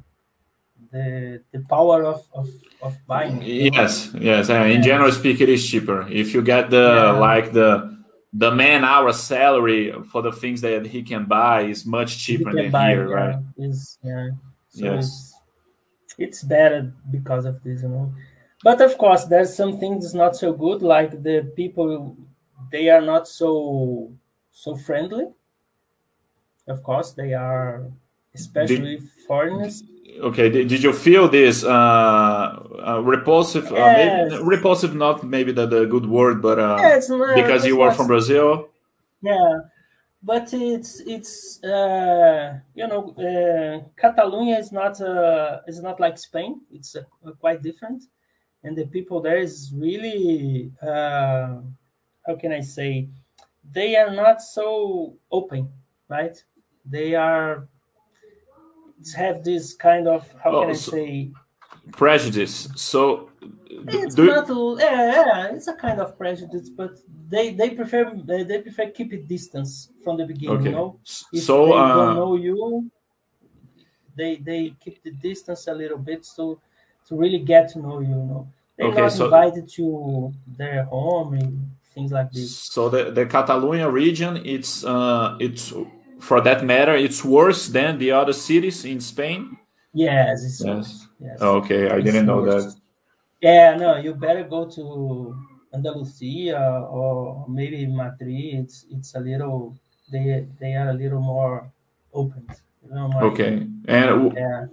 the 0.92 1.42
the 1.52 1.60
power 1.70 2.06
of 2.06 2.26
of, 2.34 2.50
of 2.82 2.98
buying. 3.08 3.42
Yes, 3.42 4.12
yes. 4.14 4.50
In 4.50 4.82
general 4.84 5.12
speak, 5.12 5.42
it 5.42 5.50
is 5.50 5.68
cheaper 5.68 6.08
if 6.10 6.34
you 6.34 6.42
get 6.42 6.70
the 6.70 6.88
yeah. 6.96 7.12
like 7.12 7.54
the 7.54 7.98
the 8.34 8.52
man 8.52 8.84
hour 8.84 9.12
salary 9.14 9.94
for 10.12 10.22
the 10.22 10.32
things 10.32 10.62
that 10.62 10.86
he 10.86 11.02
can 11.02 11.26
buy 11.26 11.62
is 11.64 11.86
much 11.86 12.20
cheaper 12.20 12.54
than 12.54 12.72
buy, 12.72 12.90
here, 12.90 13.10
yeah, 13.10 13.16
right? 13.16 13.36
Is 13.58 13.98
yeah. 14.04 14.30
So 14.70 14.86
yes. 14.86 15.06
It's, 15.06 15.34
it's 16.18 16.44
better 16.44 16.94
because 17.12 17.46
of 17.46 17.64
this, 17.64 17.84
you 17.84 17.90
know. 17.90 18.14
But 18.64 18.82
of 18.82 18.98
course, 18.98 19.26
there's 19.26 19.56
some 19.56 19.80
things 19.80 20.14
not 20.14 20.36
so 20.36 20.52
good, 20.52 20.82
like 20.82 21.24
the 21.24 21.52
people 21.56 22.18
they 22.72 22.90
are 22.90 23.02
not 23.02 23.28
so 23.28 24.12
so 24.52 24.76
friendly. 24.76 25.28
Of 26.68 26.84
course, 26.84 27.12
they 27.12 27.34
are, 27.34 27.86
especially 28.36 29.00
foreigners. 29.28 29.84
Okay, 30.20 30.50
did, 30.50 30.84
you 30.84 30.94
feel 30.94 31.28
this 31.30 31.64
uh, 31.64 31.70
uh, 31.70 33.02
repulsive? 33.04 33.70
Yes. 33.72 34.32
Uh, 34.32 34.36
maybe, 34.36 34.44
repulsive, 34.44 34.96
not 34.96 35.24
maybe 35.24 35.52
the, 35.52 35.66
the 35.66 35.86
good 35.86 36.06
word, 36.06 36.42
but 36.42 36.60
uh, 36.60 36.78
not, 37.10 37.36
because 37.36 37.66
you 37.66 37.78
were 37.78 37.92
from 37.92 38.08
Brazil. 38.08 38.70
Yeah, 39.22 39.60
but 40.24 40.50
it's 40.54 41.02
it's 41.02 41.64
uh, 41.64 42.60
you 42.74 42.88
know 42.88 43.14
uh, 43.18 43.88
Catalonia 43.96 44.58
is 44.58 44.72
not 44.72 45.00
uh, 45.02 45.60
is 45.68 45.82
not 45.82 46.00
like 46.00 46.18
Spain. 46.18 46.62
It's 46.72 46.96
uh, 46.96 47.04
quite 47.40 47.62
different, 47.62 48.04
and 48.64 48.76
the 48.76 48.88
people 48.88 49.22
there 49.22 49.38
is 49.38 49.72
really 49.76 50.72
uh, 50.82 51.58
how 52.28 52.36
can 52.36 52.52
I 52.52 52.60
say, 52.60 53.08
they 53.72 53.96
are 53.96 54.14
not 54.14 54.42
so 54.42 55.16
open, 55.32 55.70
right? 56.10 56.38
They 56.86 57.16
are 57.16 57.68
have 59.16 59.44
this 59.44 59.74
kind 59.74 60.08
of 60.08 60.34
how 60.44 60.52
oh, 60.52 60.62
can 60.62 60.70
I 60.72 60.74
so 60.74 60.92
say 60.92 61.32
prejudice. 61.92 62.68
So 62.76 63.30
it's 63.70 64.16
do... 64.16 64.26
not 64.26 64.50
yeah, 64.80 65.12
yeah, 65.12 65.54
it's 65.54 65.68
a 65.68 65.74
kind 65.74 66.00
of 66.00 66.18
prejudice, 66.18 66.70
but 66.70 66.98
they 67.30 67.54
they 67.54 67.72
prefer 67.72 68.14
they 68.26 68.62
prefer 68.62 68.90
keep 68.90 69.14
it 69.14 69.28
distance 69.28 69.90
from 70.04 70.18
the 70.18 70.26
beginning. 70.26 70.58
Okay. 70.58 70.70
You 70.70 70.76
know? 70.76 71.00
If 71.34 71.44
so 71.44 71.68
they 71.68 71.72
uh... 71.74 71.96
don't 71.96 72.16
know 72.16 72.36
you, 72.36 72.92
they 74.16 74.38
they 74.38 74.76
keep 74.80 75.04
the 75.04 75.12
distance 75.12 75.68
a 75.68 75.74
little 75.74 75.98
bit 75.98 76.26
so 76.26 76.60
to 77.08 77.16
really 77.16 77.40
get 77.40 77.70
to 77.70 77.80
know 77.80 78.00
you. 78.00 78.10
you 78.10 78.16
know, 78.16 78.48
they're 78.78 78.88
okay, 78.88 79.02
not 79.02 79.12
so... 79.12 79.26
invited 79.26 79.70
to 79.70 80.34
their 80.58 80.84
home 80.86 81.34
and 81.34 81.72
things 81.94 82.12
like 82.12 82.32
this. 82.32 82.56
So 82.56 82.90
the, 82.90 83.12
the 83.12 83.26
Catalonia 83.26 83.90
region, 83.90 84.42
it's 84.46 84.84
uh, 84.84 85.38
it's 85.40 85.74
for 86.20 86.42
that 86.42 86.64
matter, 86.66 86.96
it's 86.96 87.24
worse 87.24 87.68
than 87.68 87.98
the 88.00 88.12
other 88.12 88.34
cities 88.34 88.86
in 88.86 89.00
Spain. 89.00 89.58
Yes, 89.94 90.44
it's 90.44 90.62
Yes. 90.64 90.76
worse. 90.76 91.08
Yes. 91.20 91.42
Okay, 91.42 91.90
I 91.90 91.96
It's 91.98 92.06
didn't 92.06 92.26
know 92.26 92.42
worse. 92.42 92.66
that. 92.66 92.76
Yeah, 93.42 93.76
no, 93.78 93.98
you 93.98 94.14
better 94.16 94.44
go 94.44 94.66
to 94.66 95.36
Andalusia 95.74 96.86
or 96.90 97.46
maybe 97.48 97.86
Madrid. 97.88 98.56
It's 98.64 98.86
it's 98.90 99.16
a 99.16 99.20
little 99.20 99.76
they 100.12 100.48
they 100.60 100.74
are 100.74 100.90
a 100.90 100.94
little 100.94 101.20
more 101.22 101.70
open. 102.14 102.46
You 102.84 102.96
know, 102.96 103.08
more- 103.10 103.24
Okay, 103.32 103.68
and 103.88 104.34
Yeah. 104.34 104.66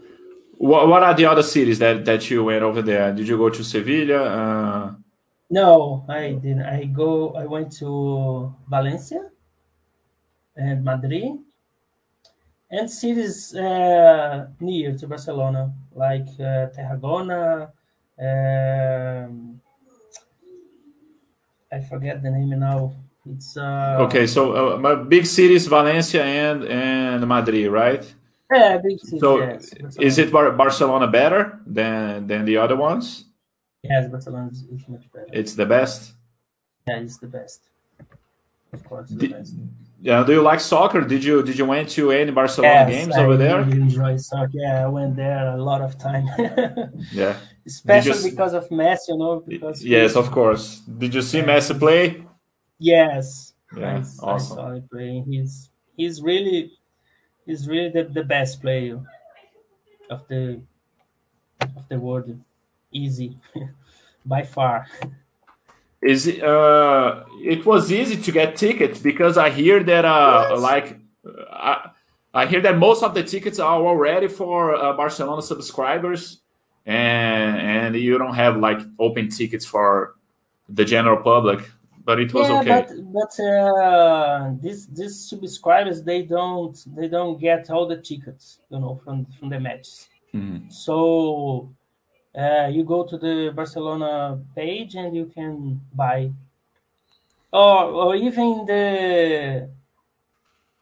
what 0.58 0.88
what 0.88 1.02
are 1.02 1.14
the 1.14 1.26
other 1.26 1.42
cities 1.42 1.78
that 1.78 2.04
that 2.04 2.30
you 2.30 2.44
went 2.44 2.62
over 2.62 2.82
there? 2.82 3.12
Did 3.12 3.28
you 3.28 3.36
go 3.36 3.50
to 3.50 3.62
Sevilla? 3.64 4.20
Uh, 4.24 4.94
No, 5.50 6.04
I 6.08 6.32
didn't. 6.32 6.62
I 6.62 6.84
go. 6.86 7.34
I 7.36 7.44
went 7.46 7.70
to 7.78 8.52
Valencia 8.68 9.20
and 10.56 10.84
Madrid, 10.84 11.38
and 12.70 12.90
cities 12.90 13.54
uh, 13.54 14.46
near 14.60 14.96
to 14.96 15.06
Barcelona, 15.06 15.72
like 15.94 16.28
uh, 16.40 16.68
Tarragona. 16.74 17.70
Um, 18.18 19.60
I 21.72 21.80
forget 21.80 22.22
the 22.22 22.30
name 22.30 22.58
now. 22.58 22.94
It's 23.26 23.56
uh, 23.56 23.96
okay, 24.06 24.26
so 24.26 24.74
uh, 24.74 24.78
my 24.78 24.94
big 24.94 25.26
cities, 25.26 25.66
Valencia 25.66 26.22
and 26.22 26.64
and 26.64 27.26
Madrid, 27.26 27.70
right? 27.72 28.04
Yeah, 28.52 28.76
big 28.78 29.00
city. 29.00 29.18
So 29.18 29.38
yes, 29.38 29.72
is 29.98 30.18
it 30.18 30.30
Bar- 30.30 30.52
Barcelona 30.52 31.08
better 31.08 31.58
than 31.66 32.26
than 32.26 32.44
the 32.44 32.58
other 32.58 32.76
ones? 32.76 33.24
Yes, 33.82 34.10
Barcelona 34.10 34.50
is, 34.52 34.62
is 34.64 34.88
much 34.88 35.10
better. 35.12 35.28
It's 35.32 35.54
the 35.54 35.66
best. 35.66 36.12
Yeah, 36.86 37.00
it's 37.00 37.16
the 37.18 37.26
best. 37.26 37.60
Of 38.72 38.84
course, 38.84 39.08
the 39.10 39.26
Di- 39.26 39.34
best. 39.34 39.54
Yeah. 40.08 40.22
Do 40.22 40.32
you 40.36 40.42
like 40.42 40.60
soccer? 40.60 41.00
Did 41.00 41.22
you 41.28 41.42
did 41.48 41.56
you 41.60 41.64
went 41.74 41.88
to 41.96 42.02
any 42.12 42.30
Barcelona 42.30 42.74
Yes, 42.74 42.88
games 42.94 43.14
I 43.16 43.24
over 43.24 43.36
there? 43.44 43.58
really 43.64 43.80
enjoy 43.88 44.12
soccer. 44.18 44.50
Yeah, 44.64 44.84
I 44.86 44.88
went 44.98 45.16
there 45.16 45.42
a 45.56 45.62
lot 45.70 45.80
of 45.80 45.92
time. 46.08 46.26
Yeah. 47.20 47.34
Especially 47.66 48.12
s- 48.24 48.28
because 48.30 48.52
of 48.60 48.68
Messi, 48.68 49.08
you 49.08 49.16
know. 49.22 49.34
Because 49.52 49.82
Yes, 49.82 50.14
of 50.22 50.26
course. 50.30 50.64
Did 51.02 51.14
you 51.16 51.22
see 51.22 51.40
Messi 51.40 51.74
play? 51.84 52.04
Yes. 52.78 53.54
Yeah, 53.74 53.96
I, 53.96 53.98
s- 54.00 54.20
I 54.22 54.26
awesome. 54.32 54.56
saw 54.56 54.66
him 54.76 54.84
playing. 54.92 55.24
He's 55.32 55.70
he's 55.96 56.20
really 56.30 56.58
he's 57.46 57.62
really 57.66 57.88
the, 57.96 58.04
the 58.18 58.24
best 58.36 58.60
player 58.60 59.00
of 60.10 60.20
the 60.28 60.60
of 61.78 61.88
the 61.88 61.98
world. 61.98 62.28
Easy, 62.92 63.30
by 64.32 64.42
far. 64.44 64.86
Is 66.04 66.26
it, 66.26 66.42
uh, 66.44 67.24
it 67.42 67.64
was 67.64 67.90
easy 67.90 68.16
to 68.16 68.30
get 68.32 68.56
tickets 68.56 68.98
because 68.98 69.38
I 69.38 69.48
hear 69.50 69.82
that 69.84 70.04
uh, 70.04 70.48
Yes. 70.50 70.60
like 70.60 70.98
uh, 71.26 71.42
I, 71.52 71.90
I 72.42 72.46
hear 72.46 72.60
that 72.60 72.76
most 72.78 73.02
of 73.02 73.14
the 73.14 73.22
tickets 73.22 73.58
are 73.58 73.80
already 73.80 74.28
for 74.28 74.74
uh, 74.74 74.92
Barcelona 74.96 75.40
subscribers, 75.40 76.40
and 76.84 77.56
and 77.58 77.96
you 77.96 78.18
don't 78.18 78.34
have 78.34 78.58
like 78.58 78.80
open 78.98 79.28
tickets 79.30 79.64
for 79.64 80.16
the 80.68 80.84
general 80.84 81.16
public. 81.22 81.60
But 82.04 82.20
it 82.20 82.34
was 82.34 82.48
yeah, 82.50 82.60
okay. 82.60 82.84
but 82.86 83.12
but 83.18 83.32
uh, 83.42 84.52
these 84.60 84.86
these 84.88 85.16
subscribers 85.30 86.02
they 86.02 86.22
don't 86.22 86.76
they 86.94 87.08
don't 87.08 87.40
get 87.40 87.70
all 87.70 87.86
the 87.88 87.96
tickets, 87.96 88.60
you 88.68 88.78
know, 88.78 89.00
from 89.02 89.24
from 89.38 89.48
the 89.48 89.58
matches. 89.58 90.08
Mhm. 90.34 90.70
So 90.70 91.72
uh, 92.36 92.68
you 92.70 92.84
go 92.84 93.04
to 93.04 93.16
the 93.16 93.52
Barcelona 93.54 94.40
page 94.54 94.94
and 94.94 95.14
you 95.14 95.26
can 95.26 95.80
buy, 95.94 96.30
or 97.52 97.84
or 97.84 98.16
even 98.16 98.66
the 98.66 99.68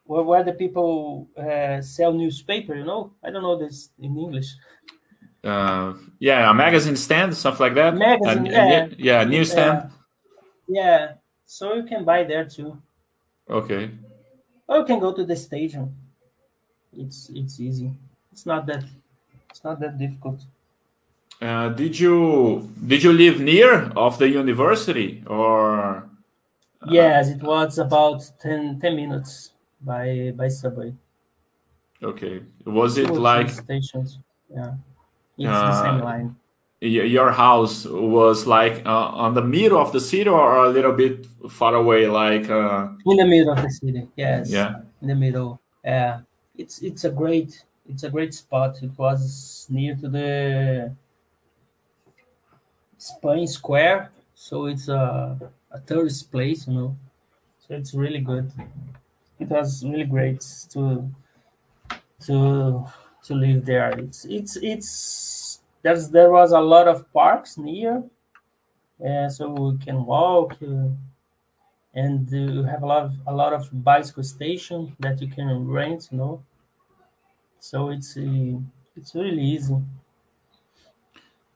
where, 0.05 0.23
where 0.23 0.45
the 0.45 0.53
people 0.53 1.29
uh, 1.37 1.81
sell 1.83 2.13
newspaper. 2.13 2.75
You 2.75 2.85
know, 2.85 3.13
I 3.23 3.31
don't 3.31 3.43
know 3.43 3.59
this 3.59 3.91
in 3.99 4.17
English. 4.17 4.55
Uh, 5.45 5.95
yeah, 6.19 6.49
a 6.49 6.55
magazine 6.55 6.97
stand, 6.97 7.37
stuff 7.37 7.59
like 7.59 7.75
that. 7.75 7.97
Magazine, 7.97 8.47
yeah. 8.47 8.89
yeah, 8.97 9.25
newsstand. 9.25 9.91
Yeah, 10.69 11.15
so 11.45 11.75
you 11.75 11.83
can 11.83 12.05
buy 12.05 12.25
there 12.25 12.45
too. 12.45 12.81
Okay. 13.51 13.91
Or 14.69 14.79
you 14.79 14.85
can 14.85 15.01
go 15.01 15.13
to 15.13 15.25
the 15.25 15.37
stadium. 15.37 15.95
It's 16.97 17.29
it's 17.35 17.59
easy. 17.59 17.91
It's 18.31 18.47
not 18.47 18.67
that 18.67 18.85
it's 19.51 19.65
not 19.65 19.81
that 19.81 19.99
difficult. 19.99 20.41
Uh, 21.43 21.69
did 21.71 21.99
you 21.99 22.71
did 22.87 23.03
you 23.03 23.13
live 23.13 23.41
near 23.41 23.91
of 23.97 24.19
the 24.19 24.29
university 24.29 25.23
or? 25.27 26.09
yes, 26.89 27.29
it 27.29 27.43
was 27.43 27.79
about 27.79 28.23
10, 28.41 28.79
10 28.81 28.97
minutes 28.97 29.53
by 29.81 30.33
by 30.37 30.49
subway. 30.49 30.93
Okay. 32.03 32.43
Was 32.65 32.97
it 32.99 33.11
like 33.11 33.51
stations? 33.51 34.19
Yeah, 34.55 34.75
it's 35.39 35.47
the 35.71 35.83
same 35.83 36.01
Uh, 36.01 36.05
line. 36.05 36.37
your 36.81 37.31
house 37.33 37.87
was 37.87 38.47
like 38.47 38.83
uh, 38.87 39.25
on 39.25 39.35
the 39.35 39.43
middle 39.43 39.79
of 39.79 39.93
the 39.93 40.01
city 40.01 40.29
or 40.29 40.65
a 40.67 40.69
little 40.69 40.93
bit 40.93 41.27
far 41.51 41.75
away? 41.75 42.07
Like 42.07 42.49
uh, 42.51 42.89
In 43.07 43.17
the 43.17 43.27
middle 43.27 43.53
of 43.53 43.63
the 43.63 43.71
city. 43.71 44.09
Yes. 44.17 44.51
yeah. 44.51 44.81
In 45.01 45.09
the 45.09 45.15
middle. 45.15 45.61
Yeah. 45.85 46.21
It's 46.57 46.83
it's 46.83 47.05
a 47.05 47.11
great 47.11 47.65
it's 47.89 48.05
a 48.05 48.11
great 48.11 48.35
spot. 48.35 48.83
It 48.83 48.93
was 48.99 49.67
near 49.71 49.95
to 50.03 50.09
the 50.09 50.93
Spain 53.03 53.47
Square, 53.47 54.11
so 54.35 54.67
it's 54.67 54.89
a 54.89 55.39
a 55.71 55.81
tourist 55.81 56.31
place, 56.31 56.69
you 56.69 56.75
know. 56.75 56.97
So 57.59 57.75
it's 57.75 57.95
really 57.95 58.21
good. 58.21 58.53
It 59.41 59.49
was 59.49 59.85
really 59.85 60.05
great 60.05 60.41
to 60.73 61.11
to 62.27 62.87
to 63.25 63.35
live 63.35 63.65
there. 63.65 63.91
It's 63.99 64.25
it's 64.25 64.57
it's 64.57 65.61
there's 65.83 66.11
there 66.11 66.31
was 66.31 66.53
a 66.53 66.61
lot 66.61 66.87
of 66.87 67.11
parks 67.13 67.59
near, 67.59 68.05
so 69.29 69.51
we 69.51 69.79
can 69.85 70.05
walk. 70.07 70.57
Uh, 70.63 70.91
and 71.95 72.31
you 72.31 72.63
have 72.63 72.83
a 72.83 72.87
lot 72.87 73.03
of 73.05 73.15
a 73.27 73.35
lot 73.35 73.53
of 73.53 73.69
bicycle 73.85 74.23
station 74.23 74.97
that 74.99 75.21
you 75.21 75.29
can 75.29 75.69
rent 75.69 76.09
you 76.11 76.17
know 76.19 76.43
so 77.59 77.91
it's 77.91 78.17
uh, 78.17 78.59
it's 78.97 79.15
really 79.15 79.43
easy 79.43 79.77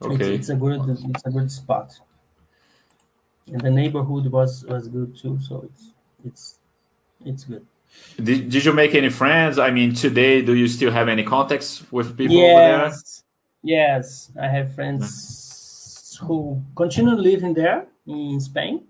Okay. 0.02 0.34
it's 0.34 0.50
a 0.50 0.54
good 0.54 0.80
it's 1.10 1.24
a 1.24 1.30
good 1.30 1.50
spot 1.50 1.98
and 3.52 3.60
the 3.60 3.70
neighborhood 3.70 4.30
was 4.30 4.64
was 4.66 4.88
good 4.88 5.16
too 5.16 5.38
so 5.40 5.64
it's 5.68 5.92
it's 6.24 6.58
it's 7.24 7.44
good 7.44 7.64
Did, 8.16 8.50
did 8.50 8.64
you 8.64 8.72
make 8.72 8.94
any 8.94 9.10
friends? 9.10 9.58
I 9.58 9.70
mean, 9.70 9.94
today, 9.94 10.42
do 10.42 10.54
you 10.54 10.68
still 10.68 10.90
have 10.90 11.08
any 11.08 11.22
contacts 11.24 11.70
with 11.90 12.16
people 12.16 12.36
over 12.36 12.60
there? 12.68 12.84
yes 12.88 13.22
yes 13.62 14.30
i 14.40 14.46
have 14.56 14.74
friends 14.74 16.18
who 16.24 16.62
continue 16.74 17.14
living 17.14 17.54
there 17.54 17.86
in 18.06 18.40
spain 18.40 18.84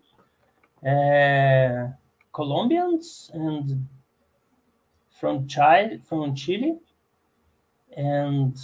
uh, 0.93 1.89
colombians 2.33 3.31
and 3.35 3.87
from 5.21 5.47
chile 5.47 5.99
from 6.09 6.35
chile 6.35 6.79
and 7.97 8.55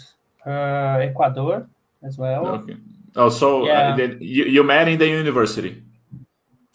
uh, 0.47 0.99
ecuador 1.09 1.67
as 2.03 2.19
well 2.19 2.47
Okay. 2.47 2.77
Oh, 3.15 3.29
so 3.29 3.63
uh, 3.63 3.67
Yeah. 3.67 3.97
then 3.97 4.19
you, 4.21 4.45
you 4.45 4.63
met 4.65 4.89
in 4.89 4.99
the 4.99 5.07
university? 5.09 5.83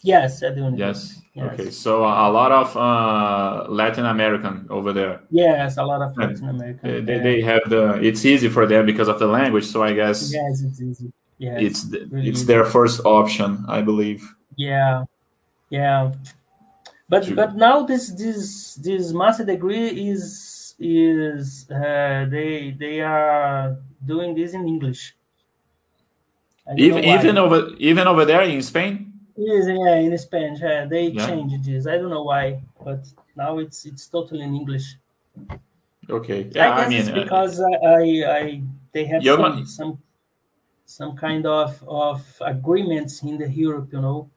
yes 0.02 0.42
at 0.42 0.54
the 0.54 0.60
university. 0.62 0.80
Yes. 0.86 1.22
Yes. 1.34 1.52
Okay. 1.52 1.70
So 1.70 2.02
a 2.02 2.30
lot 2.30 2.50
of 2.52 2.76
uh, 2.76 3.70
Latin 3.70 4.06
American 4.06 4.66
over 4.70 4.92
there. 4.92 5.20
yes 5.30 5.76
a 5.76 5.84
lot 5.84 6.00
of 6.02 6.16
latin 6.16 6.48
american 6.48 6.82
They, 6.90 7.00
they, 7.00 7.18
they 7.26 7.40
have 7.42 7.62
the. 7.68 7.82
It's 8.08 8.24
easy 8.24 8.48
for 8.48 8.66
them 8.66 8.86
because 8.86 9.08
of 9.08 9.18
the 9.18 9.26
language. 9.26 9.66
So 9.66 9.82
I 9.82 9.92
guess 9.92 10.32
yes 10.32 10.62
it's 10.62 10.80
easy 10.80 11.12
yes 11.38 11.56
it's 11.66 11.80
really 12.10 12.28
it's 12.28 12.38
easy. 12.40 12.46
their 12.46 12.64
first 12.64 13.00
option, 13.04 13.64
I 13.68 13.82
believe. 13.82 14.20
Yeah, 14.56 15.04
yeah. 15.70 16.12
But 17.08 17.22
but 17.34 17.54
now 17.56 17.76
this 17.90 18.10
this 18.22 18.74
this 18.86 19.12
master 19.12 19.44
degree 19.44 19.88
is 20.10 20.74
is 20.78 21.66
uh, 21.70 22.26
they 22.34 22.74
they 22.78 23.00
are 23.00 23.76
doing 24.04 24.34
this 24.34 24.54
in 24.54 24.66
English. 24.66 25.14
Even 26.76 27.04
even 27.04 27.38
over 27.38 27.70
even 27.78 28.06
over 28.06 28.24
there 28.24 28.42
in 28.42 28.62
Spain. 28.62 29.12
Yes, 29.36 29.66
yeah, 29.68 29.94
in 29.96 30.18
Spain, 30.18 30.56
Yeah, 30.60 30.84
they 30.84 31.08
Yeah. 31.08 31.26
changed 31.26 31.64
this. 31.64 31.86
I 31.86 31.96
don't 31.96 32.10
know 32.10 32.24
why, 32.24 32.60
but 32.84 33.06
now 33.36 33.58
it's 33.58 33.86
it's 33.86 34.06
totally 34.08 34.42
in 34.42 34.54
English. 34.54 34.96
Okay. 36.10 36.50
Yeah. 36.52 36.72
I 36.72 36.76
guess 36.76 36.86
I, 36.86 36.88
mean, 36.88 37.00
it's 37.00 37.08
uh, 37.08 37.14
because 37.22 37.60
I, 37.60 37.72
I, 37.86 38.02
I 38.38 38.62
they 38.92 39.04
have 39.06 39.22
some, 39.22 39.66
some 39.66 39.98
some 40.84 41.16
kind 41.16 41.46
of 41.46 41.82
of 41.86 42.20
agreements 42.40 43.22
in 43.22 43.38
the 43.38 43.48
Europe, 43.48 43.88
you 43.92 44.00
know. 44.00 44.30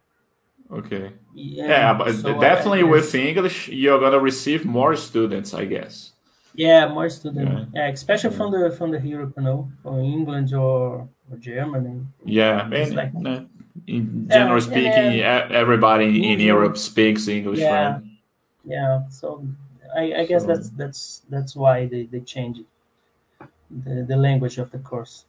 okay. 0.71 1.11
Yeah, 1.33 1.67
Yeah, 1.67 1.93
but 1.93 2.13
so 2.13 2.39
definitely 2.39 2.83
with 2.83 3.15
English, 3.15 3.69
you're 3.69 3.99
gonna 3.99 4.19
receive 4.19 4.65
more 4.65 4.95
students, 4.95 5.53
I 5.53 5.65
guess. 5.65 6.13
Yeah, 6.53 6.87
more 6.87 7.09
student. 7.09 7.49
Yeah. 7.49 7.65
Yeah, 7.73 7.87
especially 7.89 8.35
from 8.35 8.51
the 8.51 8.71
from 8.71 8.91
the 8.91 8.99
Europe, 8.99 9.33
you 9.37 9.43
know, 9.43 9.71
or 9.83 9.99
England 10.01 10.53
or, 10.53 11.07
or 11.29 11.37
Germany. 11.39 12.05
Yeah, 12.25 12.69
and 12.69 12.95
like- 12.95 13.13
uh, 13.25 13.41
in 13.87 14.27
general 14.29 14.61
speaking, 14.61 15.21
everybody 15.21 16.05
in 16.05 16.37
mm-hmm. 16.37 16.41
Europe 16.41 16.77
speaks 16.77 17.27
English. 17.27 17.59
Yeah, 17.59 17.93
right? 17.93 18.03
yeah. 18.65 19.09
So 19.09 19.45
I, 19.95 20.13
I 20.19 20.25
guess 20.25 20.41
so. 20.41 20.47
that's 20.47 20.69
that's 20.71 21.21
that's 21.29 21.55
why 21.55 21.87
they 21.87 22.03
they 22.03 22.19
change 22.19 22.59
the 23.69 24.03
the 24.03 24.15
language 24.15 24.57
of 24.57 24.71
the 24.71 24.79
course. 24.79 25.25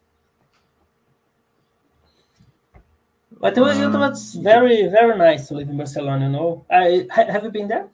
But 3.40 3.56
it 3.58 3.60
was, 3.60 3.78
it 3.78 3.88
was 3.88 4.34
very 4.34 4.86
very 4.88 5.18
nice 5.18 5.48
to 5.48 5.54
live 5.54 5.68
in 5.68 5.76
Barcelona. 5.76 6.26
You 6.26 6.32
know, 6.32 6.64
I 6.70 7.06
have 7.10 7.44
you 7.44 7.50
been 7.50 7.68
there? 7.68 7.88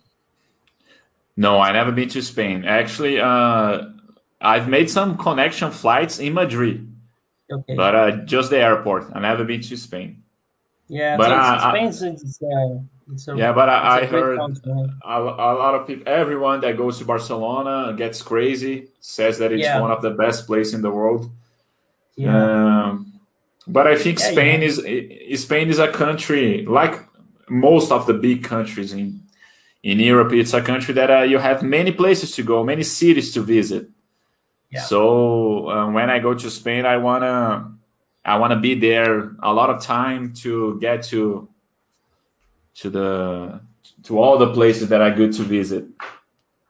No, 1.38 1.60
I 1.60 1.70
never 1.70 1.92
been 1.92 2.08
to 2.08 2.20
Spain. 2.20 2.64
Actually, 2.64 3.20
uh, 3.20 3.82
I've 4.40 4.68
made 4.68 4.90
some 4.90 5.16
connection 5.16 5.70
flights 5.70 6.18
in 6.18 6.34
Madrid. 6.34 6.92
Okay. 7.48 7.76
But 7.76 7.94
uh, 7.94 8.10
just 8.24 8.50
the 8.50 8.58
airport. 8.58 9.04
I 9.14 9.20
never 9.20 9.44
been 9.44 9.60
to 9.60 9.76
Spain. 9.76 10.24
Yeah, 10.88 11.16
but 11.16 11.28
Spain 11.70 11.86
is 11.86 12.42
uh, 12.42 13.32
a, 13.32 13.36
yeah, 13.36 13.52
but 13.52 13.68
I, 13.68 14.00
I 14.00 14.06
heard 14.06 14.38
a, 14.38 14.50
a, 15.04 15.54
lot 15.62 15.76
of 15.76 15.86
people, 15.86 16.08
everyone 16.08 16.60
that 16.62 16.76
goes 16.76 16.98
to 16.98 17.04
Barcelona 17.04 17.94
gets 17.96 18.20
crazy, 18.20 18.88
says 18.98 19.38
that 19.38 19.52
it's 19.52 19.62
yeah. 19.62 19.80
one 19.80 19.92
of 19.92 20.02
the 20.02 20.10
best 20.10 20.44
places 20.44 20.74
in 20.74 20.82
the 20.82 20.90
world. 20.90 21.30
Yeah. 22.16 22.86
Um, 22.86 23.20
but 23.68 23.86
I 23.86 23.96
think 23.96 24.18
yeah, 24.18 24.32
Spain 24.32 24.60
yeah. 24.62 24.66
is 25.34 25.42
Spain 25.44 25.68
is 25.68 25.78
a 25.78 25.92
country 25.92 26.66
like 26.66 26.94
most 27.48 27.92
of 27.92 28.06
the 28.08 28.14
big 28.14 28.42
countries 28.42 28.92
in 28.92 29.22
in 29.88 29.98
Europe. 30.00 30.32
It's 30.34 30.52
a 30.52 30.60
country 30.60 30.92
that 30.94 31.10
uh, 31.10 31.22
you 31.22 31.38
have 31.38 31.62
many 31.62 31.92
places 31.92 32.32
to 32.36 32.42
go, 32.42 32.62
many 32.62 32.82
cities 32.82 33.32
to 33.32 33.40
visit. 33.40 33.88
Yeah. 34.70 34.82
So 34.82 35.70
uh, 35.70 35.90
when 35.90 36.10
I 36.10 36.18
go 36.18 36.34
to 36.34 36.50
Spain, 36.50 36.84
I 36.84 36.98
wanna 36.98 37.72
I 38.22 38.36
wanna 38.36 38.60
be 38.60 38.74
there 38.74 39.32
a 39.42 39.52
lot 39.52 39.70
of 39.70 39.82
time 39.82 40.34
to 40.42 40.78
get 40.78 41.04
to 41.04 41.48
to 42.80 42.90
the 42.90 43.60
to 44.04 44.18
all 44.18 44.36
the 44.36 44.52
places 44.52 44.90
that 44.90 45.00
are 45.00 45.10
good 45.10 45.32
to 45.34 45.42
visit. 45.42 45.86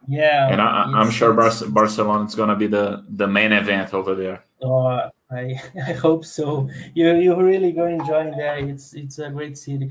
Yeah, 0.07 0.49
and 0.53 0.61
I, 0.63 1.03
am 1.03 1.11
sure 1.11 1.35
Bar- 1.35 1.69
Barcelona 1.69 2.25
is 2.25 2.37
gonna 2.37 2.57
be 2.57 2.69
the 2.69 3.05
the 3.09 3.27
main 3.27 3.53
event 3.53 3.93
over 3.93 4.15
there. 4.15 4.45
Oh, 4.63 5.11
I 5.31 5.61
I 5.91 5.93
hope 5.93 6.25
so. 6.25 6.71
You 6.95 7.17
you 7.17 7.35
really 7.35 7.73
go 7.73 7.87
enjoying 7.87 8.37
there. 8.37 8.59
It's 8.59 8.95
it's 8.95 9.19
a 9.19 9.29
great 9.29 9.59
city. 9.59 9.91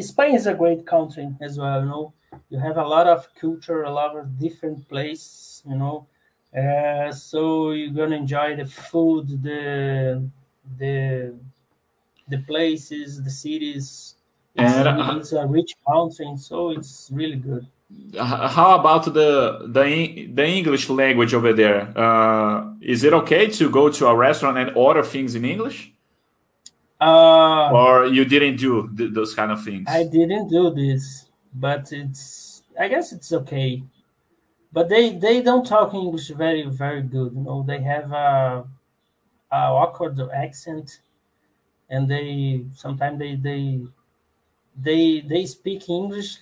Spain 0.00 0.34
is 0.34 0.46
a 0.48 0.54
great 0.54 0.84
country 0.84 1.28
as 1.40 1.56
well. 1.56 1.80
You 1.80 1.86
know, 1.86 2.12
you 2.50 2.58
have 2.58 2.76
a 2.76 2.86
lot 2.86 3.06
of 3.06 3.28
culture, 3.34 3.82
a 3.84 3.90
lot 3.90 4.16
of 4.16 4.38
different 4.38 4.88
places. 4.88 5.62
You 5.68 5.76
know, 5.76 6.06
uh, 6.56 7.12
so 7.12 7.72
you're 7.72 7.92
gonna 7.92 8.16
enjoy 8.16 8.56
the 8.56 8.64
food, 8.64 9.42
the 9.42 10.28
the 10.78 11.34
the 12.28 12.38
places, 12.38 13.22
the 13.22 13.30
cities. 13.30 14.14
It's, 14.54 14.74
and, 14.74 15.18
it's 15.20 15.32
a 15.32 15.46
rich 15.46 15.74
country, 15.86 16.36
so 16.36 16.70
it's 16.70 17.10
really 17.12 17.36
good. 17.36 17.66
How 18.18 18.78
about 18.78 19.04
the 19.04 19.66
the 19.66 20.28
the 20.34 20.46
English 20.46 20.90
language 20.90 21.32
over 21.32 21.52
there? 21.54 21.96
Uh, 21.96 22.74
is 22.80 23.02
it 23.02 23.12
okay 23.14 23.46
to 23.46 23.70
go 23.70 23.88
to 23.88 24.06
a 24.08 24.14
restaurant 24.14 24.58
and 24.58 24.76
order 24.76 25.02
things 25.02 25.34
in 25.34 25.44
English? 25.44 25.92
Uh, 27.00 27.70
or 27.70 28.06
you 28.06 28.24
didn't 28.24 28.56
do 28.56 28.90
th 28.96 29.14
those 29.14 29.34
kind 29.34 29.50
of 29.52 29.64
things? 29.64 29.86
I 29.88 30.04
didn't 30.04 30.48
do 30.48 30.68
this, 30.74 31.27
but 31.54 31.92
it's 31.92 32.62
I 32.78 32.88
guess 32.88 33.12
it's 33.12 33.32
okay 33.32 33.82
but 34.72 34.88
they 34.88 35.10
they 35.16 35.42
don't 35.42 35.66
talk 35.66 35.94
English 35.94 36.28
very 36.28 36.64
very 36.66 37.02
good. 37.02 37.32
You 37.34 37.40
know, 37.42 37.62
they 37.62 37.80
have 37.82 38.12
a, 38.12 38.64
a 39.50 39.56
awkward 39.56 40.18
accent, 40.32 41.00
and 41.90 42.08
they 42.10 42.64
sometimes 42.74 43.18
they 43.18 43.36
they 43.36 43.80
they 44.76 45.20
they 45.20 45.46
speak 45.46 45.88
English 45.88 46.38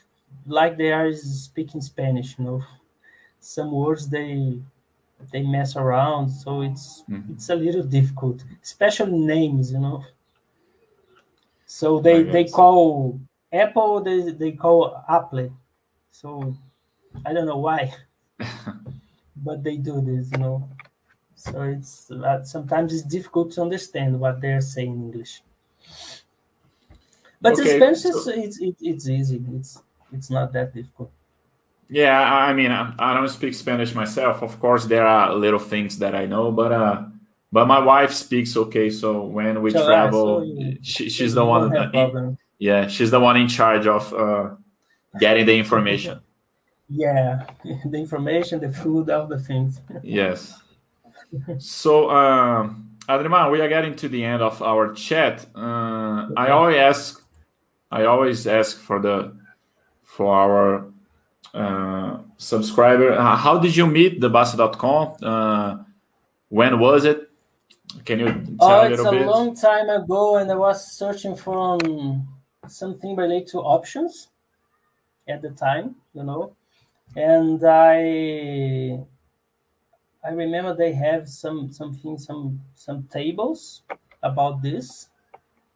like 0.46 0.76
they 0.76 0.92
are 0.92 1.12
speaking 1.12 1.80
Spanish. 1.80 2.38
You 2.38 2.44
know, 2.44 2.64
some 3.40 3.72
words 3.72 4.08
they 4.08 4.58
they 5.32 5.42
mess 5.42 5.76
around, 5.76 6.30
so 6.30 6.62
it's 6.62 7.04
mm-hmm. 7.08 7.34
it's 7.34 7.48
a 7.48 7.54
little 7.56 7.84
difficult, 7.84 8.44
especially 8.62 9.18
names. 9.18 9.72
You 9.72 9.80
know. 9.80 10.04
So 11.66 12.00
they 12.00 12.22
they 12.22 12.44
call 12.44 13.20
Apple 13.52 14.00
they 14.02 14.30
they 14.32 14.52
call 14.52 15.02
Apple, 15.08 15.50
so 16.10 16.56
I 17.24 17.32
don't 17.32 17.46
know 17.46 17.58
why. 17.58 17.92
but 19.36 19.62
they 19.62 19.76
do 19.76 20.00
this, 20.00 20.30
you 20.32 20.38
know. 20.38 20.68
So 21.34 21.62
it's 21.62 22.10
uh, 22.10 22.42
sometimes 22.42 22.92
it's 22.92 23.02
difficult 23.02 23.52
to 23.52 23.62
understand 23.62 24.18
what 24.18 24.40
they're 24.40 24.60
saying 24.60 24.92
in 24.92 25.02
English. 25.02 25.42
But 27.40 27.58
okay, 27.60 27.76
Spanish 27.76 28.00
so, 28.00 28.30
it's 28.30 28.58
it, 28.58 28.76
it's 28.80 29.08
easy. 29.08 29.44
It's 29.54 29.82
it's 30.12 30.30
not 30.30 30.52
that 30.54 30.74
difficult. 30.74 31.10
Yeah, 31.88 32.20
I 32.20 32.52
mean, 32.52 32.72
I 32.72 33.14
don't 33.14 33.28
speak 33.28 33.54
Spanish 33.54 33.94
myself. 33.94 34.42
Of 34.42 34.58
course, 34.58 34.86
there 34.86 35.06
are 35.06 35.32
little 35.34 35.60
things 35.60 35.98
that 35.98 36.16
I 36.16 36.26
know, 36.26 36.50
but 36.50 36.72
uh, 36.72 37.04
but 37.52 37.66
my 37.66 37.78
wife 37.78 38.12
speaks 38.12 38.56
okay. 38.56 38.90
So 38.90 39.22
when 39.22 39.62
we 39.62 39.70
so, 39.70 39.86
travel, 39.86 40.44
you, 40.44 40.78
she, 40.82 41.08
she's 41.08 41.34
the 41.34 41.44
one. 41.44 41.76
In, 41.94 42.38
yeah, 42.58 42.86
she's 42.88 43.10
the 43.10 43.20
one 43.20 43.36
in 43.36 43.48
charge 43.48 43.86
of 43.86 44.12
uh, 44.14 44.50
getting 45.18 45.46
the 45.46 45.56
information. 45.56 46.20
Yeah, 46.88 47.46
the 47.64 47.98
information, 47.98 48.60
the 48.60 48.70
food, 48.70 49.10
all 49.10 49.26
the 49.26 49.38
things. 49.38 49.80
yes. 50.02 50.60
So, 51.58 52.08
uh, 52.08 52.70
Adremar, 53.08 53.50
we 53.50 53.60
are 53.60 53.68
getting 53.68 53.96
to 53.96 54.08
the 54.08 54.24
end 54.24 54.42
of 54.42 54.62
our 54.62 54.92
chat. 54.94 55.46
Uh. 55.54 56.28
I 56.36 56.48
always 56.50 56.76
ask, 56.76 57.24
I 57.90 58.04
always 58.04 58.46
ask 58.46 58.78
for 58.78 59.00
the 59.00 59.36
for 60.02 60.34
our 60.34 60.86
uh, 61.52 62.18
subscriber. 62.36 63.12
Uh, 63.12 63.36
how 63.36 63.58
did 63.58 63.76
you 63.76 63.86
meet 63.86 64.20
the 64.20 64.30
Bastter.com? 64.30 65.16
Uh, 65.22 65.82
when 66.48 66.78
was 66.78 67.04
it? 67.04 67.30
Can 68.04 68.20
you 68.20 68.26
tell 68.26 68.56
oh, 68.60 68.88
a 68.88 68.90
little 68.90 69.10
bit? 69.10 69.22
Oh, 69.22 69.24
It's 69.24 69.26
a 69.26 69.30
long 69.30 69.56
time 69.56 69.88
ago, 69.88 70.36
and 70.36 70.50
I 70.50 70.54
was 70.54 70.92
searching 70.92 71.36
for 71.36 71.74
um, 71.74 72.28
something 72.70 73.16
related 73.16 73.48
to 73.48 73.58
options 73.58 74.28
at 75.28 75.42
the 75.42 75.50
time. 75.50 75.96
You 76.14 76.24
know, 76.24 76.56
and 77.14 77.62
I 77.64 79.00
I 80.24 80.30
remember 80.30 80.74
they 80.74 80.92
have 80.92 81.28
some 81.28 81.72
something 81.72 82.18
some 82.18 82.60
some 82.74 83.04
tables 83.04 83.82
about 84.22 84.62
this. 84.62 85.08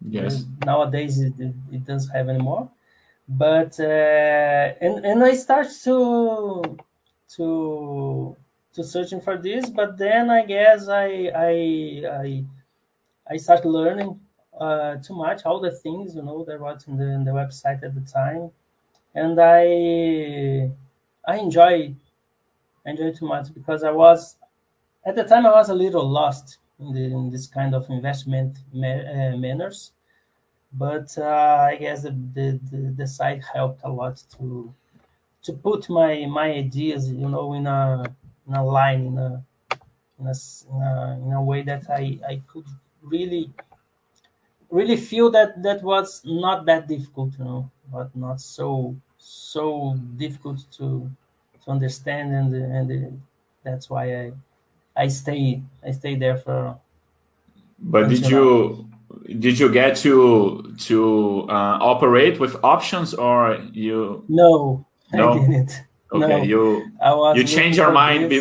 Yes. 0.01 0.43
Uh, 0.43 0.67
nowadays 0.67 1.21
it, 1.21 1.35
it, 1.39 1.55
it, 1.71 1.85
doesn't 1.85 2.11
have 2.11 2.29
anymore, 2.29 2.71
but 3.29 3.79
uh, 3.79 4.75
and 4.81 5.05
and 5.05 5.23
I 5.23 5.35
start 5.35 5.69
to 5.85 6.79
to 7.37 8.37
to 8.73 8.85
searching 8.85 9.21
for 9.21 9.37
this, 9.37 9.69
but 9.69 9.99
then 9.99 10.31
I 10.31 10.45
guess 10.47 10.89
I 10.89 11.31
I 11.37 11.55
I 12.23 12.45
I 13.31 13.37
start 13.37 13.65
learning 13.65 14.19
uh, 14.61 14.97
too 14.97 15.15
much 15.15 15.45
all 15.45 15.61
the 15.61 15.71
things 15.73 16.15
you 16.15 16.23
know 16.23 16.45
that 16.45 16.61
was 16.61 16.87
in 16.87 16.97
the 16.97 17.07
in 17.07 17.25
the 17.25 17.31
website 17.33 17.83
at 17.83 17.95
the 17.95 18.03
time, 18.03 18.51
and 19.15 19.39
I 19.41 20.71
I 21.27 21.39
enjoy 21.39 21.95
enjoy 22.85 23.13
too 23.13 23.27
much 23.27 23.53
because 23.55 23.83
I 23.85 23.91
was 23.91 24.37
at 25.05 25.17
the 25.17 25.25
time 25.25 25.47
I 25.47 25.53
was 25.53 25.71
a 25.71 25.75
little 25.75 26.07
lost 26.09 26.59
in, 26.79 26.93
the, 26.93 27.05
in 27.05 27.31
this 27.31 27.47
kind 27.47 27.75
of 27.75 27.89
investment 27.91 28.59
ma- 28.73 28.89
uh, 28.89 29.37
manners, 29.37 29.93
but 30.73 31.17
uh, 31.19 31.67
I 31.71 31.77
guess 31.77 32.03
the, 32.03 32.11
the, 32.11 32.61
the, 32.71 32.95
the 32.97 33.07
site 33.07 33.43
helped 33.45 33.83
a 33.85 33.91
lot 33.91 34.23
to 34.39 34.73
to 35.43 35.53
put 35.55 35.89
my 35.89 36.27
my 36.27 36.53
ideas, 36.53 37.11
you 37.11 37.29
know, 37.29 37.55
in 37.55 37.67
a 37.67 38.05
in 38.47 38.55
a 38.55 38.65
line 38.65 39.07
in 39.07 39.19
a 39.19 39.43
in 40.19 40.27
a, 40.27 40.35
in 40.71 40.83
a, 40.83 41.21
in 41.27 41.33
a 41.33 41.43
way 41.43 41.63
that 41.63 41.85
I, 41.91 42.19
I 42.29 42.43
could 42.47 42.67
really 43.03 43.51
really 44.71 44.97
feel 44.97 45.31
that 45.31 45.63
that 45.63 45.83
was 45.83 46.23
not 46.25 46.67
that 46.67 46.89
difficult, 46.89 47.39
you 47.39 47.45
know, 47.45 47.71
but 47.93 48.15
not 48.17 48.41
so 48.41 48.97
so 49.19 49.97
difficult 50.17 50.65
to 50.79 51.11
to 51.65 51.71
understand, 51.71 52.35
and 52.35 52.55
and 52.55 53.23
that's 53.65 53.91
why 53.91 54.05
I 54.23 54.33
I 54.97 55.09
stay 55.09 55.63
I 55.85 55.91
stay 55.93 56.15
there 56.15 56.37
for. 56.37 56.79
But 57.79 58.09
did 58.09 58.29
you 58.29 58.89
did 59.39 59.59
you 59.59 59.71
get 59.73 59.97
to 59.99 60.75
to 60.79 61.47
uh, 61.49 61.79
operate 61.81 62.39
with 62.41 62.57
options 62.63 63.15
or 63.15 63.59
you? 63.73 64.25
No, 64.29 64.87
no? 65.13 65.33
I 65.33 65.39
didn't. 65.39 65.83
Okay, 66.13 66.27
no. 66.27 66.43
you 66.43 66.91
you 67.37 67.45
change 67.45 67.77
your 67.77 67.93
mind 67.93 68.31
be, 68.31 68.41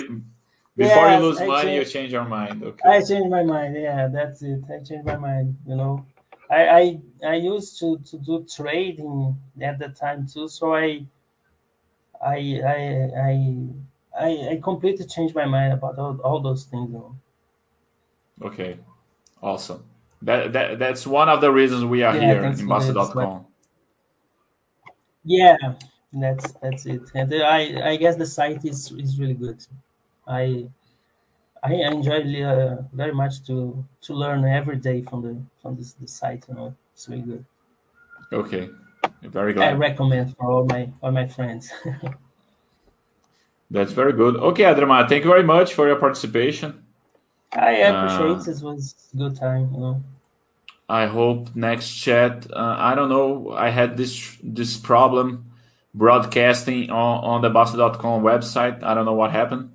before 0.76 1.06
yes, 1.06 1.20
you 1.20 1.28
lose 1.28 1.40
I 1.40 1.46
money. 1.46 1.64
Change, 1.64 1.88
you 1.88 1.94
change 1.94 2.12
your 2.12 2.26
mind. 2.26 2.64
Okay, 2.64 2.90
I 2.90 3.02
change 3.04 3.30
my 3.30 3.44
mind. 3.44 3.76
Yeah, 3.76 4.08
that's 4.08 4.42
it. 4.42 4.64
I 4.74 4.84
change 4.84 5.06
my 5.06 5.18
mind. 5.18 5.56
You 5.68 5.76
know, 5.76 6.06
I 6.50 6.68
I, 6.68 7.00
I 7.26 7.36
used 7.36 7.80
to 7.80 8.00
to 8.00 8.18
do 8.18 8.46
trading 8.52 9.38
at 9.62 9.80
the 9.80 9.90
time 9.90 10.28
too, 10.28 10.48
so 10.48 10.74
I 10.76 11.06
I 12.24 12.62
I 12.66 13.12
I 13.18 13.68
I, 14.20 14.50
I 14.52 14.60
completely 14.62 15.06
changed 15.06 15.36
my 15.36 15.46
mind 15.46 15.74
about 15.74 15.98
all, 15.98 16.18
all 16.22 16.40
those 16.42 16.66
things. 16.66 16.96
Okay, 18.42 18.80
awesome. 19.42 19.84
that, 20.22 20.54
that 20.54 20.80
that's 20.80 21.06
one 21.06 21.30
of 21.30 21.42
the 21.42 21.52
reasons 21.52 21.86
we 21.86 22.04
are 22.04 22.16
yeah, 22.16 22.34
here 22.34 22.44
in 22.44 22.54
Bastter.com. 22.54 23.46
Yeah, 25.24 25.58
that's 26.14 26.52
that's 26.54 26.86
it. 26.86 27.02
And 27.14 27.34
I 27.34 27.92
I 27.92 27.96
guess 27.98 28.16
the 28.16 28.26
site 28.26 28.66
is 28.66 28.92
is 28.94 29.20
really 29.20 29.36
good. 29.36 29.66
I 30.28 30.70
I 31.64 31.74
enjoy 31.74 32.44
uh, 32.44 32.84
very 32.94 33.14
much 33.14 33.46
to 33.48 33.86
to 34.02 34.14
learn 34.14 34.46
every 34.46 34.78
day 34.78 35.02
from 35.02 35.22
the 35.22 35.38
from 35.62 35.76
this 35.76 35.94
the 35.94 36.08
site. 36.08 36.46
You 36.48 36.56
know, 36.56 36.76
it's 36.94 37.10
really 37.10 37.22
good. 37.22 37.46
Okay, 38.32 38.70
very 39.24 39.54
glad. 39.54 39.70
I 39.70 39.74
recommend 39.74 40.36
for 40.38 40.52
all 40.52 40.66
my 40.66 40.92
all 41.02 41.12
my 41.12 41.28
friends. 41.28 41.72
That's 43.72 43.92
very 43.92 44.14
good. 44.14 44.36
Okay, 44.38 44.64
Adremar, 44.64 45.08
thank 45.08 45.24
you 45.24 45.30
very 45.30 45.44
much 45.44 45.74
for 45.74 45.88
your 45.88 45.98
participation. 45.98 46.84
I 47.54 47.72
appreciate 47.72 48.48
uh, 48.48 48.58
it. 48.58 48.64
was 48.64 48.96
a 49.14 49.18
good 49.18 49.36
time. 49.36 49.74
You 49.74 49.80
know. 49.80 50.04
I 50.88 51.06
hope 51.06 51.56
next 51.56 51.94
chat. 51.94 52.48
Uh, 52.52 52.76
I 52.78 52.96
don't 52.96 53.10
know. 53.10 53.52
I 53.52 53.70
had 53.70 53.98
this 53.98 54.38
this 54.42 54.78
problem 54.78 55.46
broadcasting 55.94 56.90
on, 56.90 57.24
on 57.24 57.42
the 57.42 57.50
Bastter.com 57.50 58.24
website. 58.24 58.84
I 58.84 58.94
don't 58.94 59.06
know 59.06 59.14
what 59.14 59.32
happened. 59.32 59.72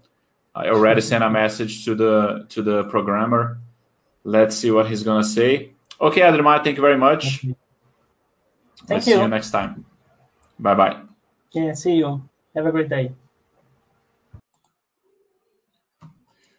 I 0.55 0.68
already 0.68 1.00
sent 1.00 1.24
a 1.24 1.30
message 1.30 1.84
to 1.84 1.94
the 1.94 2.46
to 2.50 2.62
the 2.62 2.84
programmer. 2.84 3.59
Let's 4.22 4.57
see 4.57 4.70
what 4.70 4.88
he's 4.88 5.02
gonna 5.02 5.24
say. 5.24 5.72
Okay, 6.00 6.20
Adremar, 6.20 6.62
thank 6.62 6.76
you 6.76 6.82
very 6.82 6.98
much. 6.98 7.40
Thank 7.40 7.57
Let's 8.88 9.07
you. 9.07 9.14
see 9.14 9.20
you 9.20 9.28
next 9.28 9.50
time. 9.50 9.84
Bye 10.59 10.74
bye. 10.74 11.00
Yeah, 11.52 11.72
see 11.72 11.94
you. 11.96 12.28
Have 12.55 12.66
a 12.66 12.72
great 12.72 12.88
day. 12.88 13.12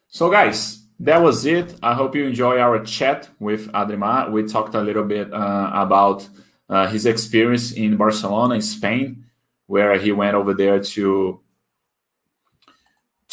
So, 0.07 0.31
guys, 0.31 0.85
that 0.99 1.21
was 1.21 1.45
it. 1.45 1.75
I 1.83 1.93
hope 1.93 2.15
you 2.15 2.25
enjoy 2.25 2.57
our 2.59 2.79
chat 2.83 3.29
with 3.39 3.71
Adremar. 3.73 4.31
We 4.31 4.43
talked 4.43 4.75
a 4.75 4.81
little 4.81 5.03
bit 5.03 5.33
uh, 5.33 5.71
about 5.73 6.27
uh, 6.69 6.87
his 6.87 7.05
experience 7.05 7.73
in 7.73 7.97
Barcelona, 7.97 8.55
in 8.55 8.61
Spain, 8.61 9.25
where 9.67 9.97
he 9.99 10.11
went 10.11 10.35
over 10.35 10.53
there 10.53 10.79
to 10.79 11.41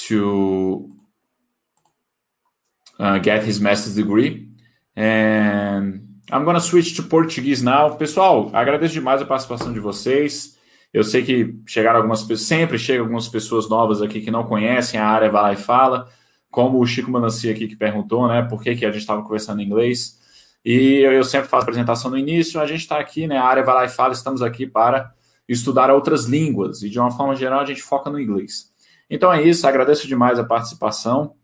to 0.08 0.88
uh, 2.98 3.18
get 3.22 3.44
his 3.44 3.58
master's 3.60 3.94
degree. 3.94 4.48
And 4.96 6.02
I'm 6.30 6.44
gonna 6.44 6.60
switch 6.60 6.96
to 6.96 7.02
português 7.02 7.62
now. 7.62 7.96
Pessoal, 7.96 8.50
agradeço 8.52 8.94
demais 8.94 9.20
a 9.20 9.24
participação 9.24 9.72
de 9.72 9.80
vocês. 9.80 10.56
Eu 10.92 11.02
sei 11.02 11.22
que 11.22 11.54
chegaram 11.66 11.98
algumas 11.98 12.20
pessoas, 12.22 12.42
sempre 12.42 12.78
chegam 12.78 13.04
algumas 13.04 13.26
pessoas 13.26 13.68
novas 13.68 14.02
aqui 14.02 14.20
que 14.20 14.30
não 14.30 14.44
conhecem 14.44 15.00
a 15.00 15.06
área, 15.06 15.30
vai 15.30 15.42
lá 15.42 15.52
e 15.52 15.56
fala, 15.56 16.08
como 16.50 16.78
o 16.78 16.86
Chico 16.86 17.10
Manancia 17.10 17.50
aqui 17.50 17.66
que 17.66 17.76
perguntou, 17.76 18.28
né, 18.28 18.42
por 18.42 18.62
que, 18.62 18.76
que 18.76 18.84
a 18.84 18.90
gente 18.90 19.00
estava 19.00 19.22
conversando 19.22 19.62
em 19.62 19.64
inglês. 19.64 20.20
E 20.62 20.98
eu 20.98 21.24
sempre 21.24 21.48
faço 21.48 21.62
apresentação 21.62 22.10
no 22.10 22.18
início, 22.18 22.60
a 22.60 22.66
gente 22.66 22.80
está 22.80 22.98
aqui, 22.98 23.26
né, 23.26 23.38
a 23.38 23.44
área 23.44 23.64
vai 23.64 23.74
lá 23.74 23.84
e 23.86 23.88
fala, 23.88 24.12
estamos 24.12 24.42
aqui 24.42 24.66
para 24.66 25.12
estudar 25.48 25.90
outras 25.90 26.26
línguas, 26.26 26.82
e 26.82 26.90
de 26.90 26.98
uma 27.00 27.10
forma 27.10 27.34
geral 27.34 27.60
a 27.60 27.64
gente 27.64 27.82
foca 27.82 28.10
no 28.10 28.20
inglês. 28.20 28.71
Então 29.12 29.30
é 29.30 29.42
isso, 29.42 29.66
agradeço 29.66 30.08
demais 30.08 30.38
a 30.38 30.44
participação. 30.44 31.34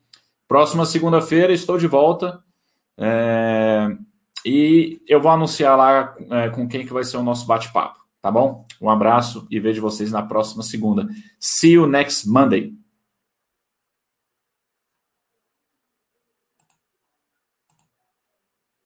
Próxima 0.49 0.87
segunda-feira 0.87 1.53
estou 1.53 1.77
de 1.77 1.87
volta. 1.87 2.43
É, 2.97 3.89
e 4.43 5.03
eu 5.07 5.21
vou 5.21 5.31
anunciar 5.31 5.77
lá 5.77 6.15
é, 6.31 6.49
com 6.49 6.67
quem 6.67 6.87
que 6.87 6.93
vai 6.95 7.05
ser 7.05 7.19
o 7.19 7.23
nosso 7.23 7.47
bate-papo, 7.47 8.01
tá 8.23 8.31
bom? 8.31 8.65
Um 8.81 8.89
abraço 8.89 9.47
e 9.51 9.61
vejo 9.61 9.83
vocês 9.83 10.11
na 10.11 10.23
próxima 10.23 10.63
segunda. 10.63 11.07
See 11.39 11.73
you 11.73 11.87
next 11.87 12.27
Monday. 12.27 12.73